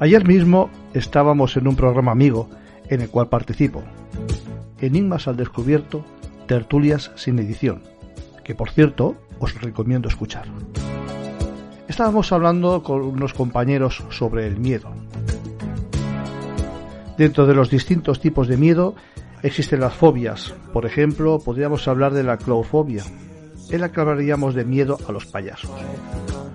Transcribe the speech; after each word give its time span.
Ayer 0.00 0.26
mismo 0.26 0.70
estábamos 0.94 1.58
en 1.58 1.68
un 1.68 1.76
programa 1.76 2.12
amigo 2.12 2.48
en 2.88 3.02
el 3.02 3.10
cual 3.10 3.28
participo. 3.28 3.82
Enigmas 4.80 5.28
al 5.28 5.36
descubierto, 5.36 6.02
tertulias 6.46 7.12
sin 7.16 7.38
edición, 7.38 7.82
que 8.42 8.54
por 8.54 8.70
cierto 8.70 9.16
os 9.40 9.60
recomiendo 9.60 10.08
escuchar. 10.08 10.46
Estábamos 11.86 12.32
hablando 12.32 12.82
con 12.82 13.02
unos 13.02 13.34
compañeros 13.34 14.02
sobre 14.08 14.46
el 14.46 14.58
miedo. 14.58 14.90
Dentro 17.18 17.46
de 17.46 17.54
los 17.54 17.68
distintos 17.68 18.20
tipos 18.20 18.48
de 18.48 18.56
miedo 18.56 18.94
existen 19.42 19.80
las 19.80 19.92
fobias. 19.92 20.54
Por 20.72 20.86
ejemplo, 20.86 21.40
podríamos 21.40 21.86
hablar 21.88 22.14
de 22.14 22.22
la 22.22 22.38
claufobia, 22.38 23.04
en 23.68 23.80
la 23.82 23.92
que 23.92 24.00
hablaríamos 24.00 24.54
de 24.54 24.64
miedo 24.64 24.96
a 25.06 25.12
los 25.12 25.26
payasos, 25.26 25.70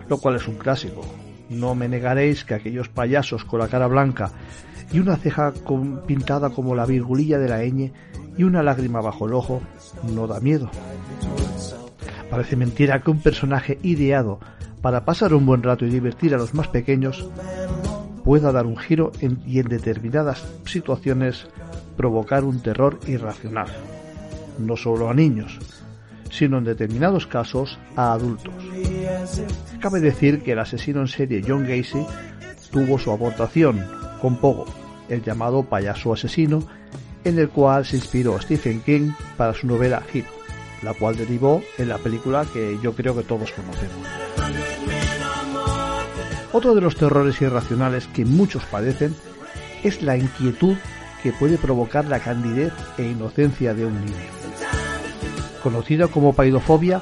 lo 0.09 0.17
cual 0.17 0.37
es 0.37 0.47
un 0.47 0.55
clásico, 0.55 1.03
no 1.49 1.75
me 1.75 1.87
negaréis 1.87 2.43
que 2.45 2.53
aquellos 2.53 2.89
payasos 2.89 3.45
con 3.45 3.59
la 3.59 3.67
cara 3.67 3.87
blanca 3.87 4.31
y 4.91 4.99
una 4.99 5.17
ceja 5.17 5.53
pintada 6.05 6.49
como 6.49 6.75
la 6.75 6.85
virgulilla 6.85 7.39
de 7.39 7.49
la 7.49 7.63
ñ 7.63 7.91
y 8.37 8.43
una 8.43 8.63
lágrima 8.63 9.01
bajo 9.01 9.27
el 9.27 9.33
ojo 9.33 9.61
no 10.13 10.27
da 10.27 10.39
miedo. 10.39 10.69
Parece 12.29 12.55
mentira 12.55 13.01
que 13.01 13.11
un 13.11 13.21
personaje 13.21 13.79
ideado 13.83 14.39
para 14.81 15.05
pasar 15.05 15.33
un 15.33 15.45
buen 15.45 15.63
rato 15.63 15.85
y 15.85 15.89
divertir 15.89 16.33
a 16.33 16.37
los 16.37 16.53
más 16.53 16.67
pequeños 16.67 17.27
pueda 18.23 18.51
dar 18.51 18.65
un 18.65 18.77
giro 18.77 19.11
y 19.21 19.59
en 19.59 19.67
determinadas 19.67 20.45
situaciones 20.65 21.47
provocar 21.95 22.43
un 22.43 22.61
terror 22.61 22.99
irracional, 23.07 23.67
no 24.59 24.75
solo 24.75 25.09
a 25.09 25.13
niños, 25.13 25.59
sino 26.29 26.57
en 26.57 26.65
determinados 26.65 27.27
casos 27.27 27.79
a 27.95 28.13
adultos. 28.13 28.53
Cabe 29.79 29.99
decir 29.99 30.41
que 30.41 30.53
el 30.53 30.59
asesino 30.59 31.01
en 31.01 31.07
serie 31.07 31.43
John 31.45 31.67
Gacy 31.67 32.05
tuvo 32.71 32.97
su 32.97 33.11
aportación 33.11 33.85
con 34.21 34.37
Pogo, 34.37 34.65
el 35.09 35.23
llamado 35.23 35.63
payaso 35.63 36.13
asesino, 36.13 36.63
en 37.23 37.39
el 37.39 37.49
cual 37.49 37.85
se 37.85 37.97
inspiró 37.97 38.39
Stephen 38.39 38.81
King 38.81 39.11
para 39.37 39.53
su 39.53 39.67
novela 39.67 40.01
Hit, 40.11 40.25
la 40.81 40.93
cual 40.93 41.15
derivó 41.15 41.61
en 41.77 41.89
la 41.89 41.97
película 41.97 42.45
que 42.51 42.77
yo 42.81 42.93
creo 42.93 43.15
que 43.15 43.23
todos 43.23 43.51
conocemos. 43.51 44.07
Otro 46.53 46.73
de 46.73 46.81
los 46.81 46.95
terrores 46.95 47.41
irracionales 47.41 48.07
que 48.07 48.25
muchos 48.25 48.63
padecen 48.65 49.13
es 49.83 50.01
la 50.01 50.17
inquietud 50.17 50.77
que 51.21 51.33
puede 51.33 51.57
provocar 51.57 52.05
la 52.05 52.19
candidez 52.19 52.71
e 52.97 53.03
inocencia 53.03 53.73
de 53.73 53.85
un 53.85 54.05
niño 54.05 54.35
conocida 55.65 56.07
como 56.07 56.33
paidofobia 56.33 57.01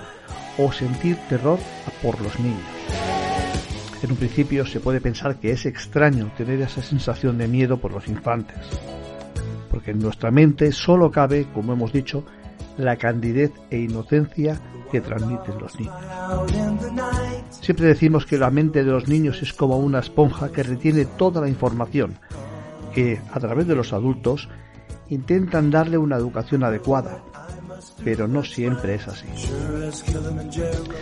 o 0.58 0.72
sentir 0.72 1.18
terror 1.30 1.60
por 2.02 2.20
los 2.22 2.40
niños. 2.40 2.62
En 4.02 4.12
un 4.12 4.18
principio 4.18 4.66
se 4.66 4.80
puede 4.80 5.00
pensar 5.00 5.38
que 5.38 5.52
es 5.52 5.66
extraño 5.66 6.32
tener 6.36 6.62
esa 6.62 6.82
sensación 6.82 7.38
de 7.38 7.48
miedo 7.48 7.78
por 7.78 7.94
los 7.94 8.08
infantes, 8.08 8.58
porque 9.72 9.92
en 9.92 10.00
nuestra 10.00 10.30
mente 10.30 10.72
solo 10.72 11.10
cabe, 11.10 11.48
como 11.54 11.74
hemos 11.74 11.94
dicho, 11.94 12.26
la 12.78 12.98
candidez 12.98 13.52
e 13.70 13.80
inocencia 13.80 14.60
que 14.92 15.02
transmiten 15.02 15.58
los 15.60 15.80
niños. 15.80 15.96
Siempre 17.62 17.88
decimos 17.88 18.26
que 18.26 18.38
la 18.38 18.52
mente 18.52 18.84
de 18.84 18.92
los 18.92 19.08
niños 19.08 19.42
es 19.42 19.54
como 19.54 19.78
una 19.78 20.00
esponja 20.00 20.52
que 20.52 20.64
retiene 20.64 21.06
toda 21.06 21.42
la 21.42 21.50
información, 21.50 22.20
que 22.94 23.22
a 23.32 23.40
través 23.40 23.68
de 23.68 23.76
los 23.76 23.94
adultos 23.94 24.50
intentan 25.10 25.72
darle 25.72 25.98
una 25.98 26.18
educación 26.18 26.64
adecuada, 26.64 27.24
pero 28.04 28.28
no 28.28 28.44
siempre 28.44 28.96
es 28.96 29.08
así. 29.08 29.26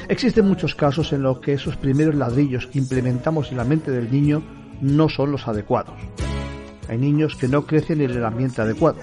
Existen 0.08 0.48
muchos 0.48 0.76
casos 0.76 1.14
en 1.14 1.24
los 1.24 1.40
que 1.40 1.54
esos 1.54 1.76
primeros 1.78 2.16
ladrillos 2.16 2.68
que 2.68 2.80
implementamos 2.80 3.52
en 3.52 3.58
la 3.58 3.64
mente 3.64 3.92
del 3.92 4.12
niño 4.12 4.44
no 4.82 5.10
son 5.10 5.32
los 5.32 5.48
adecuados. 5.48 5.96
Hay 6.90 6.98
niños 6.98 7.36
que 7.36 7.48
no 7.48 7.66
crecen 7.66 8.02
en 8.02 8.12
el 8.12 8.26
ambiente 8.26 8.62
adecuado 8.62 8.98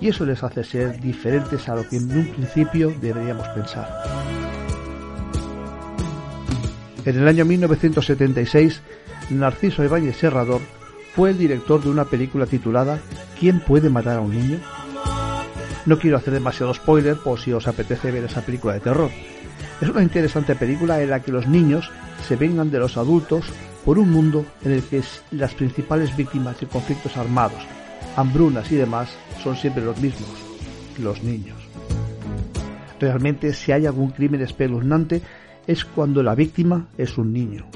y 0.00 0.08
eso 0.08 0.26
les 0.26 0.42
hace 0.42 0.64
ser 0.64 1.00
diferentes 1.00 1.68
a 1.68 1.74
lo 1.76 1.88
que 1.88 1.96
en 1.96 2.10
un 2.10 2.26
principio 2.26 2.92
deberíamos 3.00 3.48
pensar. 3.48 3.88
En 7.04 7.16
el 7.16 7.26
año 7.26 7.44
1976, 7.46 8.82
Narciso 9.30 9.82
Ibáñez 9.82 10.16
Serrador 10.16 10.60
fue 11.14 11.30
el 11.30 11.38
director 11.38 11.82
de 11.82 11.90
una 11.90 12.04
película 12.04 12.46
titulada 12.46 13.00
¿Quién 13.38 13.60
puede 13.60 13.88
matar 13.88 14.18
a 14.18 14.20
un 14.20 14.32
niño? 14.32 14.58
No 15.86 15.98
quiero 15.98 16.18
hacer 16.18 16.34
demasiado 16.34 16.74
spoiler 16.74 17.16
por 17.16 17.40
si 17.40 17.52
os 17.52 17.66
apetece 17.66 18.10
ver 18.10 18.24
esa 18.24 18.42
película 18.42 18.74
de 18.74 18.80
terror. 18.80 19.10
Es 19.80 19.88
una 19.88 20.02
interesante 20.02 20.54
película 20.54 21.00
en 21.02 21.10
la 21.10 21.20
que 21.20 21.32
los 21.32 21.48
niños 21.48 21.90
se 22.26 22.36
vengan 22.36 22.70
de 22.70 22.78
los 22.78 22.98
adultos 22.98 23.46
por 23.84 23.98
un 23.98 24.10
mundo 24.10 24.44
en 24.62 24.72
el 24.72 24.82
que 24.82 25.02
las 25.30 25.54
principales 25.54 26.14
víctimas 26.14 26.60
de 26.60 26.66
conflictos 26.66 27.16
armados, 27.16 27.62
hambrunas 28.14 28.70
y 28.70 28.76
demás 28.76 29.08
son 29.42 29.56
siempre 29.56 29.82
los 29.82 29.98
mismos, 30.00 30.30
los 30.98 31.22
niños. 31.22 31.56
Realmente 33.00 33.54
si 33.54 33.72
hay 33.72 33.86
algún 33.86 34.10
crimen 34.10 34.42
espeluznante 34.42 35.22
es 35.66 35.86
cuando 35.86 36.22
la 36.22 36.34
víctima 36.34 36.88
es 36.98 37.16
un 37.16 37.32
niño. 37.32 37.66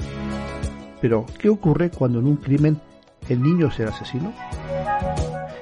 Pero, 1.01 1.25
¿qué 1.39 1.49
ocurre 1.49 1.89
cuando 1.89 2.19
en 2.19 2.27
un 2.27 2.37
crimen 2.37 2.79
el 3.29 3.41
niño 3.41 3.67
es 3.67 3.79
el 3.79 3.87
asesino? 3.87 4.31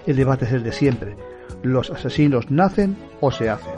El 0.06 0.18
debate 0.18 0.44
es 0.46 0.52
el 0.52 0.64
de 0.64 0.74
siempre 0.74 1.16
los 1.63 1.90
asesinos 1.90 2.51
nacen 2.51 2.96
o 3.22 3.31
se 3.31 3.50
hacen. 3.50 3.74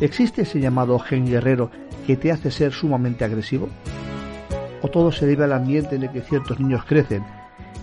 ¿Existe 0.00 0.42
ese 0.42 0.60
llamado 0.60 0.98
gen 0.98 1.26
guerrero 1.26 1.70
que 2.06 2.16
te 2.16 2.30
hace 2.32 2.50
ser 2.50 2.72
sumamente 2.72 3.24
agresivo? 3.24 3.68
¿O 4.82 4.88
todo 4.88 5.10
se 5.10 5.26
debe 5.26 5.44
al 5.44 5.52
ambiente 5.52 5.96
en 5.96 6.04
el 6.04 6.12
que 6.12 6.22
ciertos 6.22 6.60
niños 6.60 6.84
crecen 6.84 7.24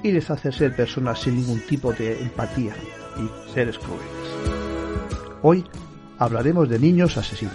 y 0.01 0.11
les 0.11 0.29
hace 0.29 0.51
ser 0.51 0.75
personas 0.75 1.19
sin 1.19 1.35
ningún 1.35 1.59
tipo 1.67 1.91
de 1.91 2.21
empatía 2.21 2.73
y 3.17 3.53
seres 3.53 3.77
crueles? 3.77 4.05
Hoy 5.41 5.65
hablaremos 6.17 6.69
de 6.69 6.79
niños 6.79 7.17
asesinos. 7.17 7.53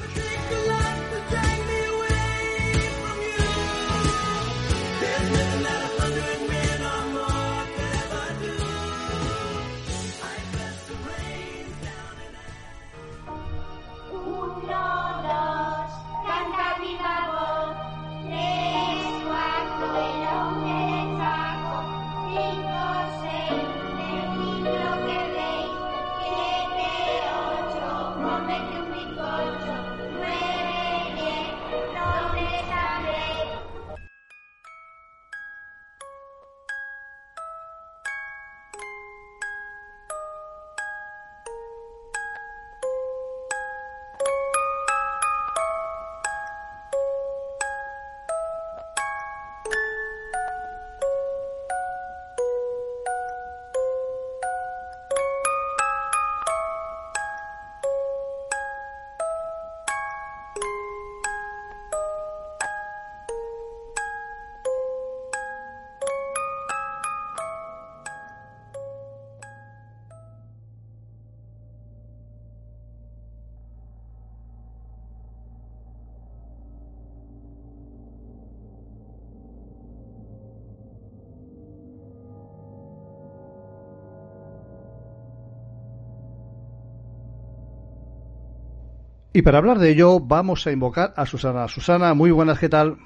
Y 89.39 89.43
para 89.43 89.59
hablar 89.59 89.79
de 89.79 89.91
ello 89.91 90.19
vamos 90.19 90.67
a 90.67 90.73
invocar 90.73 91.15
a 91.15 91.25
Susana. 91.25 91.69
Susana, 91.69 92.13
muy 92.13 92.33
buenas, 92.33 92.59
¿qué 92.59 92.69
tal? 92.69 92.97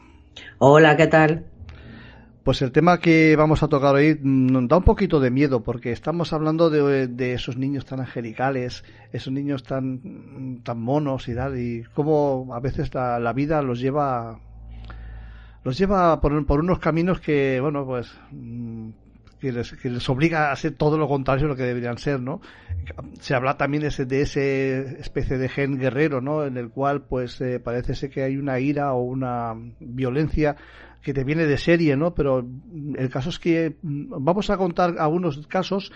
Hola, 0.56 0.96
¿qué 0.96 1.06
tal? 1.06 1.44
Pues 2.42 2.62
el 2.62 2.72
tema 2.72 3.00
que 3.00 3.36
vamos 3.36 3.62
a 3.62 3.68
tocar 3.68 3.94
hoy 3.96 4.18
nos 4.22 4.66
da 4.66 4.78
un 4.78 4.82
poquito 4.82 5.20
de 5.20 5.30
miedo 5.30 5.62
porque 5.62 5.92
estamos 5.92 6.32
hablando 6.32 6.70
de, 6.70 7.34
esos 7.34 7.58
niños 7.58 7.84
tan 7.84 8.00
angelicales, 8.00 8.82
esos 9.12 9.30
niños 9.30 9.62
tan, 9.62 10.62
tan 10.64 10.80
monos 10.80 11.28
y 11.28 11.34
tal, 11.34 11.58
y 11.58 11.84
cómo 11.92 12.48
a 12.54 12.60
veces 12.60 12.94
la, 12.94 13.32
vida 13.34 13.60
los 13.60 13.78
lleva 13.78 14.40
los 15.64 15.76
lleva 15.76 16.18
por, 16.22 16.46
por 16.46 16.60
unos 16.60 16.78
caminos 16.78 17.20
que, 17.20 17.60
bueno, 17.60 17.84
pues 17.84 18.10
mm, 18.30 18.81
que 19.42 19.50
les, 19.50 19.72
que 19.72 19.90
les, 19.90 20.08
obliga 20.08 20.52
a 20.52 20.56
ser 20.56 20.72
todo 20.72 20.96
lo 20.96 21.08
contrario 21.08 21.42
de 21.42 21.48
lo 21.48 21.56
que 21.56 21.64
deberían 21.64 21.98
ser, 21.98 22.20
¿no? 22.20 22.40
Se 23.20 23.34
habla 23.34 23.56
también 23.56 23.82
de 23.82 23.88
ese, 23.88 24.06
de 24.06 24.22
ese 24.22 25.00
especie 25.00 25.36
de 25.36 25.48
gen 25.48 25.80
guerrero, 25.80 26.20
¿no? 26.20 26.44
En 26.46 26.56
el 26.56 26.70
cual, 26.70 27.02
pues, 27.02 27.40
eh, 27.40 27.58
parece 27.58 27.96
ser 27.96 28.10
que 28.10 28.22
hay 28.22 28.36
una 28.36 28.60
ira 28.60 28.92
o 28.92 29.02
una 29.02 29.54
violencia 29.80 30.54
que 31.02 31.12
te 31.12 31.24
viene 31.24 31.46
de 31.46 31.58
serie, 31.58 31.96
¿no? 31.96 32.14
Pero 32.14 32.46
el 32.96 33.10
caso 33.10 33.30
es 33.30 33.40
que 33.40 33.74
mm, 33.82 34.24
vamos 34.24 34.48
a 34.48 34.56
contar 34.56 34.94
algunos 35.00 35.44
casos 35.48 35.90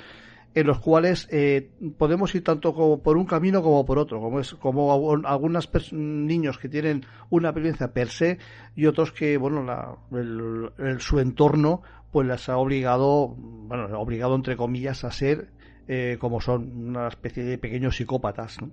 en 0.56 0.67
los 0.67 0.81
cuales 0.81 1.29
eh, 1.31 1.69
podemos 1.99 2.35
ir 2.35 2.43
tanto 2.43 2.73
como 2.73 3.03
por 3.03 3.19
un 3.19 3.26
camino 3.26 3.62
como 3.62 3.85
por 3.85 3.99
otro, 3.99 4.20
como 4.20 4.41
es 4.41 4.55
como 4.55 5.14
algunos 5.26 5.69
niños 5.93 6.56
que 6.56 6.70
tienen 6.70 7.05
una 7.29 7.53
violencia 7.53 7.93
per 7.93 8.08
se 8.08 8.38
y 8.75 8.87
otros 8.87 9.12
que 9.12 9.37
bueno 9.37 9.62
la, 9.62 9.94
el, 10.12 10.99
su 11.00 11.20
entorno 11.20 11.82
pues 12.11 12.26
las 12.26 12.49
ha 12.49 12.56
obligado 12.56 13.37
bueno 13.37 14.00
obligado 14.00 14.35
entre 14.35 14.56
comillas 14.56 15.05
a 15.05 15.11
ser 15.11 15.50
eh, 15.88 16.17
como 16.19 16.41
son 16.41 16.88
una 16.88 17.09
especie 17.09 17.44
de 17.44 17.59
pequeños 17.59 17.97
psicópatas, 17.97 18.56
¿no? 18.62 18.70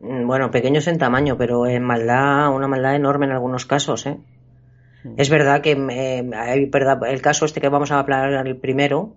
Mm, 0.00 0.24
bueno, 0.24 0.52
pequeños 0.52 0.86
en 0.86 0.98
tamaño, 0.98 1.36
pero 1.36 1.66
en 1.66 1.82
maldad, 1.82 2.54
una 2.54 2.68
maldad 2.68 2.94
enorme 2.94 3.26
en 3.26 3.32
algunos 3.32 3.66
casos, 3.66 4.06
¿eh? 4.06 4.18
Mm. 5.02 5.14
Es 5.16 5.28
verdad 5.30 5.62
que 5.62 5.72
eh, 5.72 6.30
el 7.08 7.22
caso 7.22 7.44
este 7.44 7.60
que 7.60 7.68
vamos 7.68 7.90
a 7.90 7.98
hablar 7.98 8.46
el 8.46 8.56
primero, 8.56 9.16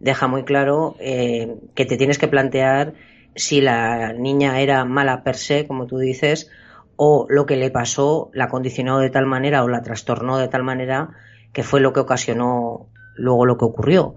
deja 0.00 0.26
muy 0.26 0.44
claro 0.44 0.96
eh, 1.00 1.56
que 1.74 1.84
te 1.84 1.96
tienes 1.96 2.18
que 2.18 2.28
plantear 2.28 2.94
si 3.34 3.60
la 3.60 4.12
niña 4.12 4.60
era 4.60 4.84
mala 4.84 5.22
per 5.22 5.36
se, 5.36 5.66
como 5.66 5.86
tú 5.86 5.98
dices, 5.98 6.50
o 6.96 7.26
lo 7.28 7.46
que 7.46 7.56
le 7.56 7.70
pasó 7.70 8.30
la 8.32 8.48
condicionó 8.48 8.98
de 8.98 9.10
tal 9.10 9.26
manera 9.26 9.62
o 9.62 9.68
la 9.68 9.82
trastornó 9.82 10.38
de 10.38 10.48
tal 10.48 10.64
manera 10.64 11.10
que 11.52 11.62
fue 11.62 11.80
lo 11.80 11.92
que 11.92 12.00
ocasionó 12.00 12.88
luego 13.14 13.46
lo 13.46 13.56
que 13.56 13.64
ocurrió. 13.64 14.14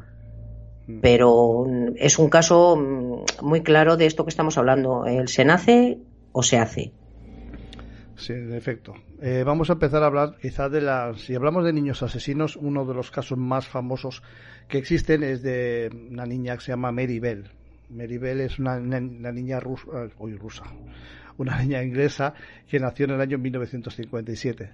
Mm. 0.88 1.00
Pero 1.02 1.66
mm, 1.68 1.94
es 1.98 2.18
un 2.20 2.30
caso 2.30 2.76
mm, 2.76 3.46
muy 3.46 3.62
claro 3.62 3.98
de 3.98 4.06
esto 4.06 4.26
que 4.26 4.30
estamos 4.30 4.58
hablando. 4.58 5.06
El 5.06 5.28
se 5.28 5.46
nace 5.46 6.00
o 6.32 6.44
se 6.44 6.58
hace. 6.58 6.92
Sí, 8.22 8.34
en 8.34 8.54
efecto. 8.54 8.94
Eh, 9.20 9.42
vamos 9.44 9.72
a 9.72 9.74
empezar 9.74 10.04
a 10.04 10.06
hablar 10.06 10.36
quizás 10.40 10.72
de 10.72 10.80
las... 10.80 11.22
Si 11.22 11.34
hablamos 11.34 11.66
de 11.66 11.74
niños 11.74 12.04
asesinos, 12.04 12.56
uno 12.56 12.86
de 12.86 12.94
los 12.94 13.10
casos 13.10 13.36
más 13.36 13.68
famosos 13.68 14.22
que 14.68 14.78
existen 14.78 15.24
es 15.24 15.42
de 15.42 15.90
una 16.12 16.28
niña 16.28 16.56
que 16.56 16.62
se 16.62 16.72
llama 16.72 16.92
Mary 16.92 17.18
Bell. 17.18 17.50
Mary 17.90 18.20
Bell 18.20 18.42
es 18.42 18.60
una, 18.60 18.80
niña 18.80 19.60
rusa, 19.60 19.88
hoy 20.20 20.36
rusa, 20.36 20.66
una 21.40 21.60
niña 21.64 21.82
inglesa 21.82 22.36
que 22.70 22.80
nació 22.80 23.06
en 23.06 23.14
el 23.14 23.22
año 23.22 23.40
1957. 23.40 24.70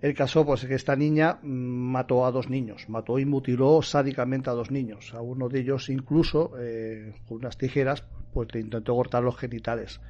El 0.00 0.14
caso, 0.14 0.46
pues, 0.46 0.62
es 0.62 0.68
que 0.70 0.74
esta 0.74 0.96
niña 0.96 1.38
mm, 1.42 1.46
mató 1.46 2.24
a 2.24 2.30
dos 2.30 2.48
niños, 2.48 2.88
mató 2.88 3.18
y 3.18 3.26
mutiló 3.26 3.82
sádicamente 3.82 4.48
a 4.48 4.54
dos 4.54 4.70
niños. 4.70 5.12
A 5.12 5.20
uno 5.20 5.50
de 5.50 5.60
ellos, 5.60 5.90
incluso, 5.90 6.52
eh, 6.58 7.12
con 7.28 7.36
unas 7.40 7.58
tijeras, 7.58 8.04
pues 8.32 8.48
le 8.54 8.60
intentó 8.60 8.94
cortar 8.94 9.22
los 9.22 9.36
genitales 9.36 10.00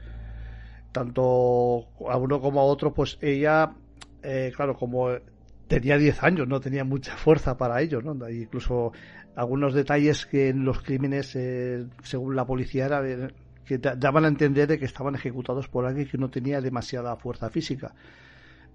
tanto 0.93 1.89
a 2.09 2.17
uno 2.17 2.41
como 2.41 2.61
a 2.61 2.65
otro, 2.65 2.93
pues 2.93 3.19
ella, 3.21 3.73
eh, 4.23 4.53
claro, 4.55 4.75
como 4.75 5.11
tenía 5.69 5.99
10 5.99 6.23
años, 6.23 6.49
no 6.49 6.61
tenía 6.61 6.85
mucha 6.85 7.17
fuerza 7.17 7.57
para 7.57 7.81
ello, 7.81 8.03
¿no? 8.03 8.29
incluso 8.29 8.93
algunos 9.37 9.73
detalles 9.73 10.27
que 10.27 10.49
en 10.49 10.65
los 10.65 10.83
crímenes, 10.83 11.37
eh, 11.37 11.87
según 12.03 12.35
la 12.35 12.45
policía, 12.45 12.87
era, 12.87 13.03
que 13.65 13.79
daban 13.79 14.25
a 14.25 14.29
entender 14.29 14.67
de 14.67 14.79
que 14.79 14.85
estaban 14.85 15.15
ejecutados 15.15 15.69
por 15.69 15.87
alguien 15.87 16.09
que 16.09 16.19
no 16.19 16.29
tenía 16.29 16.61
demasiada 16.61 17.15
fuerza 17.17 17.51
física. 17.51 17.95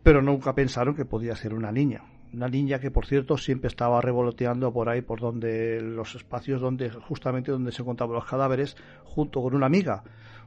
Pero 0.04 0.22
nunca 0.22 0.56
pensaron 0.56 0.96
que 0.96 1.04
podía 1.04 1.36
ser 1.36 1.54
una 1.54 1.72
niña. 1.72 2.04
Una 2.32 2.48
niña 2.48 2.80
que, 2.80 2.92
por 2.92 3.06
cierto, 3.06 3.38
siempre 3.38 3.68
estaba 3.68 4.00
revoloteando 4.00 4.72
por 4.72 4.88
ahí, 4.88 5.02
por 5.02 5.20
donde 5.20 5.82
los 5.82 6.16
espacios 6.16 6.62
donde 6.62 6.90
justamente 6.90 7.52
donde 7.52 7.72
se 7.72 7.82
encontraban 7.82 8.16
los 8.16 8.26
cadáveres, 8.26 8.78
junto 9.04 9.42
con 9.42 9.54
una 9.54 9.66
amiga 9.66 10.04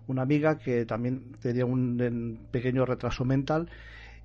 una 0.08 0.22
amiga 0.22 0.58
que 0.58 0.84
también 0.84 1.36
tenía 1.40 1.64
un, 1.64 2.48
pequeño 2.50 2.84
retraso 2.84 3.24
mental 3.24 3.70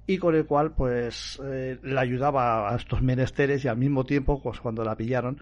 y 0.08 0.18
con 0.18 0.36
el 0.36 0.46
cual 0.46 0.74
pues 0.74 1.40
eh, 1.46 1.78
le 1.82 2.00
ayudaba 2.00 2.74
a 2.74 2.76
estos 2.76 3.02
menesteres 3.02 3.64
y 3.64 3.68
al 3.68 3.78
mismo 3.78 4.04
tiempo 4.04 4.42
pues 4.42 4.60
cuando 4.60 4.84
la 4.84 4.96
pillaron 4.96 5.40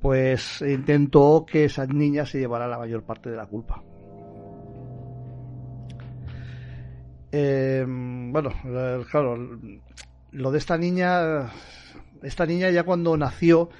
pues 0.00 0.62
intentó 0.62 1.44
que 1.46 1.64
esa 1.64 1.86
niña 1.86 2.26
se 2.26 2.38
llevara 2.38 2.66
la 2.66 2.78
mayor 2.78 3.04
parte 3.04 3.30
de 3.30 3.36
la 3.36 3.46
culpa. 3.46 3.82
Eh, 7.30 7.84
bueno 7.86 8.50
claro 9.10 9.58
lo 10.32 10.50
de 10.50 10.58
esta 10.58 10.76
niña 10.76 11.50
esta 12.22 12.44
niña 12.44 12.70
ya 12.70 12.84
cuando 12.84 13.16
nació 13.16 13.70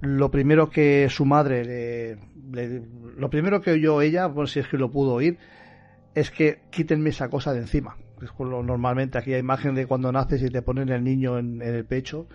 lo 0.00 0.30
primero 0.30 0.70
que 0.70 1.08
su 1.10 1.24
madre 1.24 1.64
le, 1.64 2.82
lo 3.16 3.30
primero 3.30 3.60
que 3.60 3.72
oyó 3.72 4.00
ella, 4.02 4.28
por 4.28 4.48
si 4.48 4.60
es 4.60 4.68
que 4.68 4.78
lo 4.78 4.90
pudo 4.90 5.14
oír, 5.14 5.38
es 6.14 6.30
que 6.30 6.60
quítenme 6.70 7.10
esa 7.10 7.28
cosa 7.28 7.52
de 7.52 7.60
encima. 7.60 7.96
Es 8.22 8.30
lo, 8.38 8.62
normalmente 8.62 9.18
aquella 9.18 9.38
imagen 9.38 9.74
de 9.74 9.86
cuando 9.86 10.12
naces 10.12 10.42
y 10.42 10.50
te 10.50 10.62
ponen 10.62 10.88
el 10.90 11.04
niño 11.04 11.38
en, 11.38 11.62
el 11.62 11.84
pecho. 11.84 12.26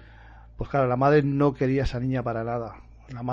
Pues 0.58 0.70
claro, 0.70 0.88
la 0.88 0.96
madre 0.96 1.22
no 1.24 1.54
quería 1.54 1.84
esa 1.84 2.00
niña 2.00 2.24
para 2.24 2.44
nada. 2.44 2.76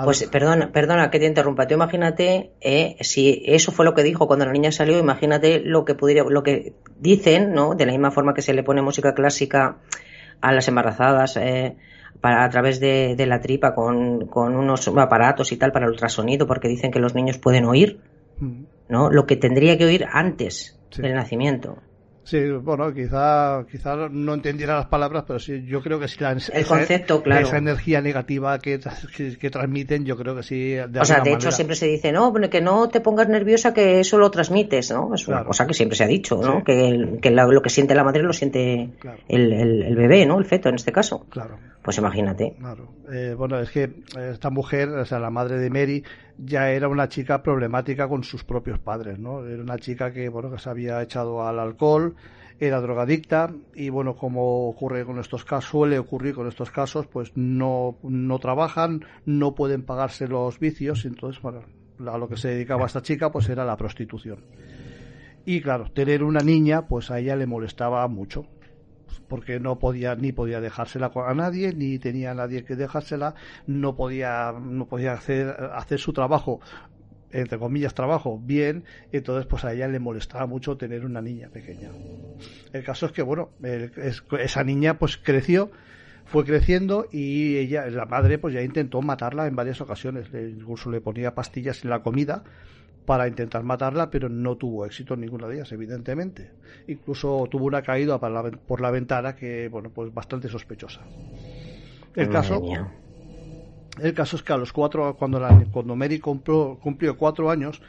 Pues 0.03 0.23
perdona, 0.25 0.71
perdona 0.71 1.09
que 1.09 1.19
te 1.19 1.25
interrumpa. 1.25 1.65
Tú 1.65 1.73
imagínate, 1.73 2.51
eh, 2.61 2.97
si 3.01 3.41
eso 3.45 3.71
fue 3.71 3.85
lo 3.85 3.95
que 3.95 4.03
dijo 4.03 4.27
cuando 4.27 4.45
la 4.45 4.51
niña 4.51 4.71
salió, 4.71 4.99
imagínate 4.99 5.61
lo 5.61 5.83
que 5.83 5.95
pudiera, 5.95 6.23
lo 6.29 6.43
que 6.43 6.73
dicen, 6.99 7.53
¿no? 7.53 7.73
De 7.73 7.87
la 7.87 7.91
misma 7.91 8.11
forma 8.11 8.35
que 8.35 8.43
se 8.43 8.53
le 8.53 8.61
pone 8.61 8.83
música 8.83 9.15
clásica 9.15 9.77
a 10.41 10.51
las 10.51 10.67
embarazadas, 10.67 11.37
eh, 11.37 11.75
para, 12.23 12.45
a 12.45 12.49
través 12.49 12.79
de, 12.79 13.17
la 13.27 13.41
tripa 13.41 13.75
con, 13.75 14.27
con, 14.27 14.55
unos 14.55 14.87
aparatos 14.87 15.51
y 15.51 15.57
tal 15.57 15.73
para 15.73 15.87
el 15.87 15.91
ultrasonido, 15.91 16.47
porque 16.47 16.69
dicen 16.69 16.89
que 16.89 16.99
los 16.99 17.13
niños 17.13 17.37
pueden 17.37 17.65
oír, 17.65 17.99
mm. 18.39 18.63
¿no? 18.87 19.09
Lo 19.09 19.25
que 19.25 19.35
tendría 19.35 19.77
que 19.77 19.83
oír 19.83 20.05
antes 20.09 20.79
del 20.95 21.15
nacimiento. 21.15 21.79
Sí, 22.23 22.49
bueno, 22.49 22.93
quizá, 22.93 23.65
quizá 23.69 24.07
no 24.09 24.35
entendiera 24.35 24.77
las 24.77 24.85
palabras, 24.85 25.25
pero 25.27 25.37
sí, 25.37 25.65
yo 25.65 25.81
creo 25.81 25.99
que 25.99 26.07
sí. 26.07 26.15
La, 26.21 26.31
el 26.31 26.65
concepto, 26.65 27.21
claro. 27.21 27.45
Esa 27.45 27.57
energía 27.57 27.99
negativa 27.99 28.57
que, 28.59 28.79
que, 29.37 29.49
transmiten, 29.49 30.05
yo 30.05 30.15
creo 30.15 30.33
que 30.33 30.43
sí. 30.43 30.77
o 30.77 31.03
sea, 31.03 31.19
de 31.19 31.33
hecho, 31.33 31.51
siempre 31.51 31.75
se 31.75 31.87
dice, 31.87 32.13
no, 32.13 32.33
que 32.33 32.61
no 32.61 32.87
te 32.87 33.01
pongas 33.01 33.27
nerviosa, 33.27 33.73
que 33.73 33.99
eso 33.99 34.17
lo 34.17 34.31
transmites, 34.31 34.91
¿no? 34.91 35.13
Es 35.13 35.27
una 35.27 35.43
cosa 35.43 35.67
que 35.67 35.73
siempre 35.73 35.97
se 35.97 36.05
ha 36.05 36.07
dicho, 36.07 36.37
¿no? 36.37 36.63
Que, 36.63 37.19
que 37.21 37.31
lo 37.31 37.61
que 37.61 37.69
siente 37.69 37.93
la 37.93 38.05
madre 38.05 38.23
lo 38.23 38.31
siente 38.31 38.91
el, 39.27 39.51
el, 39.51 39.95
bebé, 39.97 40.25
¿no? 40.25 40.39
El 40.39 40.45
feto, 40.45 40.69
en 40.69 40.75
este 40.75 40.93
caso. 40.93 41.25
Claro. 41.29 41.57
Pues 41.83 41.97
imagínate. 41.97 42.55
Claro. 42.57 42.93
Eh, 43.11 43.35
bueno, 43.37 43.59
es 43.59 43.69
que 43.69 43.91
esta 44.17 44.49
mujer, 44.49 44.87
o 44.89 45.05
sea, 45.05 45.19
la 45.19 45.29
madre 45.29 45.57
de 45.57 45.69
Mary, 45.69 46.03
ya 46.37 46.71
era 46.71 46.87
una 46.87 47.09
chica 47.09 47.43
problemática 47.43 48.07
con 48.07 48.23
sus 48.23 48.45
propios 48.45 48.79
padres, 48.79 49.19
¿no? 49.19 49.45
Era 49.45 49.61
una 49.61 49.77
chica 49.77 50.13
que, 50.13 50.29
bueno, 50.29 50.49
que 50.49 50.59
se 50.59 50.69
había 50.69 51.01
echado 51.01 51.45
al 51.45 51.59
alcohol, 51.59 52.15
era 52.57 52.79
drogadicta 52.79 53.53
y, 53.75 53.89
bueno, 53.89 54.15
como 54.15 54.69
ocurre 54.69 55.03
con 55.03 55.19
estos 55.19 55.43
casos, 55.43 55.71
suele 55.71 55.99
ocurrir 55.99 56.33
con 56.33 56.47
estos 56.47 56.71
casos, 56.71 57.05
pues 57.07 57.33
no, 57.35 57.97
no 58.01 58.39
trabajan, 58.39 59.03
no 59.25 59.53
pueden 59.53 59.83
pagarse 59.83 60.29
los 60.29 60.59
vicios, 60.59 61.03
entonces, 61.03 61.41
bueno, 61.41 61.63
a 62.07 62.17
lo 62.17 62.29
que 62.29 62.37
se 62.37 62.47
dedicaba 62.47 62.85
esta 62.85 63.01
chica, 63.01 63.29
pues 63.29 63.49
era 63.49 63.65
la 63.65 63.75
prostitución. 63.75 64.39
Y 65.45 65.59
claro, 65.59 65.91
tener 65.91 66.23
una 66.23 66.39
niña, 66.39 66.87
pues 66.87 67.11
a 67.11 67.19
ella 67.19 67.35
le 67.35 67.45
molestaba 67.45 68.07
mucho 68.07 68.45
porque 69.27 69.59
no 69.59 69.79
podía 69.79 70.15
ni 70.15 70.31
podía 70.31 70.61
dejársela 70.61 71.11
a 71.13 71.33
nadie 71.33 71.73
ni 71.73 71.99
tenía 71.99 72.31
a 72.31 72.33
nadie 72.33 72.63
que 72.63 72.75
dejársela 72.75 73.35
no 73.67 73.95
podía 73.95 74.51
no 74.51 74.87
podía 74.87 75.13
hacer 75.13 75.49
hacer 75.73 75.99
su 75.99 76.13
trabajo 76.13 76.59
entre 77.31 77.57
comillas 77.57 77.93
trabajo 77.93 78.39
bien 78.39 78.83
entonces 79.11 79.45
pues 79.45 79.65
a 79.65 79.73
ella 79.73 79.87
le 79.87 79.99
molestaba 79.99 80.45
mucho 80.45 80.77
tener 80.77 81.05
una 81.05 81.21
niña 81.21 81.49
pequeña. 81.49 81.91
El 82.71 82.83
caso 82.83 83.07
es 83.07 83.11
que 83.11 83.21
bueno 83.21 83.49
esa 84.39 84.63
niña 84.63 84.99
pues 84.99 85.17
creció 85.17 85.71
fue 86.25 86.45
creciendo 86.45 87.07
y 87.11 87.57
ella 87.57 87.85
la 87.87 88.05
madre 88.05 88.37
pues 88.37 88.53
ya 88.53 88.61
intentó 88.61 89.01
matarla 89.01 89.47
en 89.47 89.55
varias 89.55 89.81
ocasiones 89.81 90.27
incluso 90.33 90.89
le 90.89 91.01
ponía 91.01 91.35
pastillas 91.35 91.83
en 91.83 91.89
la 91.89 92.01
comida 92.01 92.43
para 93.05 93.27
intentar 93.27 93.63
matarla, 93.63 94.09
pero 94.09 94.29
no 94.29 94.55
tuvo 94.55 94.85
éxito 94.85 95.13
en 95.13 95.21
ninguna 95.21 95.47
de 95.47 95.55
ellas, 95.55 95.71
evidentemente. 95.71 96.51
Incluso 96.87 97.47
tuvo 97.49 97.65
una 97.65 97.81
caída 97.81 98.19
por 98.19 98.81
la 98.81 98.91
ventana 98.91 99.35
que, 99.35 99.67
bueno, 99.69 99.89
pues 99.89 100.13
bastante 100.13 100.47
sospechosa. 100.47 101.01
El 102.15 102.29
caso, 102.29 102.61
el 103.99 104.13
caso 104.13 104.35
es 104.35 104.43
que 104.43 104.53
a 104.53 104.57
los 104.57 104.71
cuatro, 104.71 105.15
cuando, 105.15 105.39
la, 105.39 105.65
cuando 105.71 105.95
Mary 105.95 106.19
cumplió, 106.19 106.77
cumplió 106.81 107.17
cuatro 107.17 107.49
años, 107.49 107.81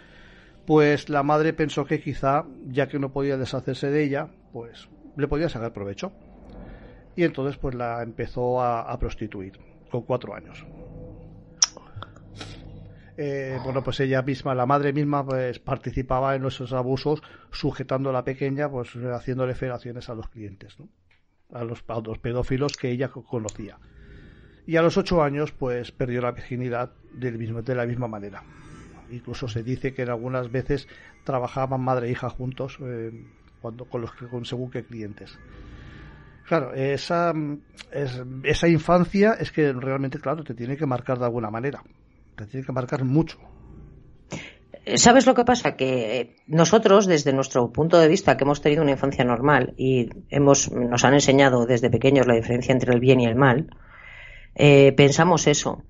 pues 0.67 1.09
la 1.09 1.23
madre 1.23 1.53
pensó 1.53 1.85
que 1.85 2.01
quizá, 2.01 2.45
ya 2.67 2.89
que 2.89 2.99
no 2.99 3.13
podía 3.13 3.37
deshacerse 3.37 3.91
de 3.91 4.05
ella, 4.05 4.29
pues 4.53 4.89
le 5.17 5.29
podía 5.29 5.49
sacar 5.49 5.73
provecho. 5.73 6.13
Y 7.17 7.23
entonces 7.23 7.57
pues 7.59 7.75
la 7.75 8.03
empezó 8.03 8.63
a 8.63 8.99
prostituir 8.99 9.59
con 9.91 10.03
cuatro 10.03 10.35
años. 10.35 10.65
Eh, 13.17 13.59
bueno, 13.63 13.83
pues 13.83 14.01
ella 14.01 14.23
misma, 14.23 14.55
la 14.55 14.67
madre 14.67 14.93
misma, 14.93 15.25
pues 15.25 15.61
participaba 15.61 16.35
en 16.35 16.45
esos 16.45 16.73
abusos, 16.73 17.23
sujetando 17.51 18.11
a 18.11 18.13
la 18.13 18.25
pequeña, 18.25 18.69
pues 18.69 18.91
haciéndole 18.97 19.55
federaciones 19.55 20.09
a 20.09 20.15
los 20.15 20.29
clientes, 20.29 20.79
¿no? 20.79 20.89
a 21.53 21.65
los, 21.65 21.85
a 21.89 22.01
los 22.01 22.19
pedófilos 22.19 22.77
que 22.77 22.91
ella 22.91 23.09
conocía. 23.09 23.79
Y 24.67 24.77
a 24.77 24.83
los 24.83 24.97
ocho 24.97 25.23
años, 25.23 25.53
pues 25.53 25.93
perdió 25.93 26.23
la 26.23 26.33
virginidad 26.33 26.93
del 27.13 27.39
mismo, 27.39 27.63
de 27.63 27.75
la 27.75 27.87
misma 27.87 28.09
manera. 28.09 28.43
Incluso 29.11 29.47
se 29.47 29.63
dice 29.63 29.93
que 29.93 30.03
en 30.03 30.11
algunas 30.11 30.51
veces 30.51 30.89
trabajaban 31.25 31.81
madre 31.83 32.09
e 32.09 32.13
hija 32.13 32.31
juntos 32.31 32.79
eh, 32.81 33.13
cuando, 33.61 33.85
con, 33.85 34.01
los, 34.01 34.13
con 34.13 34.45
según 34.45 34.71
qué 34.71 34.85
clientes. 34.85 35.39
Claro, 36.47 36.75
esa, 36.75 37.33
esa 38.43 38.69
infancia 38.69 39.35
es 39.39 39.53
que 39.53 39.73
realmente, 39.73 40.19
claro, 40.19 40.45
te 40.45 40.55
tiene 40.55 40.77
que 40.77 40.87
marcar 40.87 41.19
de 41.19 41.25
alguna 41.25 41.51
manera. 41.51 41.83
Te 42.37 42.47
tiene 42.47 42.67
que 42.67 42.73
marcar 42.73 43.05
mucho. 43.05 43.39
¿Sabes 44.97 45.27
lo 45.27 45.35
que 45.35 45.45
pasa? 45.45 45.77
Que 45.77 46.21
eh, 46.21 46.37
nosotros, 46.47 47.07
desde 47.07 47.33
nuestro 47.33 47.73
punto 47.73 47.99
de 47.99 48.09
vista, 48.09 48.37
que 48.37 48.45
hemos 48.45 48.61
tenido 48.61 48.83
una 48.83 48.91
infancia 48.91 49.25
normal 49.25 49.73
y 49.79 50.11
hemos, 50.29 50.71
nos 50.71 51.05
han 51.05 51.15
enseñado 51.15 51.65
desde 51.65 51.89
pequeños 51.89 52.27
la 52.27 52.35
diferencia 52.35 52.73
entre 52.73 52.93
el 52.93 53.01
bien 53.01 53.21
y 53.21 53.27
el 53.27 53.35
mal, 53.35 53.71
eh, 54.55 54.93
pensamos 54.93 55.47
eso. 55.47 55.83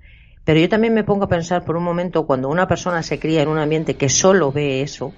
Pero 0.44 0.60
yo 0.60 0.68
también 0.68 0.94
me 0.94 1.02
pongo 1.02 1.24
a 1.24 1.28
pensar 1.28 1.64
por 1.64 1.76
un 1.76 1.82
momento 1.82 2.26
cuando 2.26 2.48
una 2.48 2.68
persona 2.68 3.02
se 3.02 3.18
cría 3.18 3.42
en 3.42 3.48
un 3.48 3.58
ambiente 3.58 3.96
que 3.96 4.08
solo 4.08 4.52
ve 4.52 4.82
eso, 4.82 5.12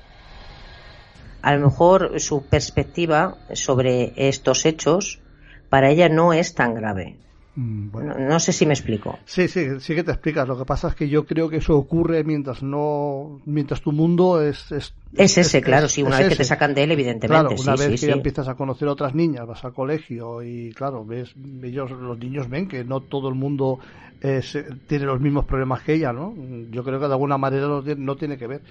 a 1.42 1.54
lo 1.54 1.66
mejor 1.66 2.18
su 2.18 2.46
perspectiva 2.46 3.36
sobre 3.52 4.14
estos 4.16 4.64
hechos 4.64 5.20
para 5.68 5.90
ella 5.90 6.08
no 6.08 6.32
es 6.32 6.54
tan 6.54 6.74
grave. 6.74 7.18
Mm, 7.56 7.88
no, 8.28 8.38
sé 8.38 8.52
si 8.52 8.66
me 8.66 8.74
explico. 8.74 9.18
Sí, 9.24 9.48
sí, 9.48 9.80
sí 9.80 9.94
que 9.94 10.04
te 10.04 10.12
explicas. 10.12 10.46
Lo 10.46 10.58
que 10.58 10.64
pasa 10.64 10.88
es 10.88 10.94
que 10.94 11.08
yo 11.08 11.24
creo 11.24 11.48
que 11.48 11.56
eso 11.56 11.76
ocurre 11.76 12.22
mientras 12.22 12.62
no, 12.62 13.40
mientras 13.46 13.80
tu 13.80 13.92
mundo 13.92 14.42
es 14.42 14.70
es, 14.70 14.92
ese, 15.38 15.62
claro. 15.62 15.88
sí, 15.88 16.02
una 16.02 16.18
vez 16.18 16.28
que 16.28 16.36
te 16.36 16.44
sacan 16.44 16.74
de 16.74 16.84
él, 16.84 16.92
evidentemente. 16.92 17.26
Claro, 17.26 17.50
una 17.58 17.74
vez 17.74 17.98
que 18.00 18.06
ya 18.06 18.12
empiezas 18.12 18.46
a 18.48 18.54
conocer 18.54 18.88
a 18.88 18.92
otras 18.92 19.14
niñas, 19.14 19.46
vas 19.46 19.64
al 19.64 19.72
colegio 19.72 20.42
y 20.42 20.72
claro, 20.72 21.04
ves, 21.04 21.34
ellos, 21.62 21.90
los 21.90 22.18
niños 22.18 22.48
ven 22.50 22.68
que 22.68 22.84
no 22.84 23.00
todo 23.00 23.30
el 23.30 23.34
mundo 23.34 23.78
tiene 24.20 25.04
los 25.04 25.20
mismos 25.20 25.44
problemas 25.44 25.82
que 25.82 25.94
ella, 25.94 26.12
¿no? 26.12 26.34
Yo 26.70 26.84
creo 26.84 26.98
que 27.00 27.06
de 27.06 27.12
alguna 27.12 27.38
manera 27.38 27.68
no 27.96 28.16
tiene 28.16 28.36
que 28.36 28.46
ver. 28.46 28.62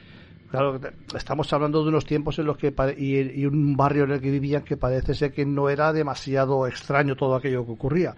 Claro, 0.50 0.80
estamos 1.16 1.52
hablando 1.54 1.82
de 1.84 1.90
unos 1.90 2.06
tiempos 2.06 2.38
en 2.40 2.46
los 2.46 2.58
que 2.58 2.74
y, 2.98 3.42
y, 3.42 3.46
un 3.46 3.76
barrio 3.76 4.04
en 4.04 4.12
el 4.12 4.22
que 4.22 4.30
vivían 4.30 4.64
que 4.64 4.78
parece 4.78 5.16
ser 5.16 5.34
que 5.34 5.46
no 5.46 5.70
era 5.70 5.92
demasiado 5.92 6.68
extraño 6.68 7.16
todo 7.16 7.36
aquello 7.36 7.66
que 7.66 7.72
ocurría. 7.72 8.16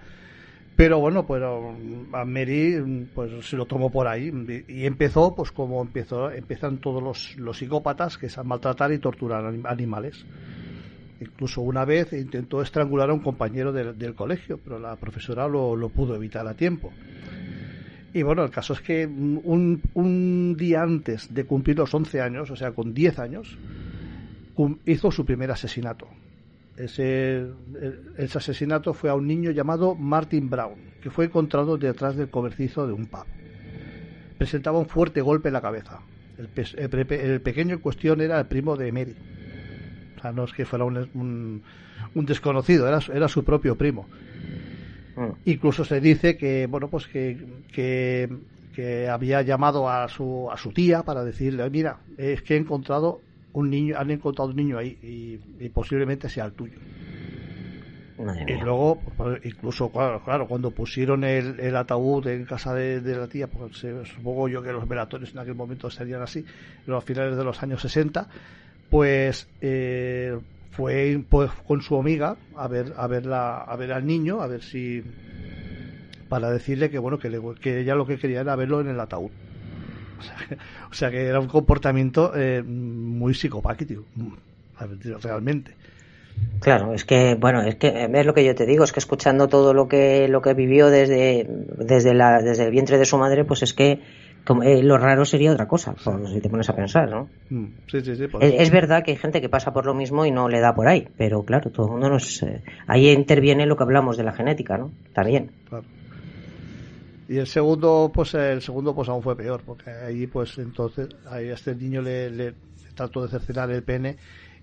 Pero 0.78 1.00
bueno, 1.00 1.26
pues 1.26 1.42
a 1.42 2.24
Mary 2.24 3.08
pues 3.16 3.48
se 3.48 3.58
lo 3.58 3.66
tomó 3.66 3.92
por 3.92 4.08
ahí 4.08 4.32
y 4.68 4.86
empezó 4.86 5.34
pues 5.34 5.52
como 5.52 5.82
empezó, 5.82 6.30
empiezan 6.30 6.78
todos 6.78 7.02
los, 7.02 7.36
los 7.38 7.58
psicópatas 7.58 8.20
que 8.20 8.28
es 8.28 8.38
a 8.38 8.44
maltratar 8.44 8.92
y 8.92 9.00
torturar 9.00 9.44
animales. 9.66 10.24
Incluso 11.20 11.62
una 11.62 11.84
vez 11.84 12.14
intentó 12.14 12.62
estrangular 12.62 13.10
a 13.10 13.14
un 13.14 13.22
compañero 13.22 13.74
del 13.74 14.14
colegio, 14.14 14.60
pero 14.64 14.78
la 14.78 14.96
profesora 14.98 15.48
lo, 15.48 15.76
lo 15.76 15.90
pudo 15.90 16.14
evitar 16.14 16.48
a 16.48 16.54
tiempo. 16.54 16.94
Y 18.14 18.22
bueno, 18.22 18.44
el 18.44 18.52
caso 18.52 18.74
es 18.74 18.82
que 18.82 19.08
un, 19.08 19.82
un 19.96 20.56
día 20.56 20.84
antes 20.84 21.34
de 21.34 21.44
cumplir 21.46 21.80
los 21.80 21.92
11 21.92 22.22
años, 22.22 22.52
o 22.52 22.56
sea, 22.56 22.72
con 22.74 22.94
10 22.94 23.18
años, 23.18 23.58
hizo 24.86 25.12
su 25.12 25.26
primer 25.26 25.50
asesinato. 25.50 26.08
Ese, 26.78 27.48
ese 28.18 28.38
asesinato 28.38 28.94
fue 28.94 29.10
a 29.10 29.16
un 29.16 29.26
niño 29.26 29.50
llamado 29.50 29.96
Martin 29.96 30.48
Brown, 30.50 30.76
que 31.02 31.10
fue 31.10 31.26
encontrado 31.26 31.78
detrás 31.78 32.16
del 32.16 32.30
cobertizo 32.30 32.86
de 32.86 32.94
un 32.94 33.08
pub. 33.08 33.26
Presentaba 34.38 34.78
un 34.78 34.88
fuerte 34.88 35.22
golpe 35.22 35.50
en 35.50 35.54
la 35.54 35.62
cabeza. 35.62 36.02
El, 36.38 36.50
el, 37.10 37.42
pequeño 37.42 37.76
en 37.76 37.82
cuestión 37.82 38.22
era 38.22 38.40
el 38.40 38.46
primo 38.46 38.78
de 38.78 38.92
Mary. 38.92 39.16
O 40.18 40.22
sea, 40.22 40.32
no 40.32 40.44
es 40.44 40.54
que 40.54 40.66
fuera 40.66 40.86
un, 40.86 41.64
un, 42.14 42.26
desconocido, 42.26 42.88
era, 42.88 43.00
era 43.12 43.28
su 43.28 43.44
propio 43.44 43.76
primo. 43.76 44.08
Mm. 45.16 45.30
Incluso 45.46 45.84
se 45.84 46.00
dice 46.00 46.38
que, 46.38 46.68
bueno, 46.68 46.90
pues 46.90 47.08
que, 47.08 47.38
que, 47.74 49.08
había 49.10 49.42
llamado 49.42 49.90
a 49.90 50.08
su, 50.08 50.48
a 50.52 50.58
su 50.58 50.72
tía 50.72 51.02
para 51.02 51.24
decirle, 51.24 51.68
mira, 51.72 51.98
es 52.18 52.44
que 52.44 52.54
he 52.54 52.58
encontrado 52.58 53.22
un 53.54 53.70
niño, 53.70 53.96
han 53.98 54.12
encontrado 54.12 54.50
un 54.50 54.56
niño 54.56 54.78
ahí 54.78 54.98
y, 55.60 55.70
posiblemente 55.70 56.30
sea 56.30 56.46
el 56.46 56.54
tuyo. 56.54 56.78
y 58.48 58.54
luego, 58.64 59.00
pues, 59.16 59.46
incluso, 59.46 59.92
claro, 59.92 60.48
cuando 60.48 60.72
pusieron 60.72 61.24
el, 61.24 61.60
el, 61.60 61.76
ataúd 61.76 62.28
en 62.28 62.46
casa 62.46 62.74
de, 62.74 63.02
la 63.02 63.28
tía, 63.28 63.48
pues 63.48 63.86
supongo 64.16 64.48
yo 64.48 64.62
que 64.62 64.72
los 64.72 64.88
velatorios 64.88 65.32
en 65.34 65.40
aquel 65.40 65.56
momento 65.56 65.90
serían 65.90 66.22
así, 66.22 66.40
en 66.40 66.94
los 66.94 67.04
finales 67.04 67.38
de 67.38 67.44
los 67.44 67.62
años 67.62 67.82
60, 67.82 68.28
pues 68.90 69.48
eh, 69.62 70.38
fue 70.72 71.24
pues, 71.28 71.52
con 71.68 71.82
su 71.82 71.98
amiga 71.98 72.38
a 72.56 72.68
ver 72.68 72.94
a 72.96 73.08
verla 73.08 73.58
a 73.58 73.76
ver 73.76 73.92
al 73.92 74.06
niño 74.06 74.42
a 74.42 74.48
ver 74.48 74.62
si 74.62 75.04
para 76.30 76.52
decirle 76.52 76.90
que 76.90 77.00
bueno 77.00 77.18
que, 77.18 77.30
que 77.60 77.80
ella 77.80 77.96
lo 77.96 78.06
que 78.06 78.18
quería 78.18 78.42
era 78.42 78.56
verlo 78.56 78.80
en 78.80 78.90
el 78.90 79.00
ataúd 79.00 79.32
o 80.92 80.94
sea, 80.94 81.12
que 81.12 81.26
era 81.26 81.40
un 81.40 81.48
comportamiento 81.48 82.34
eh, 82.36 82.64
muy 82.64 83.34
psicopático 83.34 84.06
realmente 85.22 85.74
Claro, 86.60 86.94
es 86.94 87.06
que, 87.06 87.36
bueno, 87.36 87.62
es 87.62 87.76
que 87.76 88.10
es 88.12 88.26
lo 88.26 88.34
que 88.34 88.46
yo 88.46 88.56
te 88.56 88.66
digo, 88.66 88.84
es 88.84 88.92
que 88.92 89.00
escuchando 89.00 89.48
todo 89.48 89.74
lo 89.74 89.88
que 89.88 90.28
lo 90.28 90.42
que 90.42 90.54
vivió 90.54 90.90
desde 90.90 91.48
desde 91.78 92.14
la 92.14 92.42
desde 92.42 92.66
el 92.66 92.72
vientre 92.72 92.98
de 92.98 93.06
su 93.06 93.18
madre, 93.18 93.44
pues 93.44 93.64
es 93.64 93.74
que 93.74 94.02
eh, 94.64 94.82
lo 94.82 94.98
raro 94.98 95.26
sería 95.26 95.52
otra 95.52 95.68
cosa, 95.68 95.94
si 96.32 96.40
te 96.42 96.50
pones 96.50 96.70
a 96.70 96.76
pensar, 96.76 97.10
¿no? 97.10 97.30
Mm, 97.50 97.66
sí, 97.88 98.02
sí, 98.02 98.16
sí, 98.16 98.28
es, 98.40 98.72
verdad 98.72 99.04
que 99.04 99.12
hay 99.12 99.18
gente 99.18 99.42
que 99.42 99.50
pasa 99.50 99.74
por 99.74 99.86
lo 99.86 99.94
mismo 99.94 100.26
y 100.26 100.32
no 100.32 100.48
le 100.48 100.60
da 100.60 100.74
por 100.74 100.88
ahí, 100.88 101.08
pero 101.18 101.44
claro, 101.44 101.70
todo 101.70 101.88
el 101.88 101.92
mundo 101.94 102.10
nos... 102.10 102.42
Eh, 102.44 102.64
ahí 102.88 103.10
interviene 103.10 103.66
lo 103.66 103.76
que 103.76 103.84
hablamos 103.84 104.16
de 104.16 104.24
la 104.24 104.32
genética, 104.32 104.78
¿no? 104.78 104.92
También. 105.14 105.52
Claro. 105.68 105.86
Y 107.30 107.38
el 107.38 107.48
segundo, 107.48 108.12
pues 108.14 108.34
el 108.36 108.62
segundo 108.62 108.96
pues 108.96 109.10
aún 109.10 109.22
fue 109.22 109.36
peor, 109.36 109.62
porque 109.66 109.90
ahí 109.90 110.28
pues 110.28 110.58
entonces 110.58 111.10
a 111.30 111.42
este 111.42 111.76
niño 111.76 112.02
le, 112.02 112.54
trató 112.96 113.24
de 113.24 113.30
cercenar 113.30 113.70
el 113.72 113.84
pene 113.84 114.18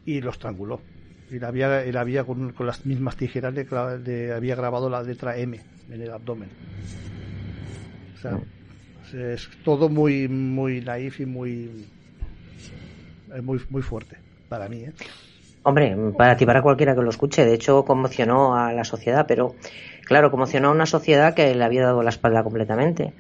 y 0.07 0.21
lo 0.21 0.31
estranguló. 0.31 0.81
Y 1.31 1.39
la 1.39 1.49
había, 1.49 1.81
había 2.01 2.25
con, 2.25 2.55
las 2.61 2.87
mismas 2.87 3.17
tijeras 3.17 3.55
le, 3.55 4.33
había 4.33 4.55
grabado 4.55 4.89
la 4.89 5.03
letra 5.03 5.37
M 5.37 5.61
en 5.91 6.01
el 6.01 6.11
abdomen. 6.11 6.49
O 8.17 8.21
sea, 8.21 8.41
es 9.15 9.49
todo 9.65 9.89
muy 9.89 10.29
muy 10.29 10.81
naif 10.81 11.21
y 11.21 11.27
muy 11.27 11.87
muy 13.43 13.61
muy 13.69 13.83
fuerte 13.83 14.17
para 14.49 14.69
mí 14.69 14.79
¿eh? 14.79 14.93
hombre 15.63 15.97
para 16.17 16.37
ti 16.37 16.47
para 16.47 16.63
cualquiera 16.63 16.95
que 16.95 17.03
lo 17.03 17.11
escuche 17.11 17.45
de 17.45 17.55
hecho 17.55 17.85
conmocionó 17.85 18.57
a 18.57 18.73
la 18.73 18.85
sociedad 18.85 19.25
pero 19.27 19.55
claro 20.05 20.31
conmocionó 20.31 20.69
a 20.69 20.73
una 20.73 20.87
sociedad 20.87 21.35
que 21.35 21.55
le 21.55 21.65
había 21.65 21.83
dado 21.83 22.03
la 22.03 22.11
espalda 22.11 22.43
completamente 22.43 23.13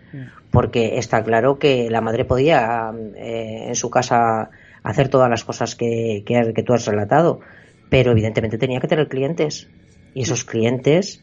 porque 0.50 0.98
está 0.98 1.22
claro 1.24 1.58
que 1.58 1.90
la 1.90 2.00
madre 2.00 2.24
podía 2.24 2.92
eh, 3.16 3.66
en 3.68 3.74
su 3.74 3.90
casa 3.90 4.50
hacer 4.82 5.08
todas 5.08 5.30
las 5.30 5.44
cosas 5.44 5.74
que, 5.74 6.22
que, 6.26 6.62
tú 6.62 6.74
has 6.74 6.86
relatado 6.86 7.40
pero 7.88 8.12
evidentemente 8.12 8.58
tenía 8.58 8.80
que 8.80 8.88
tener 8.88 9.08
clientes 9.08 9.68
y 10.14 10.22
esos 10.22 10.44
clientes 10.44 11.22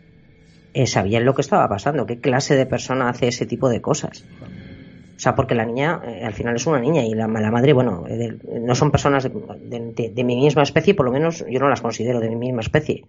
eh, 0.74 0.88
sabían 0.88 1.26
lo 1.26 1.36
que 1.36 1.42
estaba 1.42 1.68
pasando, 1.68 2.06
qué 2.06 2.20
clase 2.20 2.56
de 2.56 2.66
persona 2.66 3.10
hace 3.10 3.28
ese 3.28 3.46
tipo 3.46 3.70
de 3.70 3.82
cosas. 3.82 4.26
O 5.22 5.24
sea, 5.24 5.36
porque 5.36 5.54
la 5.54 5.66
niña 5.66 6.02
eh, 6.04 6.24
al 6.24 6.34
final 6.34 6.56
es 6.56 6.66
una 6.66 6.80
niña 6.80 7.06
y 7.06 7.14
la, 7.14 7.28
la 7.28 7.52
madre, 7.52 7.74
bueno, 7.74 8.06
eh, 8.08 8.38
no 8.60 8.74
son 8.74 8.90
personas 8.90 9.24
de, 9.24 10.24
mi 10.24 10.36
misma 10.36 10.64
especie, 10.64 10.96
por 10.96 11.06
lo 11.06 11.12
menos 11.12 11.46
yo 11.48 11.60
no 11.60 11.70
las 11.70 11.82
considero 11.82 12.20
de 12.20 12.30
mi 12.30 12.38
misma 12.38 12.62
especie. 12.62 13.06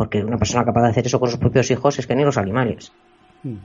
Porque 0.00 0.24
una 0.24 0.38
persona 0.38 0.64
capaz 0.64 0.80
de 0.84 0.88
hacer 0.88 1.04
eso 1.04 1.20
con 1.20 1.28
sus 1.28 1.38
propios 1.38 1.70
hijos 1.70 1.98
es 1.98 2.06
que 2.06 2.14
ni 2.14 2.24
los 2.24 2.38
animales. 2.38 2.90
Mm, 3.42 3.56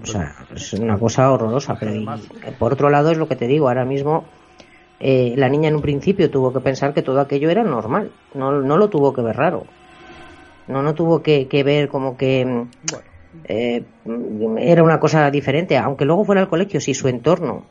o 0.00 0.06
sea, 0.06 0.36
es 0.54 0.72
una 0.74 0.96
cosa 0.96 1.32
horrorosa. 1.32 1.76
Pero 1.80 2.04
por 2.60 2.74
otro 2.74 2.90
lado, 2.90 3.10
es 3.10 3.18
lo 3.18 3.26
que 3.26 3.34
te 3.34 3.48
digo, 3.48 3.66
ahora 3.66 3.84
mismo 3.84 4.24
eh, 5.00 5.34
la 5.36 5.48
niña 5.48 5.70
en 5.70 5.74
un 5.74 5.82
principio 5.82 6.30
tuvo 6.30 6.52
que 6.52 6.60
pensar 6.60 6.94
que 6.94 7.02
todo 7.02 7.18
aquello 7.18 7.50
era 7.50 7.64
normal, 7.64 8.12
no, 8.34 8.52
no 8.62 8.76
lo 8.76 8.88
tuvo 8.88 9.12
que 9.12 9.22
ver 9.22 9.34
raro. 9.34 9.64
No, 10.68 10.80
no 10.80 10.94
tuvo 10.94 11.24
que, 11.24 11.48
que 11.48 11.64
ver 11.64 11.88
como 11.88 12.16
que... 12.16 12.44
Bueno 12.44 13.14
eh, 13.48 13.82
era 14.58 14.84
una 14.84 15.00
cosa 15.00 15.28
diferente, 15.28 15.76
aunque 15.76 16.04
luego 16.04 16.24
fuera 16.24 16.40
al 16.40 16.48
colegio, 16.48 16.80
si 16.80 16.94
su 16.94 17.08
entorno 17.08 17.64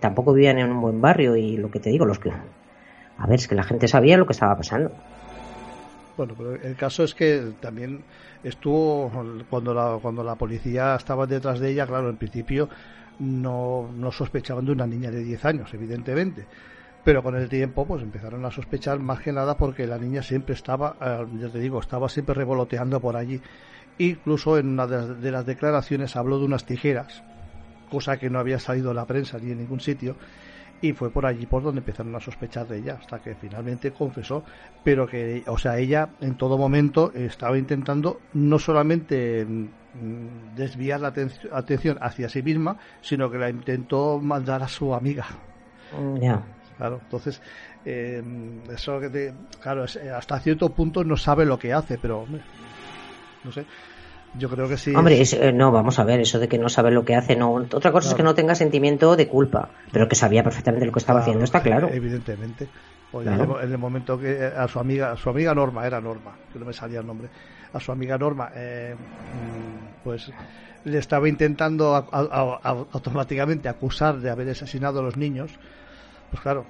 tampoco 0.00 0.32
vivían 0.32 0.58
en 0.58 0.72
un 0.72 0.80
buen 0.80 1.00
barrio 1.00 1.36
y 1.36 1.56
lo 1.56 1.70
que 1.70 1.78
te 1.78 1.90
digo, 1.90 2.04
los 2.06 2.18
que... 2.18 2.30
A 2.30 3.26
ver, 3.28 3.38
es 3.38 3.46
que 3.46 3.54
la 3.54 3.62
gente 3.62 3.86
sabía 3.86 4.16
lo 4.16 4.26
que 4.26 4.32
estaba 4.32 4.56
pasando. 4.56 4.90
Bueno, 6.16 6.34
pero 6.36 6.54
el 6.54 6.76
caso 6.76 7.04
es 7.04 7.14
que 7.14 7.52
también 7.60 8.02
estuvo, 8.42 9.10
cuando 9.50 9.74
la, 9.74 9.98
cuando 10.00 10.24
la 10.24 10.34
policía 10.34 10.96
estaba 10.96 11.26
detrás 11.26 11.60
de 11.60 11.70
ella, 11.70 11.86
claro, 11.86 12.08
en 12.08 12.16
principio 12.16 12.68
no, 13.18 13.90
no 13.94 14.12
sospechaban 14.12 14.64
de 14.64 14.72
una 14.72 14.86
niña 14.86 15.10
de 15.10 15.22
10 15.22 15.44
años, 15.44 15.74
evidentemente. 15.74 16.46
Pero 17.04 17.22
con 17.22 17.36
el 17.36 17.48
tiempo, 17.48 17.86
pues 17.86 18.02
empezaron 18.02 18.44
a 18.44 18.50
sospechar 18.50 18.98
más 18.98 19.20
que 19.20 19.32
nada 19.32 19.56
porque 19.56 19.86
la 19.86 19.98
niña 19.98 20.22
siempre 20.22 20.54
estaba, 20.54 20.96
eh, 21.00 21.26
ya 21.40 21.48
te 21.48 21.60
digo, 21.60 21.80
estaba 21.80 22.08
siempre 22.08 22.34
revoloteando 22.34 22.98
por 23.00 23.16
allí. 23.16 23.40
Incluso 23.98 24.58
en 24.58 24.68
una 24.68 24.86
de 24.86 25.30
las 25.30 25.46
declaraciones 25.46 26.16
habló 26.16 26.38
de 26.38 26.46
unas 26.46 26.66
tijeras, 26.66 27.22
cosa 27.90 28.18
que 28.18 28.28
no 28.28 28.38
había 28.38 28.58
salido 28.58 28.90
en 28.90 28.96
la 28.96 29.06
prensa 29.06 29.38
ni 29.38 29.52
en 29.52 29.58
ningún 29.58 29.80
sitio, 29.80 30.16
y 30.80 30.92
fue 30.92 31.10
por 31.10 31.26
allí 31.26 31.46
por 31.46 31.62
donde 31.62 31.80
empezaron 31.80 32.14
a 32.14 32.20
sospechar 32.20 32.66
de 32.66 32.78
ella 32.78 32.96
hasta 32.98 33.20
que 33.20 33.34
finalmente 33.34 33.92
confesó 33.92 34.44
pero 34.82 35.06
que 35.06 35.44
o 35.46 35.58
sea 35.58 35.78
ella 35.78 36.10
en 36.20 36.36
todo 36.36 36.58
momento 36.58 37.12
estaba 37.14 37.58
intentando 37.58 38.20
no 38.32 38.58
solamente 38.58 39.44
mm, 39.46 40.54
desviar 40.54 41.00
la 41.00 41.08
atención 41.52 41.98
hacia 42.00 42.28
sí 42.28 42.42
misma 42.42 42.76
sino 43.00 43.30
que 43.30 43.38
la 43.38 43.50
intentó 43.50 44.20
mandar 44.20 44.62
a 44.62 44.68
su 44.68 44.94
amiga. 44.94 45.26
Mm, 45.92 46.20
ya. 46.20 46.42
Claro 46.76 47.00
entonces 47.02 47.40
eh, 47.84 48.22
eso 48.70 49.00
que 49.00 49.34
claro 49.60 49.84
hasta 49.84 50.40
cierto 50.40 50.74
punto 50.74 51.04
no 51.04 51.16
sabe 51.16 51.46
lo 51.46 51.58
que 51.58 51.72
hace 51.72 51.96
pero 51.96 52.26
no 53.44 53.52
sé 53.52 53.64
yo 54.34 54.48
creo 54.50 54.68
que 54.68 54.76
sí. 54.76 54.94
Hombre, 54.94 55.20
eh, 55.20 55.52
no, 55.52 55.72
vamos 55.72 55.98
a 55.98 56.04
ver, 56.04 56.20
eso 56.20 56.38
de 56.38 56.48
que 56.48 56.58
no 56.58 56.68
sabe 56.68 56.90
lo 56.90 57.04
que 57.04 57.14
hace, 57.14 57.36
no. 57.36 57.52
Otra 57.52 57.92
cosa 57.92 58.10
es 58.10 58.14
que 58.14 58.22
no 58.22 58.34
tenga 58.34 58.54
sentimiento 58.54 59.16
de 59.16 59.28
culpa, 59.28 59.70
pero 59.92 60.08
que 60.08 60.14
sabía 60.14 60.42
perfectamente 60.42 60.86
lo 60.86 60.92
que 60.92 60.98
estaba 60.98 61.20
haciendo, 61.20 61.44
está 61.44 61.62
claro. 61.62 61.88
Evidentemente. 61.92 62.68
Pues 63.10 63.26
en 63.26 63.72
el 63.72 63.78
momento 63.78 64.18
que 64.18 64.32
eh, 64.32 64.52
a 64.56 64.68
su 64.68 64.78
amiga, 64.78 65.12
a 65.12 65.16
su 65.16 65.30
amiga 65.30 65.54
Norma, 65.54 65.86
era 65.86 66.00
Norma, 66.00 66.32
que 66.52 66.58
no 66.58 66.66
me 66.66 66.72
salía 66.72 67.00
el 67.00 67.06
nombre, 67.06 67.28
a 67.72 67.80
su 67.80 67.92
amiga 67.92 68.18
Norma, 68.18 68.50
eh, 68.54 68.94
mm, 68.94 70.02
pues 70.04 70.30
le 70.84 70.98
estaba 70.98 71.28
intentando 71.28 71.94
automáticamente 71.94 73.68
acusar 73.68 74.18
de 74.18 74.30
haber 74.30 74.50
asesinado 74.50 75.00
a 75.00 75.02
los 75.02 75.16
niños, 75.16 75.50
pues 76.30 76.42
claro, 76.42 76.64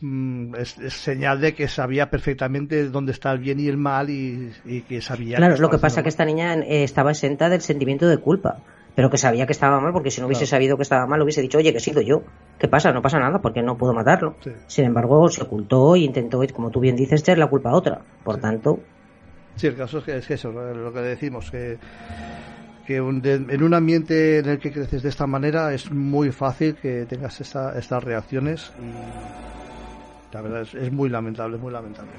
Mm, 0.00 0.54
es, 0.56 0.76
es, 0.78 0.92
señal 0.92 1.40
de 1.40 1.54
que 1.54 1.66
sabía 1.66 2.10
perfectamente 2.10 2.88
dónde 2.90 3.12
está 3.12 3.32
el 3.32 3.38
bien 3.38 3.58
y 3.58 3.68
el 3.68 3.78
mal 3.78 4.10
y, 4.10 4.52
que 4.86 5.00
sabía. 5.00 5.38
Claro, 5.38 5.56
lo 5.56 5.70
que 5.70 5.78
pasa 5.78 6.00
es 6.00 6.02
que 6.02 6.08
esta 6.10 6.26
niña 6.26 6.54
eh, 6.54 6.84
estaba 6.84 7.10
exenta 7.12 7.48
del 7.48 7.62
sentimiento 7.62 8.06
de 8.06 8.18
culpa, 8.18 8.58
pero 8.94 9.08
que 9.08 9.16
sabía 9.16 9.46
que 9.46 9.52
estaba 9.52 9.80
mal 9.80 9.92
porque 9.94 10.10
si 10.10 10.20
no 10.20 10.26
hubiese 10.26 10.44
sabido 10.44 10.76
que 10.76 10.82
estaba 10.82 11.06
mal 11.06 11.22
hubiese 11.22 11.40
dicho, 11.40 11.56
oye, 11.56 11.72
que 11.72 11.78
he 11.78 11.80
sido 11.80 12.02
yo. 12.02 12.22
¿Qué 12.58 12.68
pasa? 12.68 12.92
No 12.92 13.00
pasa 13.00 13.18
nada 13.18 13.40
porque 13.40 13.62
no 13.62 13.78
puedo 13.78 13.94
matarlo. 13.94 14.36
Sin 14.66 14.84
embargo, 14.84 15.28
se 15.30 15.42
ocultó 15.42 15.96
e 15.96 16.00
intentó, 16.00 16.42
como 16.52 16.70
tú 16.70 16.80
bien 16.80 16.94
dices, 16.94 17.22
echar 17.22 17.38
la 17.38 17.48
culpa 17.48 17.70
a 17.70 17.74
otra. 17.74 18.02
Por 18.22 18.36
tanto. 18.38 18.80
Sí, 19.56 19.68
el 19.68 19.76
caso 19.76 19.98
es 19.98 20.04
que 20.04 20.16
es 20.18 20.30
eso, 20.30 20.52
lo 20.52 20.92
que 20.92 21.00
decimos, 21.00 21.50
que 21.50 21.78
que 22.86 22.96
en 22.96 23.62
un 23.62 23.74
ambiente 23.74 24.38
en 24.38 24.48
el 24.48 24.58
que 24.58 24.72
creces 24.72 25.02
de 25.02 25.08
esta 25.08 25.26
manera 25.26 25.72
es 25.72 25.90
muy 25.90 26.32
fácil 26.32 26.74
que 26.74 27.06
tengas 27.06 27.40
estas 27.40 28.02
reacciones 28.02 28.72
y 28.80 29.51
la 30.32 30.40
verdad 30.40 30.62
es, 30.62 30.92
muy 30.92 31.08
lamentable, 31.08 31.58
muy 31.58 31.72
lamentable. 31.72 32.10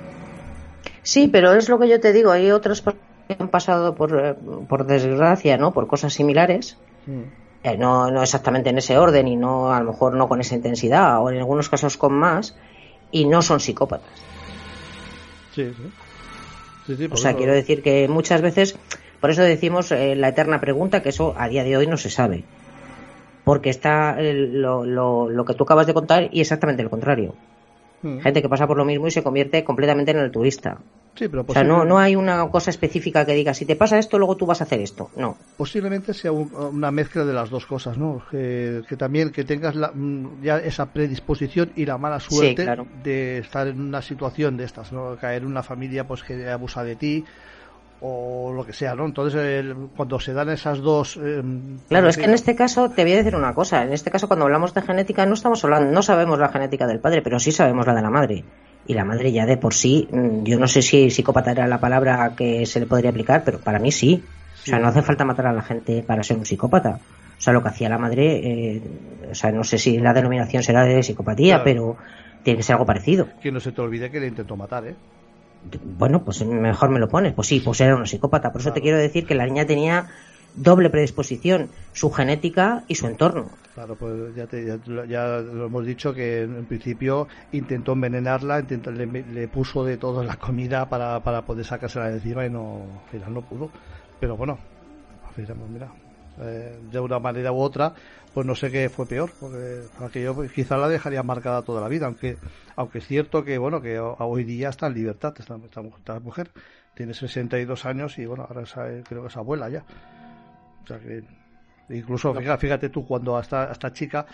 Sí, 1.02 1.28
pero 1.28 1.54
es 1.54 1.68
lo 1.68 1.80
que 1.80 1.90
yo 1.90 2.00
te 2.00 2.14
digo, 2.14 2.32
hay 2.32 2.52
otros 2.52 2.82
que 2.82 3.36
han 3.38 3.50
pasado 3.50 3.96
por, 3.96 4.20
eh, 4.20 4.36
por 4.68 4.86
desgracia, 4.86 5.58
¿no? 5.58 5.74
Por 5.74 5.88
cosas 5.88 6.14
similares. 6.14 6.78
Mm. 7.06 7.22
Eh, 7.64 7.78
no, 7.78 8.12
no 8.12 8.22
exactamente 8.22 8.70
en 8.70 8.78
ese 8.78 8.98
orden 8.98 9.28
y 9.28 9.38
no 9.38 9.74
a 9.74 9.80
lo 9.80 9.92
mejor 9.92 10.16
no 10.16 10.28
con 10.28 10.42
esa 10.42 10.56
intensidad 10.56 11.22
o 11.22 11.30
en 11.30 11.38
algunos 11.38 11.70
casos 11.70 11.96
con 11.96 12.14
más 12.14 12.58
y 13.10 13.26
no 13.26 13.42
son 13.42 13.60
psicópatas. 13.60 14.10
Sí, 15.56 15.72
sí. 16.88 17.08
o 17.10 17.16
sea, 17.16 17.36
quiero 17.36 17.54
decir 17.54 17.82
que 17.82 18.08
muchas 18.10 18.42
veces, 18.42 18.78
por 19.22 19.30
eso 19.30 19.44
decimos 19.44 19.92
eh, 19.92 20.16
la 20.16 20.30
eterna 20.30 20.60
pregunta, 20.60 21.02
que 21.02 21.10
eso 21.10 21.34
a 21.38 21.48
día 21.48 21.64
de 21.64 21.78
hoy 21.78 21.88
no 21.88 21.98
se 21.98 22.10
sabe. 22.10 22.44
Porque 23.46 23.70
está 23.70 24.18
lo, 24.20 24.86
lo, 24.86 25.30
lo 25.30 25.46
que 25.46 25.54
tú 25.54 25.64
acabas 25.64 25.88
de 25.88 25.94
contar 25.94 26.30
y 26.32 26.42
exactamente 26.42 26.84
lo 26.84 26.90
contrario. 26.90 27.36
Mm. 28.04 28.20
Gente 28.20 28.42
que 28.42 28.50
pasa 28.50 28.68
por 28.68 28.78
lo 28.78 28.86
mismo 28.86 29.08
y 29.08 29.12
se 29.12 29.24
convierte 29.24 29.64
completamente 29.64 30.12
en 30.12 30.20
el 30.20 30.32
turista. 30.32 30.78
Sí, 31.16 31.28
pero 31.28 31.46
o 31.48 31.54
sea, 31.54 31.64
no, 31.64 31.86
no 31.86 32.00
hay 32.00 32.16
una 32.16 32.50
cosa 32.50 32.70
específica 32.72 33.26
que 33.26 33.34
diga, 33.34 33.54
si 33.54 33.66
te 33.66 33.76
pasa 33.76 34.00
esto, 34.00 34.18
luego 34.18 34.36
tú 34.36 34.46
vas 34.46 34.62
a 34.62 34.64
hacer 34.64 34.80
esto. 34.80 35.10
No. 35.16 35.38
Posiblemente 35.58 36.14
sea 36.14 36.32
una 36.32 36.92
mezcla 36.92 37.24
de 37.24 37.34
las 37.34 37.50
dos 37.50 37.66
cosas, 37.66 37.98
¿no? 37.98 38.24
Que, 38.30 38.84
también 38.98 39.32
que 39.32 39.44
tengas 39.44 39.76
mm, 39.76 40.42
ya 40.44 40.58
esa 40.58 40.92
predisposición 40.92 41.72
y 41.76 41.86
la 41.86 41.98
mala 41.98 42.20
suerte 42.20 42.68
de 43.04 43.38
estar 43.38 43.68
en 43.68 43.80
una 43.80 44.02
situación 44.02 44.58
de 44.58 44.66
estas, 44.66 44.92
¿no? 44.92 45.16
Caer 45.18 45.44
en 45.44 45.48
una 45.48 45.64
familia 45.64 46.08
pues 46.08 46.24
que 46.24 46.50
abusa 46.50 46.84
de 46.84 46.96
ti 46.96 47.26
o 48.06 48.52
lo 48.52 48.66
que 48.66 48.74
sea, 48.74 48.96
¿no? 48.96 49.06
Entonces, 49.06 49.66
cuando 49.96 50.20
se 50.20 50.34
dan 50.34 50.50
esas 50.50 50.80
dos... 50.80 51.18
Eh, 51.22 51.42
claro, 51.88 52.10
es 52.10 52.18
que 52.18 52.26
en 52.26 52.34
este 52.34 52.54
caso, 52.54 52.90
te 52.90 53.04
voy 53.04 53.14
a 53.14 53.18
decir 53.18 53.34
una 53.34 53.54
cosa, 53.54 53.84
en 53.84 53.94
este 53.94 54.12
caso 54.12 54.28
cuando 54.28 54.44
hablamos 54.44 54.74
de 54.74 54.82
genética 54.82 55.26
no 55.26 55.36
estamos 55.36 55.64
hablando, 55.64 55.90
no 55.90 56.02
sabemos 56.04 56.38
la 56.38 56.50
genética 56.50 56.86
del 56.86 57.00
padre, 57.00 57.22
pero 57.22 57.40
sí 57.40 57.54
sabemos 57.54 57.88
la 57.88 57.96
de 57.96 58.02
la 58.02 58.10
madre. 58.10 58.44
Y 58.86 58.94
la 58.94 59.06
madre 59.06 59.32
ya 59.32 59.46
de 59.46 59.56
por 59.56 59.74
sí, 59.74 60.10
mm, 60.12 60.44
yo 60.44 60.60
no 60.60 60.68
sé 60.68 60.82
si 60.82 61.10
psicópata 61.10 61.52
era 61.52 61.66
la 61.66 61.80
palabra 61.80 62.34
que 62.36 62.66
se 62.66 62.82
le 62.82 62.88
podría 62.88 63.12
aplicar, 63.12 63.44
pero 63.46 63.60
para 63.60 63.80
mí 63.80 63.90
sí. 63.94 64.22
O 64.64 64.66
sea, 64.66 64.80
no 64.80 64.90
hace 64.90 65.02
falta 65.02 65.24
matar 65.24 65.48
a 65.48 65.54
la 65.54 65.62
gente 65.62 66.04
para 66.06 66.24
ser 66.24 66.38
un 66.38 66.46
psicópata. 66.46 67.00
O 67.38 67.42
sea, 67.42 67.54
lo 67.54 67.64
que 67.64 67.70
hacía 67.70 67.88
la 67.88 67.98
madre, 67.98 68.76
eh, 68.76 68.82
o 69.32 69.36
sea, 69.36 69.52
no 69.54 69.64
sé 69.64 69.78
si 69.78 69.98
la 70.00 70.14
denominación 70.14 70.62
será 70.62 70.84
de 70.84 71.04
psicopatía, 71.04 71.64
pero 71.64 71.96
tiene 72.44 72.58
que 72.58 72.64
ser 72.64 72.74
algo 72.74 72.86
parecido. 72.86 73.30
Que 73.42 73.52
no 73.52 73.62
se 73.62 73.72
te 73.72 73.82
olvide 73.82 74.12
que 74.12 74.20
le 74.20 74.28
intentó 74.28 74.58
matar, 74.58 74.88
¿eh? 74.88 74.96
Bueno, 75.98 76.24
pues 76.24 76.46
mejor 76.46 76.90
me 76.90 77.00
lo 77.00 77.08
pones. 77.08 77.34
Pues 77.34 77.48
sí, 77.48 77.60
pues 77.60 77.82
era 77.82 77.96
una 77.96 78.06
psicópata. 78.06 78.52
Por 78.52 78.62
eso 78.62 78.74
te 78.74 78.82
quiero 78.82 78.98
decir 78.98 79.26
que 79.26 79.36
la 79.36 79.46
niña 79.46 79.66
tenía 79.66 80.08
doble 80.56 80.90
predisposición, 80.90 81.70
su 81.94 82.12
genética 82.12 82.84
y 82.88 82.96
su 82.96 83.08
entorno. 83.08 83.50
Claro, 83.74 83.96
pues 83.96 84.36
ya, 84.36 84.48
ya, 85.08 85.40
lo 85.40 85.66
hemos 85.66 85.86
dicho 85.86 86.14
que 86.14 86.44
en 86.44 86.66
principio 86.66 87.28
intentó 87.52 87.94
envenenarla, 87.94 88.60
intentó, 88.60 88.92
le, 88.92 89.48
puso 89.48 89.84
de 89.84 89.98
todo 89.98 90.24
la 90.24 90.36
comida 90.36 90.88
para, 90.90 91.22
para 91.22 91.42
poder 91.42 91.66
sacársela 91.66 92.10
de 92.10 92.16
encima 92.16 92.46
y 92.46 92.52
no, 92.52 92.84
al 93.06 93.10
final 93.10 93.34
no 93.34 93.42
pudo. 93.42 93.72
Pero 94.20 94.38
bueno, 94.38 94.60
mira, 95.72 95.88
eh, 96.42 96.80
de 96.92 97.00
una 97.00 97.20
manera 97.20 97.52
u 97.52 97.60
otra, 97.60 97.94
pues 98.34 98.48
no 98.48 98.56
sé 98.56 98.72
qué 98.72 98.90
fue 98.90 99.06
peor, 99.06 99.32
porque 99.40 99.84
aquello 100.00 100.34
pues, 100.34 100.52
quizá 100.52 100.78
la 100.78 100.90
dejaría 100.90 101.22
marcada 101.22 101.62
toda 101.62 101.82
la 101.82 101.88
vida, 101.88 102.08
aunque 102.08 102.38
aunque 102.76 102.98
es 102.98 103.08
cierto 103.08 103.44
que 103.44 103.58
bueno 103.58 103.82
que 103.82 104.00
hoy 104.00 104.44
día 104.44 104.70
está 104.70 104.88
en 104.88 104.96
libertad 104.96 105.36
esta, 105.38 105.56
esta, 105.64 106.20
mujer, 106.20 106.50
tiene 106.96 107.14
62 107.14 107.86
años 107.86 108.18
y 108.18 108.26
bueno, 108.26 108.48
ahora 108.50 108.64
creo 109.04 109.22
que 109.22 109.28
es 109.28 109.38
abuela 109.38 109.70
ya. 109.70 109.84
O 110.84 110.88
sea 110.88 111.00
que 111.00 111.24
incluso 111.90 112.34
fíjate, 112.34 112.90
tú 112.90 113.06
cuando 113.06 113.38
hasta 113.38 113.72
esta 113.72 113.94
chica 113.94 114.26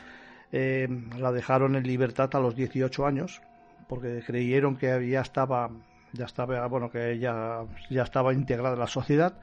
eh, 0.52 0.88
la 1.18 1.32
dejaron 1.32 1.76
en 1.76 1.84
libertad 1.84 2.30
a 2.34 2.40
los 2.40 2.56
18 2.56 3.06
años 3.06 3.42
porque 3.88 4.24
creyeron 4.26 4.78
que 4.78 5.10
ya 5.10 5.22
estaba 5.22 5.70
ya 6.14 6.26
estaba 6.26 6.66
bueno 6.68 6.90
que 6.90 7.12
ella 7.12 7.66
ya 7.90 8.04
estaba 8.04 8.34
integrada 8.34 8.74
en 8.74 8.80
la 8.80 8.88
sociedad 8.88 9.34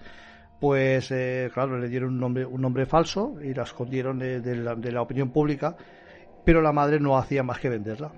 pues 0.60 1.10
eh, 1.10 1.50
claro, 1.52 1.78
le 1.78 1.88
dieron 1.88 2.14
un 2.14 2.20
nombre, 2.20 2.46
un 2.46 2.60
nombre 2.60 2.86
falso 2.86 3.34
y 3.42 3.52
la 3.52 3.64
escondieron 3.64 4.18
de, 4.18 4.40
la, 4.56 5.02
opinión 5.02 5.30
pública, 5.30 5.76
pero 6.44 6.62
la 6.62 6.72
madre 6.72 6.98
no 6.98 7.18
hacía 7.18 7.42
más 7.42 7.58
que 7.58 7.68
venderla. 7.68 8.10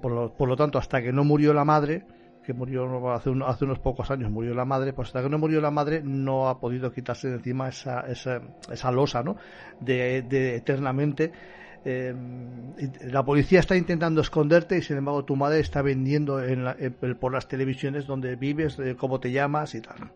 Por 0.00 0.12
lo, 0.12 0.34
por 0.34 0.48
lo 0.48 0.56
tanto, 0.56 0.78
hasta 0.78 1.00
que 1.02 1.12
no 1.12 1.24
murió 1.24 1.54
la 1.54 1.64
madre, 1.64 2.04
que 2.44 2.52
murió 2.52 3.12
hace, 3.12 3.32
hace, 3.46 3.64
unos 3.64 3.78
pocos 3.78 4.10
años, 4.10 4.30
murió 4.30 4.54
la 4.54 4.64
madre, 4.64 4.92
pues 4.92 5.08
hasta 5.08 5.22
que 5.22 5.30
no 5.30 5.38
murió 5.38 5.60
la 5.60 5.70
madre 5.70 6.02
no 6.04 6.48
ha 6.48 6.60
podido 6.60 6.92
quitarse 6.92 7.28
de 7.28 7.36
encima 7.36 7.68
esa, 7.68 8.00
esa, 8.00 8.42
esa 8.70 8.90
losa, 8.90 9.22
¿no? 9.22 9.36
De, 9.80 10.22
de 10.22 10.56
eternamente. 10.56 11.32
Eh, 11.86 12.14
la 13.10 13.22
policía 13.24 13.60
está 13.60 13.76
intentando 13.76 14.22
esconderte 14.22 14.78
y 14.78 14.82
sin 14.82 14.96
embargo 14.96 15.26
tu 15.26 15.36
madre 15.36 15.60
está 15.60 15.82
vendiendo 15.82 16.42
en 16.42 16.64
por 17.20 17.32
las 17.32 17.46
televisiones 17.46 18.06
donde 18.06 18.36
vives, 18.36 18.78
cómo 18.96 19.20
te 19.20 19.30
llamas 19.32 19.74
y 19.74 19.82
tal. 19.82 20.10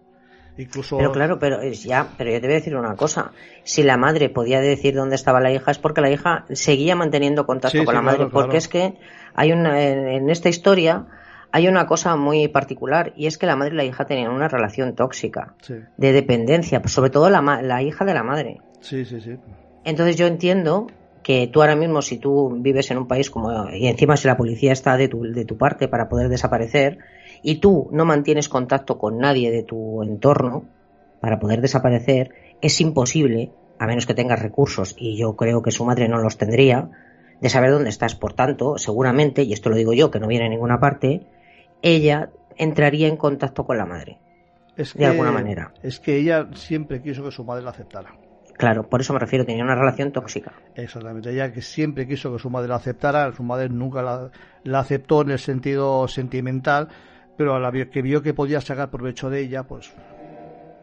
Pero 0.98 1.12
claro, 1.12 1.38
pero 1.38 1.62
ya, 1.62 2.08
pero 2.16 2.30
yo 2.30 2.40
te 2.40 2.46
voy 2.46 2.54
a 2.54 2.58
decir 2.58 2.76
una 2.76 2.96
cosa. 2.96 3.32
Si 3.62 3.82
la 3.82 3.96
madre 3.96 4.28
podía 4.28 4.60
decir 4.60 4.94
dónde 4.94 5.14
estaba 5.14 5.40
la 5.40 5.52
hija 5.52 5.70
es 5.70 5.78
porque 5.78 6.00
la 6.00 6.10
hija 6.10 6.44
seguía 6.50 6.96
manteniendo 6.96 7.46
contacto 7.46 7.84
con 7.84 7.94
la 7.94 8.02
madre, 8.02 8.26
porque 8.26 8.56
es 8.56 8.68
que 8.68 8.98
hay 9.34 9.52
una 9.52 9.80
en 9.80 10.30
esta 10.30 10.48
historia 10.48 11.06
hay 11.50 11.68
una 11.68 11.86
cosa 11.86 12.16
muy 12.16 12.48
particular 12.48 13.12
y 13.16 13.26
es 13.26 13.38
que 13.38 13.46
la 13.46 13.56
madre 13.56 13.74
y 13.74 13.76
la 13.76 13.84
hija 13.84 14.06
tenían 14.06 14.32
una 14.32 14.48
relación 14.48 14.94
tóxica 14.94 15.54
de 15.96 16.12
dependencia, 16.12 16.82
sobre 16.86 17.10
todo 17.10 17.30
la, 17.30 17.40
la 17.62 17.82
hija 17.82 18.04
de 18.04 18.14
la 18.14 18.22
madre. 18.22 18.60
Sí, 18.80 19.04
sí, 19.04 19.20
sí. 19.20 19.36
Entonces 19.84 20.16
yo 20.16 20.26
entiendo 20.26 20.88
que 21.22 21.46
tú 21.46 21.60
ahora 21.60 21.76
mismo 21.76 22.02
si 22.02 22.18
tú 22.18 22.50
vives 22.60 22.90
en 22.90 22.98
un 22.98 23.08
país 23.08 23.30
como 23.30 23.70
y 23.70 23.86
encima 23.86 24.16
si 24.16 24.28
la 24.28 24.36
policía 24.36 24.72
está 24.72 24.96
de 24.96 25.08
tu, 25.08 25.22
de 25.22 25.44
tu 25.44 25.56
parte 25.56 25.88
para 25.88 26.08
poder 26.08 26.28
desaparecer 26.28 26.98
y 27.42 27.56
tú 27.56 27.88
no 27.92 28.04
mantienes 28.04 28.48
contacto 28.48 28.98
con 28.98 29.18
nadie 29.18 29.50
de 29.50 29.62
tu 29.62 30.02
entorno 30.02 30.64
para 31.20 31.38
poder 31.38 31.60
desaparecer, 31.60 32.32
es 32.60 32.80
imposible, 32.80 33.52
a 33.78 33.86
menos 33.86 34.06
que 34.06 34.14
tengas 34.14 34.40
recursos, 34.40 34.94
y 34.98 35.16
yo 35.16 35.36
creo 35.36 35.62
que 35.62 35.70
su 35.70 35.84
madre 35.84 36.08
no 36.08 36.18
los 36.18 36.36
tendría, 36.36 36.90
de 37.40 37.48
saber 37.48 37.70
dónde 37.70 37.90
estás. 37.90 38.14
Por 38.14 38.32
tanto, 38.32 38.78
seguramente, 38.78 39.42
y 39.42 39.52
esto 39.52 39.70
lo 39.70 39.76
digo 39.76 39.92
yo, 39.92 40.10
que 40.10 40.20
no 40.20 40.26
viene 40.26 40.46
a 40.46 40.48
ninguna 40.48 40.80
parte, 40.80 41.22
ella 41.82 42.30
entraría 42.56 43.08
en 43.08 43.16
contacto 43.16 43.64
con 43.64 43.78
la 43.78 43.86
madre. 43.86 44.18
de 44.76 45.06
alguna 45.06 45.32
manera. 45.32 45.72
Es 45.82 45.98
que 45.98 46.16
ella 46.16 46.48
siempre 46.54 47.02
quiso 47.02 47.24
que 47.24 47.32
su 47.32 47.44
madre 47.44 47.64
la 47.64 47.70
aceptara. 47.70 48.14
Claro, 48.56 48.88
por 48.88 49.00
eso 49.00 49.12
me 49.12 49.20
refiero, 49.20 49.44
tenía 49.44 49.62
una 49.62 49.76
relación 49.76 50.10
tóxica. 50.10 50.52
Exactamente, 50.74 51.30
ella 51.30 51.52
que 51.52 51.62
siempre 51.62 52.08
quiso 52.08 52.32
que 52.32 52.40
su 52.40 52.50
madre 52.50 52.68
la 52.68 52.76
aceptara, 52.76 53.32
su 53.32 53.44
madre 53.44 53.68
nunca 53.68 54.02
la, 54.02 54.30
la 54.64 54.80
aceptó 54.80 55.22
en 55.22 55.30
el 55.30 55.38
sentido 55.38 56.08
sentimental, 56.08 56.88
pero 57.38 57.54
a 57.54 57.60
la 57.60 57.72
que 57.72 58.02
vio 58.02 58.20
que 58.20 58.34
podía 58.34 58.60
sacar 58.60 58.90
provecho 58.90 59.30
de 59.30 59.40
ella, 59.40 59.62
pues 59.62 59.94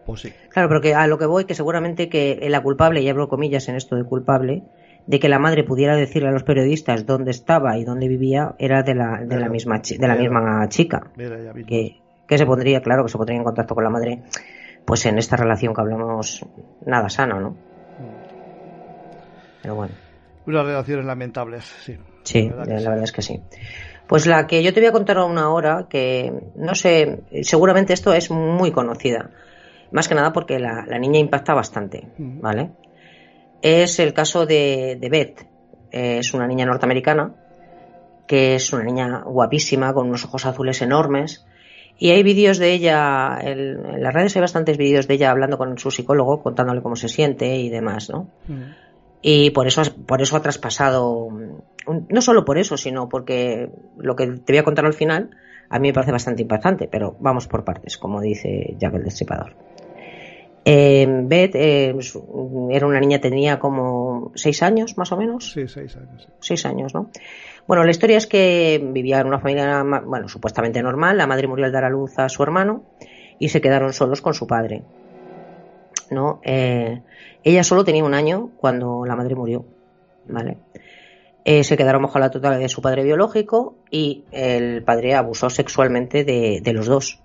pues 0.07 0.21
sí. 0.21 0.33
Claro, 0.49 0.69
pero 0.69 0.81
que 0.81 0.95
a 0.95 1.05
lo 1.05 1.17
que 1.17 1.25
voy, 1.25 1.45
que 1.45 1.53
seguramente 1.53 2.09
que 2.09 2.39
la 2.49 2.63
culpable, 2.63 3.01
y 3.01 3.09
abro 3.09 3.27
comillas 3.27 3.67
en 3.69 3.75
esto 3.75 3.95
de 3.95 4.03
culpable, 4.03 4.63
de 5.07 5.19
que 5.19 5.29
la 5.29 5.39
madre 5.39 5.63
pudiera 5.63 5.95
decirle 5.95 6.29
a 6.29 6.31
los 6.31 6.43
periodistas 6.43 7.05
dónde 7.05 7.31
estaba 7.31 7.77
y 7.77 7.83
dónde 7.83 8.07
vivía 8.07 8.55
era 8.57 8.81
de 8.83 8.95
la, 8.95 9.21
de 9.23 9.39
la 9.39 9.49
misma 9.49 9.79
de 9.79 10.07
la 10.07 10.15
misma 10.15 10.67
chica. 10.69 11.11
Que, 11.67 11.99
que 12.27 12.37
se 12.37 12.45
pondría 12.45 12.81
claro 12.81 13.03
que 13.03 13.09
se 13.09 13.17
pondría 13.17 13.37
en 13.37 13.43
contacto 13.43 13.75
con 13.75 13.83
la 13.83 13.89
madre 13.89 14.23
pues 14.85 15.05
en 15.05 15.17
esta 15.17 15.35
relación 15.35 15.73
que 15.73 15.81
hablamos 15.81 16.45
nada 16.85 17.09
sana 17.09 17.39
no 17.39 17.55
pero 19.61 19.75
bueno. 19.75 19.93
Unas 20.45 20.65
relaciones 20.65 21.05
lamentables 21.05 21.63
sí. 21.63 21.97
Sí 22.23 22.49
la 22.49 22.65
verdad, 22.65 23.03
es 23.03 23.11
que 23.11 23.21
sí 23.21 23.41
pues 24.07 24.27
la 24.27 24.47
que 24.47 24.63
yo 24.63 24.73
te 24.73 24.79
voy 24.79 24.89
a 24.89 24.91
contar 24.91 25.17
una 25.19 25.51
hora 25.51 25.87
que 25.89 26.31
no 26.55 26.75
sé 26.75 27.23
seguramente 27.41 27.93
esto 27.93 28.13
es 28.13 28.31
muy 28.31 28.71
conocida 28.71 29.31
más 29.91 30.07
que 30.07 30.15
nada 30.15 30.33
porque 30.33 30.59
la, 30.59 30.85
la 30.87 30.99
niña 30.99 31.19
impacta 31.19 31.53
bastante 31.53 32.07
vale 32.17 32.71
es 33.65 33.99
el 33.99 34.13
caso 34.13 34.45
de, 34.45 34.99
Beth. 35.09 35.47
Es 35.89 36.35
una 36.35 36.47
niña 36.47 36.67
norteamericana 36.67 37.33
que 38.27 38.55
es 38.55 38.71
una 38.73 38.83
niña 38.83 39.23
guapísima 39.25 39.93
con 39.93 40.07
unos 40.07 40.25
ojos 40.25 40.45
azules 40.45 40.81
enormes. 40.83 41.45
Y 41.97 42.11
hay 42.11 42.21
vídeos 42.21 42.59
de 42.59 42.73
ella, 42.73 43.39
en, 43.41 44.01
las 44.03 44.13
redes 44.13 44.35
hay 44.35 44.41
bastantes 44.41 44.77
vídeos 44.77 45.07
de 45.07 45.15
ella 45.15 45.31
hablando 45.31 45.57
con 45.57 45.77
su 45.79 45.89
psicólogo, 45.89 46.43
contándole 46.43 46.81
cómo 46.81 46.95
se 46.95 47.07
siente 47.07 47.55
y 47.55 47.69
demás, 47.69 48.09
¿no? 48.09 48.29
Mm. 48.47 48.63
Y 49.27 49.49
por 49.49 49.65
eso, 49.65 49.81
por 50.05 50.21
eso 50.21 50.37
ha 50.37 50.41
traspasado, 50.43 51.29
no 51.87 52.21
solo 52.21 52.45
por 52.45 52.59
eso, 52.59 52.77
sino 52.77 53.09
porque 53.09 53.71
lo 53.97 54.15
que 54.15 54.27
te 54.27 54.53
voy 54.53 54.59
a 54.59 54.63
contar 54.63 54.85
al 54.85 54.93
final 54.93 55.31
a 55.67 55.79
mí 55.79 55.87
me 55.87 55.93
parece 55.95 56.11
bastante 56.11 56.43
impactante, 56.43 56.87
pero 56.87 57.15
vamos 57.19 57.47
por 57.47 57.63
partes, 57.63 57.97
como 57.97 58.21
dice 58.21 58.75
Jack 58.77 58.93
el 58.93 59.03
Destripador. 59.03 59.55
Eh, 60.63 61.07
Beth 61.23 61.55
eh, 61.55 61.95
era 62.69 62.85
una 62.85 62.99
niña, 62.99 63.19
tenía 63.19 63.57
como 63.57 64.31
seis 64.35 64.61
años 64.61 64.95
más 64.95 65.11
o 65.11 65.17
menos. 65.17 65.53
Sí, 65.53 65.67
seis 65.67 65.95
años. 65.95 66.27
Seis 66.39 66.63
años, 66.67 66.93
¿no? 66.93 67.09
Bueno, 67.65 67.83
la 67.83 67.89
historia 67.89 68.17
es 68.17 68.27
que 68.27 68.79
vivía 68.93 69.21
en 69.21 69.25
una 69.25 69.39
familia, 69.39 69.83
bueno, 70.05 70.29
supuestamente 70.29 70.83
normal. 70.83 71.17
La 71.17 71.25
madre 71.25 71.47
murió 71.47 71.65
al 71.65 71.71
dar 71.71 71.85
a 71.85 71.89
luz 71.89 72.19
a 72.19 72.29
su 72.29 72.43
hermano 72.43 72.83
y 73.39 73.49
se 73.49 73.59
quedaron 73.59 73.91
solos 73.91 74.21
con 74.21 74.35
su 74.35 74.45
padre. 74.45 74.83
¿No? 76.11 76.39
Eh, 76.43 77.01
ella 77.43 77.63
solo 77.63 77.83
tenía 77.83 78.03
un 78.03 78.13
año 78.13 78.51
cuando 78.57 79.05
la 79.05 79.15
madre 79.15 79.35
murió, 79.35 79.65
¿vale? 80.27 80.57
Eh, 81.43 81.63
se 81.63 81.77
quedaron 81.77 82.03
bajo 82.03 82.19
la 82.19 82.31
tutela 82.31 82.57
de 82.57 82.69
su 82.69 82.81
padre 82.81 83.03
biológico 83.03 83.75
y 83.91 84.23
el 84.31 84.83
padre 84.83 85.15
abusó 85.15 85.49
sexualmente 85.49 86.23
de, 86.23 86.73
los 86.73 86.87
dos, 86.87 87.21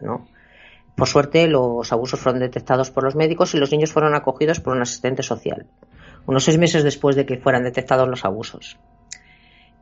¿no? 0.00 0.28
Por 0.94 1.08
suerte, 1.08 1.46
los 1.48 1.92
abusos 1.92 2.20
fueron 2.20 2.40
detectados 2.40 2.90
por 2.90 3.04
los 3.04 3.16
médicos 3.16 3.54
y 3.54 3.58
los 3.58 3.72
niños 3.72 3.92
fueron 3.92 4.14
acogidos 4.14 4.60
por 4.60 4.76
un 4.76 4.82
asistente 4.82 5.22
social, 5.22 5.66
unos 6.26 6.44
seis 6.44 6.58
meses 6.58 6.84
después 6.84 7.16
de 7.16 7.26
que 7.26 7.38
fueran 7.38 7.64
detectados 7.64 8.08
los 8.08 8.24
abusos. 8.24 8.78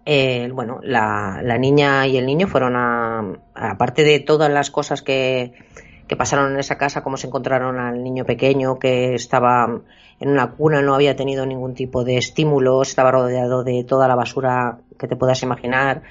Bueno, 0.06 0.80
la, 0.82 1.58
niña 1.58 2.06
y 2.06 2.16
el 2.16 2.24
niño 2.24 2.46
fueron 2.46 2.76
a, 2.76 3.22
aparte 3.54 4.04
de 4.04 4.20
todas 4.20 4.50
las 4.50 4.70
cosas 4.70 5.02
que, 5.02 5.52
que 6.08 6.16
pasaron 6.16 6.52
en 6.52 6.58
esa 6.58 6.78
casa, 6.78 7.02
como 7.02 7.16
se 7.16 7.26
encontraron 7.26 7.78
al 7.78 8.02
niño 8.02 8.24
pequeño 8.24 8.78
que 8.78 9.14
estaba 9.14 9.80
en 10.18 10.28
una 10.28 10.50
cuna, 10.52 10.82
no 10.82 10.94
había 10.94 11.14
tenido 11.14 11.46
ningún 11.46 11.74
tipo 11.74 12.02
de 12.02 12.16
estímulo, 12.16 12.82
estaba 12.82 13.12
rodeado 13.12 13.62
de 13.62 13.84
toda 13.84 14.08
la 14.08 14.16
basura 14.16 14.78
que 14.98 15.06
te 15.06 15.16
puedas 15.16 15.42
imaginar. 15.42 16.02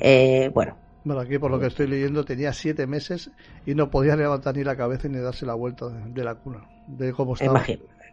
Eh, 0.00 0.50
bueno, 0.52 0.76
bueno, 1.04 1.20
aquí 1.20 1.38
por 1.38 1.52
lo 1.52 1.60
que 1.60 1.66
estoy 1.66 1.86
leyendo 1.86 2.24
tenía 2.24 2.52
siete 2.52 2.88
meses 2.88 3.30
y 3.64 3.76
no 3.76 3.90
podía 3.90 4.16
levantar 4.16 4.56
ni 4.56 4.64
la 4.64 4.76
cabeza 4.76 5.06
ni 5.06 5.18
darse 5.18 5.46
la 5.46 5.54
vuelta 5.54 5.86
de, 5.88 6.24
la 6.24 6.34
cuna, 6.34 6.64
de 6.88 7.12
cómo 7.12 7.34
estaba. 7.34 7.62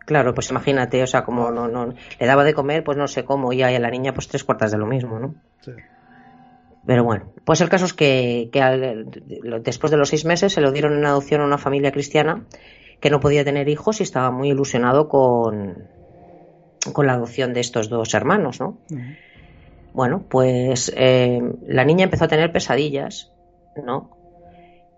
claro, 0.05 0.35
pues 0.35 0.51
imagínate, 0.51 1.01
o 1.01 1.07
sea, 1.07 1.23
como 1.23 1.49
no, 1.49 1.67
no, 1.67 1.87
le 1.87 2.25
daba 2.27 2.43
de 2.43 2.53
comer, 2.53 2.83
pues 2.83 2.95
no 2.95 3.07
sé 3.07 3.25
cómo, 3.25 3.51
y 3.51 3.63
a 3.63 3.79
la 3.79 3.89
niña 3.89 4.13
pues 4.13 4.27
tres 4.27 4.43
cuartas 4.43 4.71
de 4.71 4.77
lo 4.77 4.85
mismo, 4.85 5.17
¿no? 5.17 5.33
Sí. 5.61 5.71
Pero 6.85 7.03
bueno, 7.03 7.31
pues 7.45 7.61
el 7.61 7.69
caso 7.69 7.85
es 7.85 7.93
que, 7.93 8.49
después 9.61 9.91
de 9.91 9.97
los 9.97 10.09
seis 10.09 10.25
meses 10.25 10.53
se 10.53 10.61
lo 10.61 10.71
dieron 10.71 10.97
en 10.97 11.05
adopción 11.05 11.41
a 11.41 11.45
una 11.45 11.57
familia 11.57 11.91
cristiana 11.91 12.45
que 12.99 13.09
no 13.09 13.19
podía 13.19 13.45
tener 13.45 13.69
hijos 13.69 13.99
y 13.99 14.03
estaba 14.03 14.31
muy 14.31 14.49
ilusionado 14.49 15.07
con, 15.07 15.87
con 16.91 17.07
la 17.07 17.13
adopción 17.13 17.53
de 17.53 17.61
estos 17.61 17.89
dos 17.89 18.13
hermanos, 18.13 18.59
¿no? 18.59 18.79
Bueno, 19.93 20.25
pues 20.27 20.91
eh, 20.95 21.41
la 21.67 21.85
niña 21.85 22.05
empezó 22.05 22.25
a 22.25 22.29
tener 22.29 22.51
pesadillas, 22.51 23.31
¿no? 23.75 24.17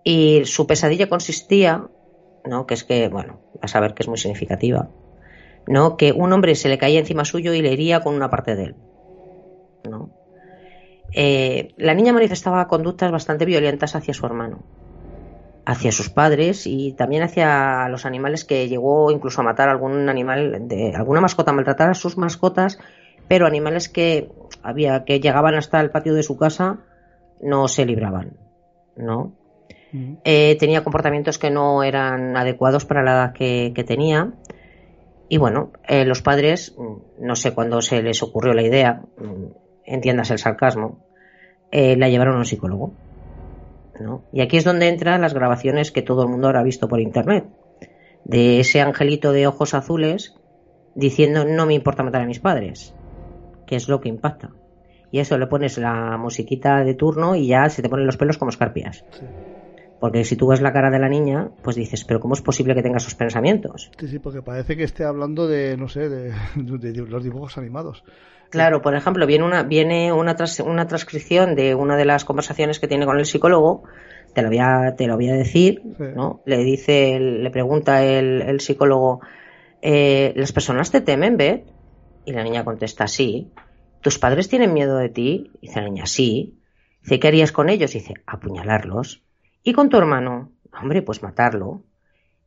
Y 0.02 0.44
su 0.44 0.66
pesadilla 0.66 1.08
consistía, 1.08 1.88
¿no? 2.44 2.66
Que 2.66 2.74
es 2.74 2.84
que, 2.84 3.08
bueno, 3.08 3.40
vas 3.60 3.74
a 3.76 3.80
ver 3.80 3.94
que 3.94 4.02
es 4.02 4.08
muy 4.08 4.18
significativa, 4.18 4.88
¿no? 5.66 5.96
Que 5.96 6.12
un 6.12 6.32
hombre 6.32 6.54
se 6.54 6.68
le 6.68 6.78
caía 6.78 7.00
encima 7.00 7.24
suyo 7.24 7.52
y 7.54 7.62
le 7.62 7.72
hería 7.72 8.00
con 8.00 8.14
una 8.14 8.30
parte 8.30 8.56
de 8.56 8.64
él, 8.64 8.76
¿no? 9.88 10.15
Eh, 11.12 11.74
la 11.76 11.94
niña 11.94 12.12
manifestaba 12.12 12.68
conductas 12.68 13.10
bastante 13.10 13.44
violentas 13.44 13.94
hacia 13.94 14.14
su 14.14 14.26
hermano, 14.26 14.62
hacia 15.64 15.92
sus 15.92 16.10
padres 16.10 16.66
y 16.66 16.92
también 16.92 17.22
hacia 17.22 17.88
los 17.88 18.04
animales 18.06 18.44
que 18.44 18.68
llegó 18.68 19.10
incluso 19.10 19.40
a 19.40 19.44
matar 19.44 19.68
algún 19.68 20.08
animal 20.08 20.68
de 20.68 20.94
alguna 20.94 21.20
mascota, 21.20 21.52
maltratar 21.52 21.90
a 21.90 21.94
sus 21.94 22.16
mascotas 22.16 22.78
pero 23.28 23.46
animales 23.46 23.88
que 23.88 24.30
había 24.62 25.04
que 25.04 25.20
llegaban 25.20 25.54
hasta 25.54 25.80
el 25.80 25.90
patio 25.90 26.14
de 26.14 26.22
su 26.22 26.36
casa 26.36 26.78
no 27.40 27.68
se 27.68 27.84
libraban, 27.84 28.36
¿no? 28.96 29.32
Mm. 29.92 30.14
Eh, 30.24 30.56
tenía 30.58 30.84
comportamientos 30.84 31.38
que 31.38 31.50
no 31.50 31.82
eran 31.82 32.36
adecuados 32.36 32.84
para 32.84 33.02
la 33.02 33.12
edad 33.12 33.32
que, 33.32 33.84
tenía. 33.86 34.32
Y 35.28 35.38
bueno, 35.38 35.72
eh, 35.86 36.04
los 36.04 36.22
padres, 36.22 36.74
mm, 36.78 37.26
no 37.26 37.36
sé 37.36 37.52
cuándo 37.52 37.82
se 37.82 38.02
les 38.02 38.22
ocurrió 38.22 38.52
la 38.54 38.62
idea, 38.62 39.02
mm, 39.18 39.65
entiendas 39.86 40.30
el 40.30 40.38
sarcasmo, 40.38 40.98
eh, 41.70 41.96
la 41.96 42.08
llevaron 42.08 42.36
a 42.36 42.38
un 42.38 42.44
psicólogo. 42.46 42.92
¿no? 44.00 44.24
Y 44.32 44.42
aquí 44.42 44.56
es 44.58 44.64
donde 44.64 44.88
entran 44.88 45.22
las 45.22 45.32
grabaciones 45.32 45.90
que 45.90 46.02
todo 46.02 46.22
el 46.22 46.28
mundo 46.28 46.48
habrá 46.48 46.62
visto 46.62 46.88
por 46.88 47.00
internet. 47.00 47.46
De 48.24 48.60
ese 48.60 48.80
angelito 48.80 49.32
de 49.32 49.46
ojos 49.46 49.72
azules 49.72 50.34
diciendo 50.94 51.44
no 51.44 51.66
me 51.66 51.74
importa 51.74 52.02
matar 52.02 52.22
a 52.22 52.26
mis 52.26 52.40
padres 52.40 52.94
que 53.66 53.76
es 53.76 53.88
lo 53.88 54.00
que 54.00 54.08
impacta. 54.08 54.50
Y 55.10 55.18
eso 55.20 55.38
le 55.38 55.46
pones 55.46 55.78
la 55.78 56.16
musiquita 56.16 56.82
de 56.84 56.94
turno 56.94 57.36
y 57.36 57.48
ya 57.48 57.68
se 57.68 57.82
te 57.82 57.88
ponen 57.88 58.06
los 58.06 58.16
pelos 58.16 58.38
como 58.38 58.50
escarpias. 58.50 59.04
Porque 60.00 60.24
si 60.24 60.36
tú 60.36 60.48
ves 60.48 60.60
la 60.60 60.72
cara 60.72 60.90
de 60.90 60.98
la 60.98 61.08
niña, 61.08 61.50
pues 61.62 61.76
dices, 61.76 62.04
pero 62.04 62.20
¿cómo 62.20 62.34
es 62.34 62.42
posible 62.42 62.74
que 62.74 62.82
tenga 62.82 62.98
esos 62.98 63.14
pensamientos? 63.14 63.90
Sí, 63.98 64.08
sí, 64.08 64.18
porque 64.18 64.42
parece 64.42 64.76
que 64.76 64.84
esté 64.84 65.04
hablando 65.04 65.48
de, 65.48 65.76
no 65.76 65.88
sé, 65.88 66.08
de, 66.08 66.34
los 67.08 67.24
dibujos 67.24 67.56
animados. 67.56 68.04
Claro, 68.50 68.82
por 68.82 68.94
ejemplo, 68.94 69.26
viene 69.26 69.44
una, 69.44 69.62
viene 69.62 70.12
una, 70.12 70.36
una 70.64 70.86
transcripción 70.86 71.54
de 71.54 71.74
una 71.74 71.96
de 71.96 72.04
las 72.04 72.24
conversaciones 72.24 72.78
que 72.78 72.88
tiene 72.88 73.06
con 73.06 73.18
el 73.18 73.26
psicólogo, 73.26 73.84
te 74.34 74.42
lo 74.42 74.48
voy 74.48 74.58
a, 74.58 74.94
te 74.96 75.06
lo 75.06 75.16
voy 75.16 75.30
a 75.30 75.34
decir, 75.34 75.82
¿no? 75.98 76.42
Le 76.44 76.58
dice, 76.58 77.18
le 77.18 77.50
pregunta 77.50 78.04
el, 78.04 78.42
el 78.42 78.60
psicólogo, 78.60 79.20
eh, 79.80 80.32
¿las 80.36 80.52
personas 80.52 80.90
te 80.90 81.00
temen, 81.00 81.36
Beth? 81.36 81.64
Y 82.24 82.32
la 82.32 82.44
niña 82.44 82.64
contesta, 82.64 83.08
sí. 83.08 83.50
¿Tus 84.02 84.18
padres 84.18 84.48
tienen 84.48 84.74
miedo 84.74 84.98
de 84.98 85.08
ti? 85.08 85.50
Dice 85.62 85.80
la 85.80 85.86
niña, 85.86 86.06
sí. 86.06 86.60
Dice, 87.02 87.18
¿qué 87.18 87.28
harías 87.28 87.50
con 87.50 87.68
ellos? 87.68 87.92
Dice, 87.92 88.14
apuñalarlos. 88.26 89.25
¿Y 89.66 89.72
con 89.72 89.88
tu 89.88 89.96
hermano? 89.96 90.52
Hombre, 90.80 91.02
pues 91.02 91.24
matarlo. 91.24 91.82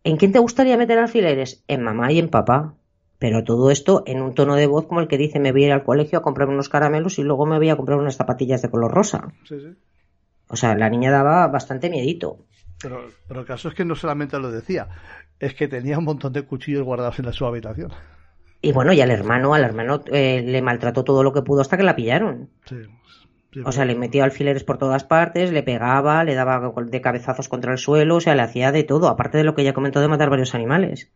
¿En 0.05 0.15
quién 0.15 0.31
te 0.31 0.39
gustaría 0.39 0.77
meter 0.77 0.97
alfileres? 0.99 1.65
En 1.67 1.83
mamá 1.83 2.13
y 2.13 2.17
en 2.17 2.29
papá. 2.29 2.75
Pero 3.17 3.43
todo 3.43 3.71
esto 3.71 4.03
en 4.05 4.21
un 4.21 4.33
tono 4.33 4.55
de 4.55 4.67
voz 4.67 4.87
como 4.87 5.01
el 5.01 5.09
que 5.09 5.17
dice, 5.17 5.37
me 5.37 5.51
voy 5.51 5.63
a 5.63 5.67
ir 5.67 5.73
al 5.73 5.83
colegio 5.83 6.19
a 6.19 6.21
comprar 6.21 6.47
unos 6.47 6.69
caramelos 6.69 7.19
y 7.19 7.23
luego 7.23 7.45
me 7.45 7.57
voy 7.57 7.69
a 7.71 7.75
comprar 7.75 7.99
unas 7.99 8.15
zapatillas 8.15 8.61
de 8.61 8.69
color 8.69 8.93
rosa. 8.93 9.33
Sí, 9.43 9.59
sí. 9.59 9.75
O 10.47 10.55
sea, 10.55 10.75
la 10.75 10.89
niña 10.89 11.11
daba 11.11 11.45
bastante 11.47 11.89
miedito. 11.89 12.45
Pero, 12.81 13.09
pero 13.27 13.41
el 13.41 13.45
caso 13.45 13.67
es 13.67 13.75
que 13.75 13.83
no 13.83 13.95
solamente 13.95 14.39
lo 14.39 14.49
decía, 14.49 14.87
es 15.41 15.53
que 15.55 15.67
tenía 15.67 15.97
un 15.97 16.05
montón 16.05 16.31
de 16.31 16.43
cuchillos 16.43 16.83
guardados 16.83 17.19
en 17.19 17.33
su 17.33 17.45
habitación. 17.45 17.91
Y 18.61 18.71
bueno, 18.71 18.93
y 18.93 19.01
al 19.01 19.11
hermano, 19.11 19.53
al 19.53 19.65
hermano 19.65 20.03
eh, 20.05 20.41
le 20.41 20.61
maltrató 20.61 21.03
todo 21.03 21.21
lo 21.21 21.33
que 21.33 21.41
pudo 21.41 21.59
hasta 21.59 21.75
que 21.75 21.83
la 21.83 21.97
pillaron. 21.97 22.49
O 23.65 23.71
sea, 23.71 23.85
le 23.85 23.95
metió 23.95 24.23
alfileres 24.23 24.63
por 24.63 24.77
todas 24.77 25.03
partes, 25.03 25.51
le 25.51 25.63
pegaba, 25.63 26.23
le 26.23 26.35
daba 26.35 26.71
de 26.85 27.01
cabezazos 27.01 27.49
contra 27.49 27.71
el 27.71 27.77
suelo, 27.77 28.17
o 28.17 28.21
sea, 28.21 28.35
le 28.35 28.43
hacía 28.43 28.71
de 28.71 28.83
todo, 28.83 29.07
aparte 29.07 29.37
de 29.37 29.43
lo 29.43 29.55
que 29.55 29.63
ya 29.63 29.73
comentó 29.73 30.01
de 30.01 30.07
matar 30.07 30.29
varios 30.29 30.53
animales. 30.55 31.09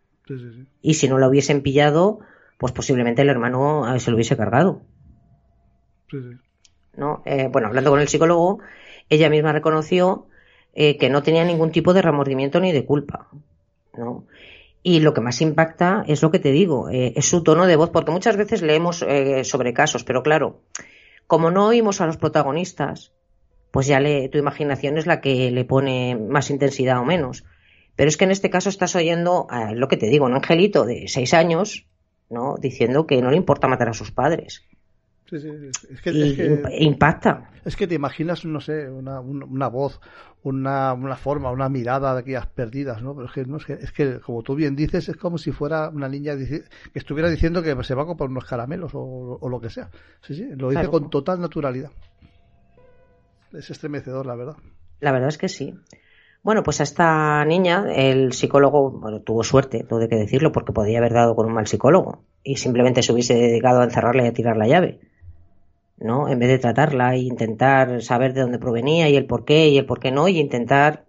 y 0.82 0.93
si 0.96 1.08
no 1.08 1.17
lo 1.17 1.28
hubiesen 1.28 1.62
pillado, 1.62 2.19
pues 2.58 2.72
posiblemente 2.72 3.22
el 3.22 3.30
hermano 3.30 3.93
eh, 3.93 4.00
se 4.00 4.10
lo 4.10 4.15
hubiese 4.15 4.38
cargado. 4.38 4.82
¿No? 6.96 7.24
Eh, 7.26 7.50
bueno, 7.52 7.67
hablando 7.67 7.89
con 7.89 8.00
el 8.00 8.08
psicólogo, 8.08 8.60
ella 9.10 9.30
misma 9.30 9.52
reconoció 9.52 10.28
que 10.76 11.10
no 11.12 11.22
tenía 11.22 11.46
ningún 11.46 11.72
tipo 11.72 11.93
de 11.93 12.02
remordimiento 12.02 12.60
ni 12.60 12.72
de 12.72 12.84
culpa. 12.84 13.30
¿no? 13.96 14.26
Y 14.86 15.00
lo 15.00 15.13
que 15.13 15.22
más 15.22 15.41
impacta 15.41 16.04
es 16.08 16.22
lo 16.22 16.30
que 16.30 16.39
te 16.39 16.52
digo, 16.52 16.89
eh, 16.89 17.13
es 17.15 17.26
su 17.26 17.41
tono 17.41 17.65
de 17.65 17.78
voz, 17.78 17.89
porque 17.89 18.12
muchas 18.12 18.36
veces 18.36 18.62
leemos 18.62 19.02
eh, 19.02 19.46
sobre 19.46 19.74
casos, 19.74 20.04
pero 20.04 20.24
claro, 20.24 20.60
como 21.28 21.52
no 21.52 21.68
oímos 21.68 22.02
a 22.02 22.06
los 22.06 22.18
protagonistas, 22.18 23.14
pues 23.72 23.88
ya 23.88 24.00
le, 24.00 24.30
tu 24.30 24.38
imaginación 24.38 24.98
es 24.98 25.08
la 25.08 25.20
que 25.20 25.50
le 25.52 25.66
pone 25.66 26.16
más 26.16 26.50
intensidad 26.50 27.00
o 27.00 27.06
menos. 27.06 27.44
Pero 27.96 28.10
es 28.10 28.18
que 28.18 28.26
en 28.26 28.32
este 28.32 28.50
caso 28.50 28.70
estás 28.70 28.96
oyendo 28.96 29.48
lo 29.74 29.88
que 29.88 29.98
te 29.98 30.08
digo, 30.08 30.26
un 30.26 30.36
angelito 30.36 30.86
de 30.86 31.08
seis 31.08 31.34
años, 31.34 31.88
¿no? 32.30 32.56
Diciendo 32.60 33.08
que 33.08 33.22
no 33.22 33.32
le 33.32 33.38
importa 33.38 33.68
matar 33.68 33.90
a 33.90 33.94
sus 33.94 34.12
padres. 34.12 34.64
Sí, 35.30 35.40
sí, 35.40 35.50
es 35.90 36.02
que, 36.02 36.62
impacta. 36.80 37.50
Es 37.66 37.76
que 37.76 37.88
te 37.88 37.96
imaginas, 37.96 38.46
no 38.46 38.60
sé, 38.60 38.90
una, 38.90 39.20
una, 39.22 39.68
voz, 39.68 40.00
una, 40.44 40.94
una, 40.94 41.16
forma, 41.16 41.50
una 41.50 41.70
mirada 41.70 42.14
de 42.14 42.20
aquellas 42.20 42.48
perdidas, 42.48 43.02
¿no? 43.02 43.16
Pero 43.16 43.28
es 43.28 43.34
que, 43.34 43.46
no, 43.46 43.58
es 43.58 43.66
que, 43.66 43.74
es 43.74 43.92
que, 43.92 44.20
como 44.20 44.44
tú 44.44 44.54
bien 44.54 44.76
dices, 44.76 45.10
es 45.10 45.16
como 45.16 45.38
si 45.38 45.52
fuera 45.52 45.90
una 45.90 46.10
niña 46.10 46.36
que 46.36 46.64
estuviera 46.94 47.30
diciendo 47.30 47.64
que 47.64 47.76
se 47.84 47.96
va 47.96 48.04
a 48.04 48.06
comprar 48.06 48.30
unos 48.30 48.46
caramelos 48.46 48.94
o, 48.94 49.38
o 49.40 49.50
lo 49.50 49.60
que 49.62 49.70
sea. 49.70 49.90
Sí, 50.22 50.36
sí, 50.36 50.50
lo 50.56 50.70
dice 50.70 50.88
con 50.90 51.10
total 51.10 51.40
naturalidad. 51.40 51.92
Es 53.54 53.70
estremecedor, 53.70 54.26
la 54.26 54.36
verdad. 54.36 54.58
La 55.00 55.12
verdad 55.12 55.30
es 55.30 55.38
que 55.38 55.48
sí. 55.48 55.74
Bueno, 56.44 56.62
pues 56.62 56.82
a 56.82 56.84
esta 56.84 57.46
niña 57.46 57.86
el 57.96 58.34
psicólogo, 58.34 58.92
bueno, 58.92 59.22
tuvo 59.22 59.44
suerte, 59.44 59.86
hay 59.90 60.08
que 60.10 60.16
decirlo, 60.18 60.52
porque 60.52 60.74
podía 60.74 61.00
haber 61.00 61.14
dado 61.14 61.36
con 61.36 61.46
un 61.46 61.54
mal 61.54 61.68
psicólogo 61.68 62.26
y 62.44 62.58
simplemente 62.58 63.02
se 63.02 63.14
hubiese 63.14 63.34
dedicado 63.36 63.80
a 63.80 63.86
encerrarla 63.86 64.26
y 64.26 64.28
a 64.28 64.34
tirar 64.34 64.58
la 64.58 64.68
llave. 64.68 65.00
¿No? 66.04 66.30
En 66.30 66.39
vez 66.39 66.50
de 66.50 66.60
tratarla 66.60 67.16
e 67.16 67.20
intentar 67.20 68.02
saber 68.02 68.34
de 68.34 68.42
dónde 68.42 68.60
provenía 68.60 69.10
y 69.10 69.16
el 69.16 69.26
por 69.26 69.46
qué 69.46 69.70
y 69.70 69.78
el 69.78 69.86
por 69.86 70.00
qué 70.00 70.12
no, 70.12 70.28
y 70.28 70.39
intentar 70.39 71.06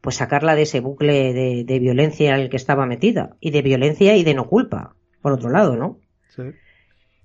pues 0.00 0.16
sacarla 0.16 0.54
de 0.54 0.62
ese 0.62 0.80
bucle 0.80 1.32
de, 1.64 1.78
violencia 1.80 2.34
en 2.34 2.42
el 2.42 2.50
que 2.50 2.56
estaba 2.56 2.86
metida, 2.86 3.36
y 3.40 3.50
de 3.50 3.62
violencia 3.62 4.16
y 4.16 4.22
de 4.22 4.34
no 4.34 4.46
culpa, 4.46 4.94
por 5.22 5.32
otro 5.32 5.50
lado, 5.50 5.76
¿no? 5.76 5.98
Sí. 6.28 6.42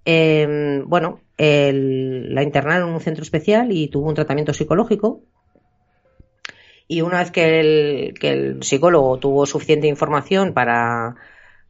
Em, 0.06 0.88
bueno, 0.88 1.22
la 1.38 2.44
internaron 2.44 2.90
en 2.90 2.96
un 2.96 3.02
centro 3.02 3.24
especial 3.24 3.72
y 3.72 3.88
tuvo 3.90 4.10
un 4.10 4.16
tratamiento 4.16 4.54
psicológico. 4.54 5.22
Y 6.88 7.02
una 7.02 7.20
vez 7.20 7.32
que 7.32 7.60
el, 7.60 8.14
que 8.20 8.30
el 8.30 8.64
psicólogo 8.64 9.18
tuvo 9.18 9.46
suficiente 9.46 9.88
información 9.88 10.54
para 10.54 11.16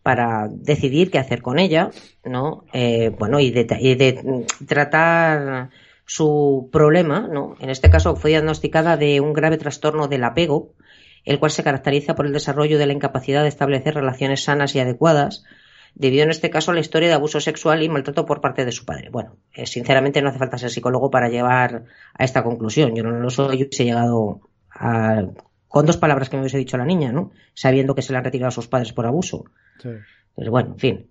para 0.04 0.50
decidir 0.52 1.10
qué 1.10 1.18
hacer 1.18 1.42
con 1.42 1.58
ella, 1.58 1.89
¿no? 2.26 2.66
Eh, 2.74 3.10
bueno, 3.18 3.39
y 3.39 3.52
de, 3.52 4.46
tratar 4.68 5.70
su 6.06 6.70
problema, 6.72 7.22
¿no? 7.32 7.56
En 7.62 7.70
este 7.70 7.89
caso 7.89 8.18
fue 8.18 8.32
diagnosticada 8.32 8.98
de 8.98 9.22
un 9.22 9.32
grave 9.32 9.58
trastorno 9.58 10.10
del 10.10 10.26
apego, 10.26 10.74
el 11.24 11.39
cual 11.39 11.52
se 11.52 11.63
caracteriza 11.63 12.16
por 12.16 12.26
el 12.26 12.34
desarrollo 12.34 12.78
de 12.78 12.86
la 12.86 12.94
incapacidad 12.94 13.44
de 13.44 13.48
establecer 13.48 13.96
relaciones 13.96 14.44
sanas 14.44 14.76
y 14.76 14.82
adecuadas, 14.82 15.46
debido 15.96 16.24
en 16.24 16.32
este 16.32 16.50
caso 16.50 16.72
a 16.72 16.74
la 16.74 16.82
historia 16.82 17.08
de 17.08 17.13
abuso 17.13 17.39
sexual 17.39 17.82
y 17.82 17.88
maltrato 17.88 18.26
por 18.26 18.42
parte 18.42 18.66
de 18.66 18.74
su 18.74 18.84
padre. 18.84 19.10
Bueno, 19.10 19.38
eh, 19.54 19.66
sinceramente 19.66 20.22
no 20.22 20.30
hace 20.30 20.39
falta 20.39 20.58
ser 20.58 20.70
psicólogo 20.70 21.10
para 21.10 21.30
llevar 21.30 21.86
a 22.13 22.24
esta 22.26 22.44
conclusión. 22.44 22.94
Yo 22.94 23.04
no 23.04 23.12
lo 23.12 23.30
soy, 23.30 23.58
yo 23.58 23.66
hubiese 23.68 23.86
llegado 23.86 24.42
a, 24.70 25.24
con 25.73 25.88
dos 25.88 25.97
palabras 25.97 26.29
que 26.29 26.38
me 26.38 26.41
hubiese 26.43 26.59
dicho 26.59 26.77
la 26.77 26.86
niña, 26.86 27.12
¿no? 27.12 27.31
Sabiendo 27.55 27.95
que 27.95 28.03
se 28.03 28.13
le 28.13 28.19
han 28.19 28.23
retirado 28.23 28.49
a 28.49 28.51
sus 28.51 28.67
padres 28.67 28.93
por 28.93 29.07
abuso. 29.07 29.45
Sí. 29.81 29.89
Pues 30.36 30.47
bueno, 30.47 30.73
en 30.73 30.77
fin. 30.77 31.07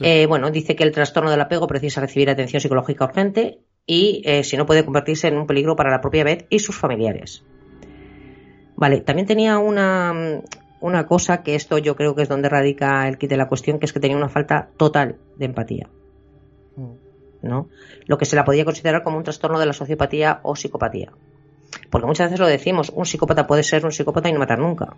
Eh, 0.00 0.24
bueno, 0.24 0.50
dice 0.50 0.74
que 0.74 0.84
el 0.84 0.90
trastorno 0.90 1.30
del 1.30 1.42
apego 1.42 1.66
precisa 1.66 2.00
recibir 2.00 2.30
atención 2.30 2.62
psicológica 2.62 3.04
urgente 3.04 3.58
y 3.84 4.22
eh, 4.24 4.42
si 4.42 4.56
no 4.56 4.64
puede 4.64 4.86
convertirse 4.86 5.28
en 5.28 5.36
un 5.36 5.46
peligro 5.46 5.76
para 5.76 5.90
la 5.90 6.00
propia 6.00 6.24
Beth 6.24 6.46
y 6.48 6.60
sus 6.60 6.78
familiares. 6.78 7.44
Vale, 8.74 9.02
también 9.02 9.26
tenía 9.26 9.58
una, 9.58 10.40
una 10.80 11.06
cosa 11.06 11.42
que 11.42 11.54
esto 11.54 11.76
yo 11.76 11.94
creo 11.94 12.14
que 12.14 12.22
es 12.22 12.28
donde 12.30 12.48
radica 12.48 13.06
el 13.06 13.18
kit 13.18 13.28
de 13.28 13.36
la 13.36 13.48
cuestión, 13.48 13.78
que 13.78 13.84
es 13.84 13.92
que 13.92 14.00
tenía 14.00 14.16
una 14.16 14.30
falta 14.30 14.70
total 14.78 15.16
de 15.36 15.44
empatía. 15.44 15.90
Mm. 16.74 16.92
¿No? 17.42 17.68
Lo 18.06 18.16
que 18.16 18.24
se 18.24 18.34
la 18.34 18.46
podía 18.46 18.64
considerar 18.64 19.02
como 19.02 19.18
un 19.18 19.24
trastorno 19.24 19.60
de 19.60 19.66
la 19.66 19.74
sociopatía 19.74 20.40
o 20.42 20.56
psicopatía. 20.56 21.12
Porque 21.90 22.06
muchas 22.06 22.26
veces 22.26 22.40
lo 22.40 22.46
decimos, 22.46 22.90
un 22.94 23.06
psicópata 23.06 23.46
puede 23.46 23.62
ser 23.62 23.84
un 23.84 23.92
psicópata 23.92 24.28
y 24.28 24.32
no 24.32 24.38
matar 24.38 24.58
nunca. 24.58 24.96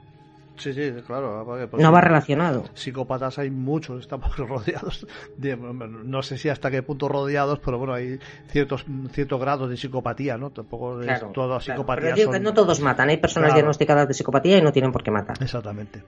Sí, 0.61 0.75
sí, 0.75 0.93
claro. 1.07 1.43
Pues 1.71 1.83
no 1.83 1.91
va 1.91 2.03
relacionado. 2.03 2.65
Psicópatas 2.75 3.39
hay 3.39 3.51
muchos, 3.51 4.01
estamos 4.01 4.37
rodeados 4.37 5.07
de, 5.39 5.57
no 5.57 6.23
sé 6.23 6.37
si 6.37 6.51
hasta 6.51 6.71
qué 6.71 6.83
punto 6.83 7.09
rodeados, 7.09 7.61
pero 7.65 7.79
bueno, 7.79 7.95
hay 7.95 8.19
ciertos 8.49 8.85
ciertos 9.13 9.41
grados 9.41 9.71
de 9.71 9.79
psicopatía, 9.79 10.37
¿no? 10.37 10.51
Tampoco 10.51 11.01
es 11.01 11.23
toda 11.33 11.61
psicopatía. 11.61 12.13
Pero 12.15 12.31
que 12.31 12.41
no 12.41 12.53
todos 12.53 12.81
matan, 12.81 13.09
hay 13.09 13.17
personas 13.17 13.55
diagnosticadas 13.55 14.07
de 14.07 14.15
psicopatía 14.15 14.59
y 14.59 14.63
no 14.63 14.71
tienen 14.71 14.93
por 14.93 15.03
qué 15.03 15.11
matar. 15.11 15.37
Exactamente. 15.41 16.03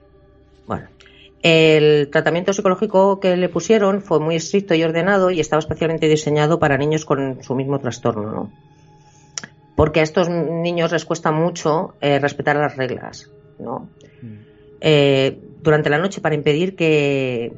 Bueno. 0.67 0.87
El 1.41 2.09
tratamiento 2.09 2.53
psicológico 2.53 3.19
que 3.19 3.35
le 3.35 3.49
pusieron 3.49 4.01
fue 4.01 4.21
muy 4.21 4.35
estricto 4.37 4.75
y 4.75 4.83
ordenado 4.83 5.29
y 5.29 5.41
estaba 5.41 5.59
especialmente 5.59 6.07
diseñado 6.07 6.57
para 6.57 6.77
niños 6.77 7.03
con 7.03 7.43
su 7.43 7.53
mismo 7.53 7.79
trastorno, 7.79 8.31
¿no? 8.31 8.51
Porque 9.75 9.99
a 9.99 10.03
estos 10.03 10.29
niños 10.29 10.91
les 10.91 11.05
cuesta 11.05 11.31
mucho 11.31 11.95
eh, 12.01 12.19
respetar 12.19 12.55
las 12.55 12.77
reglas, 12.77 13.31
¿no? 13.59 13.89
Mm. 14.21 14.37
Eh, 14.81 15.39
durante 15.61 15.89
la 15.89 15.97
noche 15.97 16.21
para 16.21 16.35
impedir 16.35 16.75
que, 16.75 17.53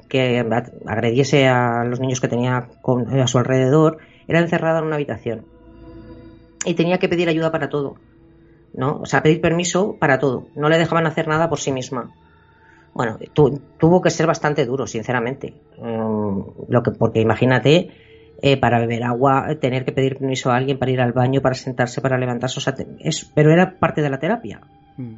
agrediese 0.86 1.47
a 1.47 1.84
los 1.84 1.99
niños 1.99 2.21
que 2.21 2.28
tenía 2.28 2.69
a 2.88 3.28
su 3.28 3.38
alrededor, 3.38 3.97
era 4.28 4.39
encerrada 4.39 4.80
en 4.80 4.86
una 4.86 4.95
habitación 4.95 5.45
y 6.65 6.73
tenía 6.73 6.97
que 6.97 7.10
pedir 7.10 7.30
ayuda 7.30 7.51
para 7.51 7.69
todo, 7.69 7.95
¿no? 8.73 8.99
O 9.01 9.06
sea, 9.06 9.23
pedir 9.23 9.41
permiso 9.41 9.97
para 9.99 10.19
todo. 10.19 10.47
No 10.56 10.69
le 10.69 10.78
dejaban 10.78 11.06
hacer 11.06 11.28
nada 11.28 11.49
por 11.49 11.60
sí 11.60 11.71
misma. 11.71 12.12
Bueno, 12.93 13.17
tuvo 13.34 14.01
que 14.01 14.10
ser 14.10 14.25
bastante 14.25 14.65
duro, 14.65 14.88
sinceramente. 14.88 15.54
Mm, 15.78 16.39
lo 16.69 16.84
que, 16.84 16.91
porque 16.91 17.21
imagínate 17.21 17.91
eh, 18.47 18.58
para 18.58 18.77
beber 18.77 19.03
agua, 19.03 19.47
tener 19.60 19.86
que 19.86 19.91
pedir 19.91 20.19
permiso 20.19 20.51
a 20.51 20.55
alguien 20.55 20.77
para 20.77 20.91
ir 20.91 21.01
al 21.01 21.13
baño, 21.13 21.41
para 21.41 21.55
sentarse, 21.55 21.99
para 21.99 22.19
levantarse. 22.19 22.60
O 22.60 22.62
sea, 22.62 22.75
es, 22.99 23.25
pero 23.34 23.51
era 23.51 23.79
parte 23.79 24.03
de 24.03 24.10
la 24.12 24.19
terapia. 24.19 24.62
Mm. 24.97 25.15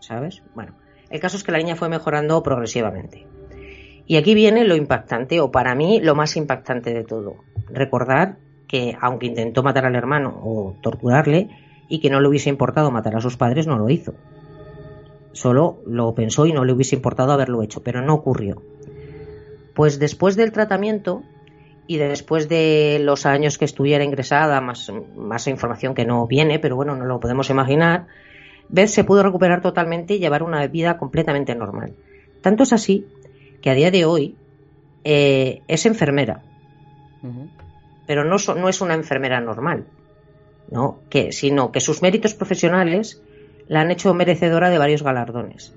¿Sabes? 0.00 0.42
Bueno, 0.54 0.72
el 1.10 1.20
caso 1.20 1.36
es 1.36 1.44
que 1.44 1.52
la 1.52 1.58
niña 1.58 1.76
fue 1.76 1.90
mejorando 1.90 2.42
progresivamente. 2.42 3.26
Y 4.06 4.16
aquí 4.16 4.34
viene 4.34 4.64
lo 4.64 4.74
impactante, 4.74 5.38
o 5.42 5.50
para 5.50 5.74
mí 5.74 6.00
lo 6.00 6.14
más 6.14 6.34
impactante 6.38 6.94
de 6.94 7.04
todo. 7.04 7.44
Recordar 7.66 8.38
que, 8.66 8.96
aunque 8.98 9.26
intentó 9.26 9.62
matar 9.62 9.84
al 9.84 9.94
hermano 9.94 10.40
o 10.42 10.74
torturarle, 10.80 11.50
y 11.90 12.00
que 12.00 12.08
no 12.08 12.20
le 12.20 12.28
hubiese 12.28 12.48
importado 12.48 12.90
matar 12.90 13.14
a 13.16 13.20
sus 13.20 13.36
padres, 13.36 13.66
no 13.66 13.76
lo 13.76 13.90
hizo. 13.90 14.14
Solo 15.32 15.82
lo 15.84 16.14
pensó 16.14 16.46
y 16.46 16.54
no 16.54 16.64
le 16.64 16.72
hubiese 16.72 16.96
importado 16.96 17.32
haberlo 17.32 17.62
hecho, 17.62 17.82
pero 17.82 18.00
no 18.00 18.14
ocurrió. 18.14 18.62
Pues 19.74 19.98
después 19.98 20.36
del 20.36 20.52
tratamiento, 20.52 21.22
y 21.86 21.98
después 21.98 22.48
de 22.48 22.98
los 23.00 23.26
años 23.26 23.58
que 23.58 23.64
estuviera 23.64 24.04
ingresada, 24.04 24.60
más, 24.60 24.92
más 25.16 25.46
información 25.48 25.94
que 25.94 26.04
no 26.04 26.26
viene, 26.26 26.58
pero 26.58 26.76
bueno, 26.76 26.96
no 26.96 27.04
lo 27.04 27.20
podemos 27.20 27.50
imaginar, 27.50 28.06
Beth 28.68 28.88
se 28.88 29.04
pudo 29.04 29.22
recuperar 29.22 29.60
totalmente 29.60 30.14
y 30.14 30.18
llevar 30.18 30.42
una 30.42 30.66
vida 30.66 30.96
completamente 30.96 31.54
normal. 31.54 31.94
Tanto 32.40 32.62
es 32.62 32.72
así 32.72 33.06
que 33.60 33.70
a 33.70 33.74
día 33.74 33.90
de 33.90 34.04
hoy 34.04 34.36
eh, 35.04 35.62
es 35.68 35.86
enfermera, 35.86 36.42
pero 38.06 38.24
no, 38.24 38.36
no 38.56 38.68
es 38.68 38.80
una 38.80 38.94
enfermera 38.94 39.40
normal, 39.40 39.86
¿no? 40.70 41.00
que, 41.10 41.32
sino 41.32 41.72
que 41.72 41.80
sus 41.80 42.02
méritos 42.02 42.34
profesionales 42.34 43.20
la 43.68 43.80
han 43.80 43.90
hecho 43.90 44.14
merecedora 44.14 44.70
de 44.70 44.78
varios 44.78 45.02
galardones 45.02 45.74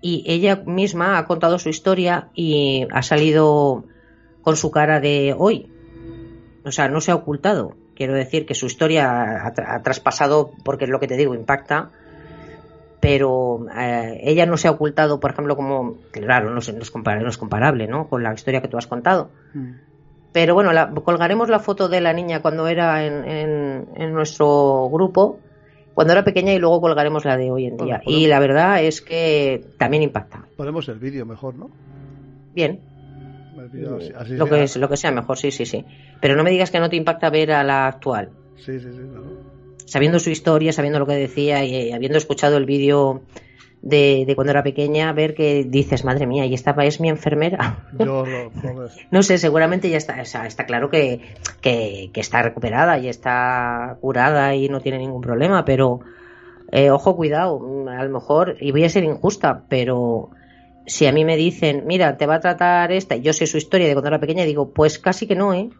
y 0.00 0.24
ella 0.26 0.62
misma 0.66 1.18
ha 1.18 1.26
contado 1.26 1.58
su 1.58 1.68
historia 1.68 2.28
y 2.34 2.86
ha 2.92 3.02
salido 3.02 3.84
con 4.42 4.56
su 4.56 4.70
cara 4.70 5.00
de 5.00 5.34
hoy. 5.36 5.70
O 6.64 6.72
sea, 6.72 6.88
no 6.88 7.00
se 7.00 7.10
ha 7.10 7.14
ocultado. 7.14 7.74
Quiero 7.94 8.14
decir 8.14 8.46
que 8.46 8.54
su 8.54 8.66
historia 8.66 9.46
ha, 9.46 9.82
traspasado, 9.82 10.52
porque 10.64 10.84
es 10.84 10.90
lo 10.90 11.00
que 11.00 11.08
te 11.08 11.16
digo, 11.16 11.34
impacta, 11.34 11.90
pero 13.00 13.66
eh, 13.76 14.20
ella 14.22 14.46
no 14.46 14.56
se 14.56 14.68
ha 14.68 14.72
ocultado, 14.72 15.18
por 15.18 15.32
ejemplo, 15.32 15.56
como, 15.56 15.96
claro, 16.10 16.50
no, 16.50 16.58
es, 16.60 16.90
comparable, 16.90 17.86
¿no? 17.88 18.08
Con 18.08 18.22
la 18.22 18.34
historia 18.34 18.60
que 18.60 18.68
tú 18.68 18.76
has 18.76 18.86
contado. 18.86 19.30
Mm. 19.54 19.72
Pero 20.32 20.54
bueno, 20.54 20.70
colgaremos 21.02 21.48
la 21.48 21.58
foto 21.58 21.88
de 21.88 22.00
la 22.00 22.12
niña 22.12 22.42
cuando 22.42 22.68
era 22.68 23.04
en, 23.04 23.88
en 23.96 24.12
nuestro 24.12 24.88
grupo 24.92 25.40
cuando 25.98 26.12
era 26.12 26.22
pequeña 26.22 26.54
y 26.54 26.60
luego 26.60 26.80
colgaremos 26.80 27.24
la 27.24 27.36
de 27.36 27.50
hoy 27.50 27.66
en 27.66 27.76
día. 27.76 28.00
y 28.06 28.28
la 28.28 28.38
verdad 28.38 28.80
es 28.80 29.00
que 29.00 29.64
también 29.78 30.04
impacta. 30.04 30.46
Ponemos 30.56 30.88
el 30.88 31.00
vídeo 31.00 31.26
mejor, 31.26 31.56
¿no? 31.56 31.72
Bien. 32.54 32.78
lo, 33.72 34.46
que 34.46 34.62
es, 34.62 34.76
lo 34.76 34.88
que 34.88 34.96
sea 34.96 35.10
mejor, 35.10 35.38
sí, 35.38 35.50
sí, 35.50 35.66
sí. 35.66 35.84
Pero 36.20 36.36
no 36.36 36.44
me 36.44 36.52
digas 36.52 36.70
que 36.70 36.78
no 36.78 36.88
te 36.88 36.94
impacta 36.94 37.30
ver 37.30 37.50
a 37.50 37.64
la 37.64 37.88
actual. 37.88 38.30
Sí, 38.54 38.78
sí, 38.78 38.92
sí. 38.92 39.02
Sabiendo 39.86 40.20
su 40.20 40.30
historia, 40.30 40.72
sabiendo 40.72 41.00
lo 41.00 41.06
que 41.08 41.14
decía 41.14 41.64
y 41.64 41.90
habiendo 41.90 42.16
escuchado 42.16 42.58
el 42.58 42.64
vídeo 42.64 43.22
de, 43.82 44.32
cuando 44.34 44.50
era 44.50 44.62
pequeña, 44.62 45.12
ver 45.12 45.34
que 45.34 45.64
dices, 45.64 46.04
madre 46.04 46.26
mía, 46.26 46.44
y 46.46 46.54
esta 46.54 46.70
es 46.82 47.00
mi 47.00 47.08
enfermera. 47.08 47.86
Yo 47.98 48.24
no 49.10 49.22
sé, 49.22 49.38
seguramente 49.38 49.88
ya 49.90 49.96
está, 49.96 50.20
está 50.20 50.66
claro 50.66 50.90
que, 50.90 51.20
que, 51.60 52.10
está 52.14 52.42
recuperada 52.42 52.98
y 52.98 53.08
está 53.08 53.96
curada 54.00 54.54
y 54.54 54.68
no 54.68 54.80
tiene 54.80 54.98
ningún 54.98 55.20
problema, 55.20 55.64
pero 55.64 56.00
eh, 56.72 56.90
ojo, 56.90 57.16
cuidado, 57.16 57.88
a 57.88 58.04
lo 58.04 58.10
mejor, 58.10 58.56
y 58.60 58.72
voy 58.72 58.84
a 58.84 58.88
ser 58.88 59.04
injusta, 59.04 59.64
pero 59.68 60.30
si 60.86 61.06
a 61.06 61.12
mí 61.12 61.24
me 61.24 61.36
dicen, 61.36 61.84
mira, 61.86 62.16
te 62.16 62.26
va 62.26 62.36
a 62.36 62.40
tratar 62.40 62.92
esta, 62.92 63.16
y 63.16 63.22
yo 63.22 63.32
sé 63.32 63.46
su 63.46 63.58
historia 63.58 63.86
de 63.86 63.94
cuando 63.94 64.08
era 64.08 64.20
pequeña, 64.20 64.44
digo, 64.44 64.70
pues 64.70 64.98
casi 64.98 65.26
que 65.26 65.36
no, 65.36 65.54
¿eh? 65.54 65.70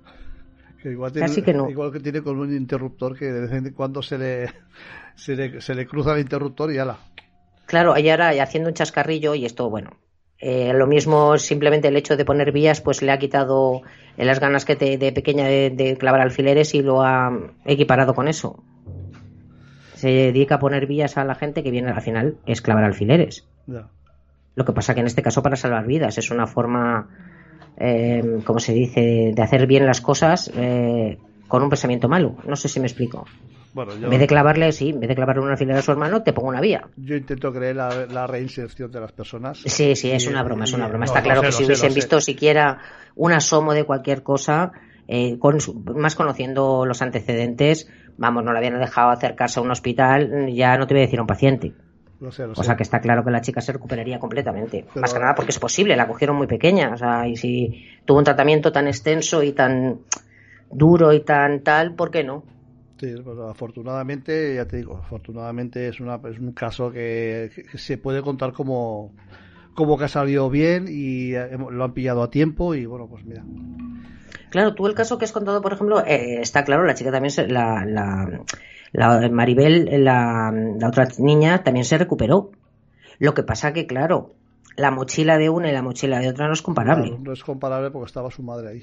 igual 0.85 1.13
Casi 1.13 1.43
que 1.43 1.53
no. 1.53 1.69
Igual 1.69 1.93
que 1.93 2.01
tiene 2.01 2.23
con 2.23 2.39
un 2.39 2.55
interruptor 2.55 3.19
que 3.19 3.27
de 3.27 3.41
vez 3.41 3.53
en 3.53 3.73
cuando 3.73 4.01
se 4.01 4.17
le, 4.17 4.49
se 5.17 5.35
le, 5.35 5.61
se 5.61 5.75
le 5.75 5.87
cruza 5.87 6.15
el 6.15 6.21
interruptor 6.21 6.73
y 6.73 6.79
ala. 6.79 6.99
Claro, 7.69 7.97
ella 7.97 8.15
era 8.15 8.43
haciendo 8.43 8.71
un 8.71 8.75
chascarrillo 8.75 9.35
y 9.35 9.45
esto, 9.45 9.69
bueno, 9.71 9.91
Eh, 10.41 10.73
lo 10.73 10.87
mismo, 10.87 11.37
simplemente 11.37 11.89
el 11.89 11.97
hecho 11.97 12.17
de 12.17 12.25
poner 12.25 12.53
vías, 12.53 12.81
pues 12.81 13.03
le 13.03 13.11
ha 13.11 13.19
quitado 13.19 13.83
las 14.17 14.39
ganas 14.39 14.65
que 14.65 14.77
te, 14.77 14.97
de 14.97 15.11
pequeña 15.11 15.47
de, 15.47 15.97
clavar 15.99 16.21
alfileres 16.21 16.75
y 16.75 16.83
lo 16.83 17.03
ha 17.03 17.33
equiparado 17.65 18.15
con 18.15 18.29
eso. 18.29 18.63
Se 19.97 20.09
dedica 20.09 20.55
a 20.55 20.59
poner 20.61 20.87
vías 20.87 21.19
a 21.19 21.25
la 21.25 21.35
gente 21.35 21.65
que 21.65 21.73
viene 21.73 21.91
al 21.91 22.01
final 22.01 22.37
es 22.47 22.63
clavar 22.63 22.85
alfileres. 22.85 23.45
Lo 24.55 24.65
que 24.65 24.73
pasa 24.73 24.95
que 24.95 25.01
en 25.01 25.07
este 25.07 25.23
caso 25.23 25.43
para 25.43 25.57
salvar 25.57 25.87
vidas 25.87 26.19
es 26.19 26.31
una 26.31 26.47
forma, 26.47 27.09
eh, 27.77 28.39
como 28.45 28.61
se 28.61 28.73
dice, 28.73 29.33
de 29.35 29.43
hacer 29.43 29.67
bien 29.67 29.87
las 29.87 30.01
cosas 30.01 30.53
eh, 30.57 31.19
con 31.49 31.65
un 31.65 31.69
pensamiento 31.69 32.09
malo. 32.09 32.37
No 32.47 32.55
sé 32.55 32.69
si 32.69 32.79
me 32.79 32.87
explico. 32.87 33.25
En 33.77 34.11
vez 34.11 34.21
de 34.21 34.27
clavarle, 34.27 34.73
sí, 34.73 34.91
en 34.91 35.01
vez 35.01 35.09
de 35.09 35.15
clavarle 35.15 35.43
una 35.43 35.57
fila 35.57 35.79
a 35.79 35.83
su 35.83 35.93
hermano, 35.93 36.23
te 36.23 36.33
pongo 36.33 36.49
una 36.49 36.61
vía. 36.61 36.89
Yo 36.97 37.17
intento 37.17 37.53
creer 37.53 37.77
la, 37.77 38.27
reinserción 38.27 38.91
de 38.91 39.01
las 39.01 39.13
personas. 39.13 39.61
Sí, 39.65 39.95
sí, 39.95 40.11
es 40.11 40.27
una 40.27 40.43
broma, 40.43 40.65
es 40.65 40.73
una 40.73 40.89
broma. 40.89 41.05
Está 41.05 41.23
claro 41.23 41.43
que 41.43 41.53
si 41.53 41.65
hubiesen 41.65 41.95
visto 41.95 42.21
siquiera 42.21 42.79
un 43.15 43.33
asomo 43.33 43.75
de 43.75 43.85
cualquier 43.85 44.23
cosa, 44.23 44.73
eh, 45.07 45.39
con, 45.39 45.59
más 45.97 46.15
conociendo 46.15 46.87
los 46.87 47.03
antecedentes, 47.03 47.89
vamos, 48.17 48.45
no 48.45 48.53
le 48.53 48.59
habían 48.59 48.79
dejado 48.81 49.11
acercarse 49.11 49.61
a 49.61 49.63
un 49.63 49.71
hospital, 49.71 50.53
ya 50.53 50.77
no 50.77 50.87
te 50.87 50.95
voy 50.95 51.03
a 51.03 51.07
decir 51.07 51.19
a 51.19 51.23
un 51.23 51.29
paciente. 51.29 51.75
o 52.21 52.63
sea 52.63 52.77
que 52.77 52.83
está 52.83 53.01
claro 53.01 53.25
que 53.25 53.31
la 53.31 53.41
chica 53.41 53.61
se 53.61 53.73
recuperaría 53.73 54.19
completamente. 54.19 54.87
Más 54.95 55.13
que 55.13 55.21
nada 55.21 55.35
porque 55.35 55.51
es 55.51 55.59
posible, 55.59 55.97
la 55.97 56.09
cogieron 56.09 56.37
muy 56.37 56.47
pequeña. 56.47 56.93
O 56.93 56.97
sea, 56.97 57.29
y 57.29 57.37
si 57.37 57.87
tuvo 58.05 58.19
un 58.19 58.25
tratamiento 58.25 58.73
tan 58.73 58.89
extenso 58.89 59.43
y 59.43 59.53
tan 59.53 60.01
duro 60.71 61.13
y 61.13 61.21
tan 61.21 61.63
tal, 61.63 61.95
¿por 61.95 62.11
qué 62.11 62.25
no? 62.25 62.45
Sí, 62.99 63.15
pues 63.23 63.39
afortunadamente, 63.39 64.57
ya 64.57 64.67
te 64.67 64.79
digo, 64.79 64.97
afortunadamente 64.97 65.87
es, 65.89 66.01
una, 66.01 66.17
es 66.29 66.39
un 66.39 66.53
caso 66.53 66.91
que, 66.91 67.51
se 67.75 67.97
puede 67.97 68.23
contar 68.23 68.53
como, 68.53 69.15
como 69.75 69.97
que 69.97 70.05
ha 70.05 70.09
salido 70.09 70.51
bien 70.51 70.87
y 70.89 71.33
lo 71.33 71.85
han 71.85 71.93
pillado 71.93 72.23
a 72.25 72.31
tiempo 72.31 72.75
y 72.75 72.87
bueno, 72.87 73.07
pues 73.07 73.25
mira. 73.25 73.45
Claro, 74.51 74.75
tú 74.75 74.87
el 74.87 74.95
caso 74.95 75.17
que 75.17 75.27
has 75.27 75.33
contado, 75.33 75.63
por 75.63 75.75
ejemplo, 75.75 76.05
eh, 76.05 76.41
está 76.41 76.65
claro, 76.65 76.85
la 76.85 76.95
chica 76.95 77.13
también, 77.13 77.33
la, 77.53 77.85
la, 77.85 78.43
la 78.93 79.29
Maribel, 79.29 80.03
la, 80.03 80.51
la 80.53 80.89
otra 80.89 81.07
niña, 81.19 81.63
también 81.63 81.85
se 81.85 81.99
recuperó. 81.99 82.51
Lo 83.21 83.35
que 83.35 83.45
pasa 83.45 83.73
que, 83.73 83.87
claro, 83.87 84.35
la 84.77 84.91
mochila 84.91 85.39
de 85.39 85.51
una 85.51 85.69
y 85.69 85.73
la 85.73 85.83
mochila 85.83 86.19
de 86.19 86.31
otra 86.31 86.47
no 86.47 86.53
es 86.53 86.63
comparable. 86.63 87.17
no 87.21 87.33
es 87.33 87.45
comparable 87.45 87.91
porque 87.91 88.07
estaba 88.07 88.31
su 88.31 88.43
madre 88.43 88.69
ahí. 88.69 88.83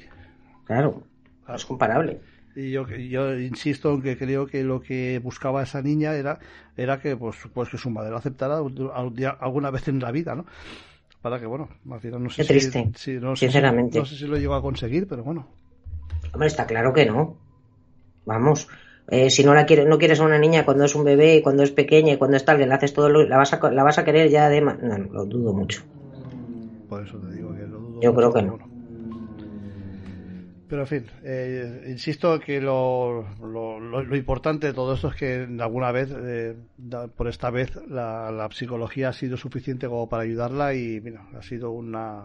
Claro, 0.66 1.04
no 1.48 1.56
es 1.56 1.66
comparable. 1.66 2.22
Y 2.56 2.72
yo, 2.72 2.88
yo 2.88 3.38
insisto 3.38 3.94
en 3.94 4.02
que 4.02 4.18
creo 4.18 4.48
que 4.48 4.64
lo 4.64 4.82
que 4.82 5.20
buscaba 5.22 5.62
esa 5.64 5.82
niña 5.82 6.14
era, 6.16 6.40
era 6.78 7.02
que, 7.02 7.18
pues, 7.18 7.36
pues 7.54 7.70
que 7.70 7.78
su 7.78 7.90
madre 7.90 8.12
lo 8.12 8.18
aceptara 8.18 8.58
alguna 8.58 9.72
vez 9.72 9.88
en 9.90 10.00
la 10.00 10.12
vida, 10.12 10.36
¿no? 10.36 10.46
Para 11.22 11.40
que, 11.40 11.46
bueno, 11.46 11.68
al 11.92 12.00
final 12.00 12.24
no 12.24 12.30
sé 12.30 12.44
Qué 12.44 12.48
triste, 12.48 12.92
si, 12.96 13.14
no 13.14 13.36
sinceramente. 13.36 13.94
Sé 13.94 14.00
no 14.00 14.06
sé 14.06 14.16
si 14.16 14.26
lo 14.26 14.38
llegó 14.38 14.56
a 14.56 14.62
conseguir, 14.62 15.08
pero 15.08 15.24
bueno. 15.24 15.48
Hombre, 16.32 16.48
está 16.48 16.66
claro 16.66 16.94
que 16.94 17.06
no. 17.06 17.36
Vamos, 18.26 18.70
eh, 19.08 19.30
si 19.30 19.44
no 19.44 19.54
la 19.54 19.66
quieres, 19.66 19.88
no 19.88 19.98
quieres 19.98 20.20
a 20.20 20.24
una 20.24 20.40
niña 20.40 20.66
cuando 20.66 20.86
es 20.86 20.96
un 20.96 21.04
bebé, 21.04 21.42
cuando 21.44 21.64
es 21.64 21.72
pequeña 21.72 22.14
y 22.14 22.18
cuando 22.18 22.38
es 22.38 22.46
tal, 22.46 22.58
que 22.58 22.66
le 22.66 22.74
haces 22.74 22.94
todo, 22.94 23.10
lo, 23.10 23.28
la 23.28 23.38
vas 23.38 23.54
a, 23.54 23.72
la 23.72 23.84
vas 23.84 23.98
a 23.98 24.06
querer 24.06 24.30
ya 24.30 24.50
de, 24.50 24.62
no, 24.62 24.98
lo 24.98 25.26
dudo 25.26 25.54
mucho. 25.54 25.84
Por 26.88 27.06
eso 27.06 27.18
te 27.18 27.36
digo 27.36 27.54
que 27.54 27.62
lo 27.68 27.80
dudo. 27.80 28.02
Yo 28.02 28.16
creo 28.16 28.34
que 28.34 28.42
no. 28.42 28.75
Pero 30.68 30.82
en 30.82 30.88
fin, 30.88 31.06
eh, 31.24 31.86
insisto 31.90 32.40
que 32.40 32.60
lo, 32.60 33.24
lo, 33.40 34.16
importante 34.16 34.68
de 34.68 34.74
todo 34.74 34.96
esto 34.96 35.10
es 35.10 35.16
que 35.16 35.48
alguna 35.60 35.92
vez, 35.92 36.10
eh, 36.12 36.56
por 37.16 37.28
esta 37.28 37.52
vez, 37.52 37.76
la, 37.88 38.48
psicología 38.52 39.10
ha 39.10 39.14
sido 39.14 39.38
suficiente 39.38 39.88
como 39.88 40.10
para 40.10 40.24
ayudarla 40.24 40.74
y 40.74 41.00
mira, 41.02 41.22
ha 41.38 41.44
sido 41.44 41.72
una, 41.72 42.24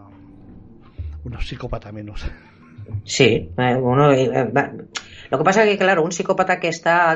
una 1.23 1.39
psicópata 1.41 1.91
menos. 1.91 2.25
Sí, 3.03 3.51
eh, 3.57 3.75
bueno, 3.75 4.09
lo 4.09 5.37
que 5.37 5.43
pasa 5.43 5.63
es 5.63 5.69
que, 5.69 5.77
claro, 5.77 6.03
un 6.03 6.11
psicópata 6.11 6.59
que 6.59 6.67
está 6.67 7.15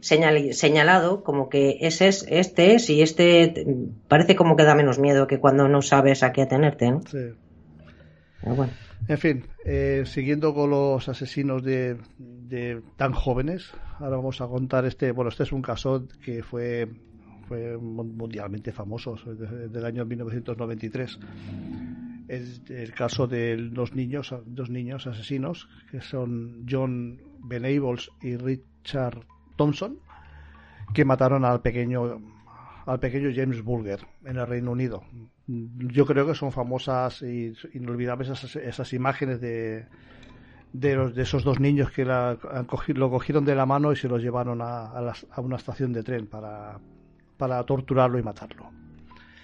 señalado 0.00 1.24
como 1.24 1.48
que 1.48 1.78
ese 1.80 2.06
es, 2.06 2.24
este 2.30 2.74
es 2.74 2.88
y 2.90 3.02
este 3.02 3.66
parece 4.06 4.36
como 4.36 4.54
que 4.54 4.62
da 4.62 4.76
menos 4.76 5.00
miedo 5.00 5.26
que 5.26 5.40
cuando 5.40 5.68
no 5.68 5.82
sabes 5.82 6.22
a 6.22 6.30
qué 6.30 6.42
atenerte, 6.42 6.92
¿no? 6.92 7.02
Sí. 7.02 7.32
bueno. 8.44 8.72
En 9.08 9.18
fin, 9.18 9.44
eh, 9.64 10.04
siguiendo 10.06 10.54
con 10.54 10.70
los 10.70 11.08
asesinos 11.08 11.62
de, 11.62 11.98
tan 12.96 13.12
jóvenes, 13.12 13.72
ahora 13.98 14.16
vamos 14.16 14.40
a 14.40 14.46
contar 14.46 14.84
este. 14.84 15.12
Bueno, 15.12 15.30
este 15.30 15.42
es 15.42 15.52
un 15.52 15.62
caso 15.62 16.06
que 16.24 16.42
fue, 16.42 16.88
mundialmente 17.80 18.72
famoso, 18.72 19.16
del 19.16 19.84
año 19.84 20.04
1993. 20.04 21.18
Es 22.28 22.62
el 22.68 22.92
caso 22.92 23.26
de 23.26 23.56
dos 23.70 23.94
niños, 23.94 24.32
dos 24.46 24.70
niños 24.70 25.06
asesinos, 25.08 25.68
que 25.90 26.00
son 26.00 26.64
John 26.68 27.20
Benables 27.40 28.10
y 28.22 28.36
Richard 28.36 29.26
Thompson, 29.56 29.98
que 30.94 31.04
mataron 31.04 31.44
al 31.44 31.60
pequeño 31.60 32.20
al 32.86 32.98
pequeño 32.98 33.30
James 33.34 33.62
Bulger 33.62 34.00
en 34.24 34.36
el 34.36 34.46
Reino 34.46 34.72
Unido 34.72 35.04
yo 35.50 36.06
creo 36.06 36.26
que 36.26 36.34
son 36.34 36.52
famosas 36.52 37.22
e 37.22 37.52
inolvidables 37.74 38.28
esas, 38.28 38.56
esas 38.56 38.92
imágenes 38.92 39.40
de, 39.40 39.86
de, 40.72 40.94
los, 40.94 41.14
de 41.14 41.22
esos 41.22 41.42
dos 41.42 41.58
niños 41.60 41.90
que 41.90 42.04
la, 42.04 42.38
lo 42.88 43.10
cogieron 43.10 43.44
de 43.44 43.54
la 43.54 43.66
mano 43.66 43.92
y 43.92 43.96
se 43.96 44.08
los 44.08 44.22
llevaron 44.22 44.60
a, 44.62 44.86
a, 44.86 45.40
una 45.40 45.56
estación 45.56 45.92
de 45.92 46.02
tren 46.02 46.26
para, 46.26 46.78
para 47.36 47.62
torturarlo 47.64 48.18
y 48.18 48.22
matarlo. 48.22 48.70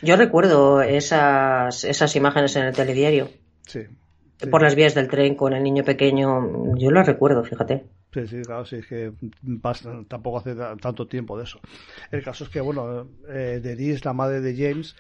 Yo 0.03 0.17
recuerdo 0.17 0.83
esas, 0.83 1.85
esas 1.85 2.15
imágenes 2.17 2.55
en 2.57 2.67
el 2.67 2.75
telediario. 2.75 3.31
Sí, 3.67 3.81
Por 4.51 4.63
las 4.63 4.75
vías 4.75 4.95
del 4.95 5.09
tren 5.09 5.35
con 5.35 5.55
el 5.55 5.63
niño 5.63 5.83
pequeño, 5.83 6.77
yo 6.77 6.91
las 6.91 7.07
recuerdo, 7.07 7.43
fíjate. 7.43 7.87
Sí, 8.13 8.27
sí, 8.29 8.43
claro, 8.43 8.65
sí, 8.65 8.77
es 8.77 8.87
que 8.87 9.13
tampoco 10.09 10.39
hace 10.39 10.55
tanto 10.55 11.07
tiempo 11.07 11.37
de 11.37 11.45
eso. 11.45 11.59
El 12.11 12.23
caso 12.23 12.45
es 12.45 12.51
que, 12.51 12.61
bueno, 12.61 13.09
eh, 13.29 13.61
Denise, 13.63 14.05
la 14.05 14.13
madre 14.13 14.41
de 14.41 14.55
James, 14.55 14.95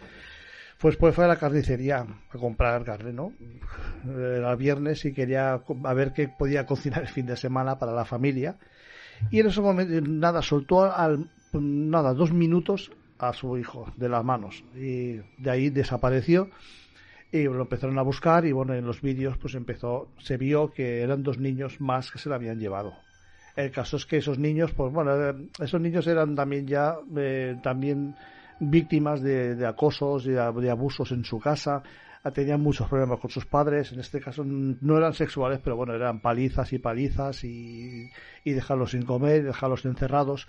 pues, 0.79 0.97
pues 0.97 1.15
fue 1.15 1.25
a 1.25 1.29
la 1.29 1.37
carnicería 1.37 2.07
a 2.31 2.39
comprar 2.39 2.85
carne, 2.85 3.12
¿no? 3.12 3.33
Era 4.05 4.55
viernes 4.57 5.05
y 5.05 5.12
quería 5.12 5.62
a 5.85 5.95
ver 5.95 6.12
qué 6.12 6.29
podía 6.29 6.67
cocinar 6.67 7.03
el 7.03 7.09
fin 7.09 7.27
de 7.27 7.37
semana 7.37 7.79
para 7.79 7.93
la 7.93 8.05
familia. 8.05 8.57
Y 9.31 9.41
en 9.41 9.47
ese 9.47 9.61
momento, 9.61 10.01
nada, 10.09 10.43
soltó 10.43 10.85
al, 10.85 11.31
nada, 11.53 12.12
dos 12.12 12.33
minutos 12.33 12.93
a 13.19 13.33
su 13.33 13.57
hijo 13.57 13.93
de 13.97 14.09
las 14.09 14.25
manos. 14.25 14.65
Y 14.75 15.21
de 15.39 15.51
ahí 15.51 15.71
desapareció. 15.71 16.51
Y 17.33 17.45
lo 17.45 17.62
empezaron 17.62 17.99
a 17.99 18.03
buscar 18.03 18.47
y 18.47 18.53
bueno, 18.53 18.75
en 18.75 18.87
los 18.87 19.03
vídeos 19.03 19.37
pues 19.37 19.55
empezó, 19.55 20.09
se 20.19 20.37
vio 20.37 20.72
que 20.72 21.03
eran 21.03 21.22
dos 21.22 21.39
niños 21.39 21.81
más 21.81 22.11
que 22.11 22.18
se 22.18 22.29
lo 22.29 22.35
habían 22.35 22.61
llevado. 22.61 22.95
El 23.57 23.70
caso 23.72 23.97
es 23.97 24.07
que 24.07 24.18
esos 24.18 24.39
niños, 24.39 24.72
pues 24.72 24.93
bueno, 24.93 25.35
esos 25.59 25.81
niños 25.81 26.07
eran 26.07 26.37
también 26.37 26.66
ya, 26.66 26.97
eh, 27.16 27.57
también 27.62 28.14
víctimas 28.61 29.22
de, 29.22 29.66
acosos 29.66 30.26
y 30.26 30.30
de, 30.30 30.70
abusos 30.70 31.12
en 31.12 31.24
su 31.24 31.38
casa, 31.38 31.82
tenían 32.32 32.61
muchos 32.61 32.88
problemas 32.88 33.20
con 33.20 33.30
sus 33.30 33.46
padres, 33.46 33.92
en 33.92 34.00
este 34.00 34.20
caso 34.20 34.44
no 34.44 34.96
eran 34.96 35.14
sexuales, 35.14 35.61
pero 35.62 35.76
bueno, 35.76 35.94
eran 35.94 36.20
palizas 36.20 36.72
y 36.72 36.78
palizas 36.78 37.44
y, 37.44 38.11
dejarlos 38.44 38.92
sin 38.92 39.04
comer, 39.04 39.44
dejarlos 39.44 39.84
encerrados. 39.84 40.46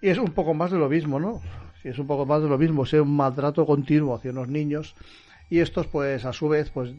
Y 0.00 0.08
es 0.08 0.18
un 0.18 0.32
poco 0.32 0.54
más 0.54 0.70
de 0.70 0.78
lo 0.78 0.88
mismo, 0.88 1.20
¿no? 1.20 1.40
Es 1.84 1.98
un 1.98 2.06
poco 2.06 2.26
más 2.26 2.42
de 2.42 2.48
lo 2.48 2.58
mismo, 2.58 2.84
es 2.84 2.92
un 2.94 3.14
maltrato 3.14 3.64
continuo 3.66 4.14
hacia 4.14 4.32
los 4.32 4.48
niños. 4.48 4.94
Y 5.50 5.60
estos, 5.60 5.86
pues, 5.86 6.24
a 6.24 6.32
su 6.32 6.48
vez, 6.48 6.70
pues, 6.70 6.92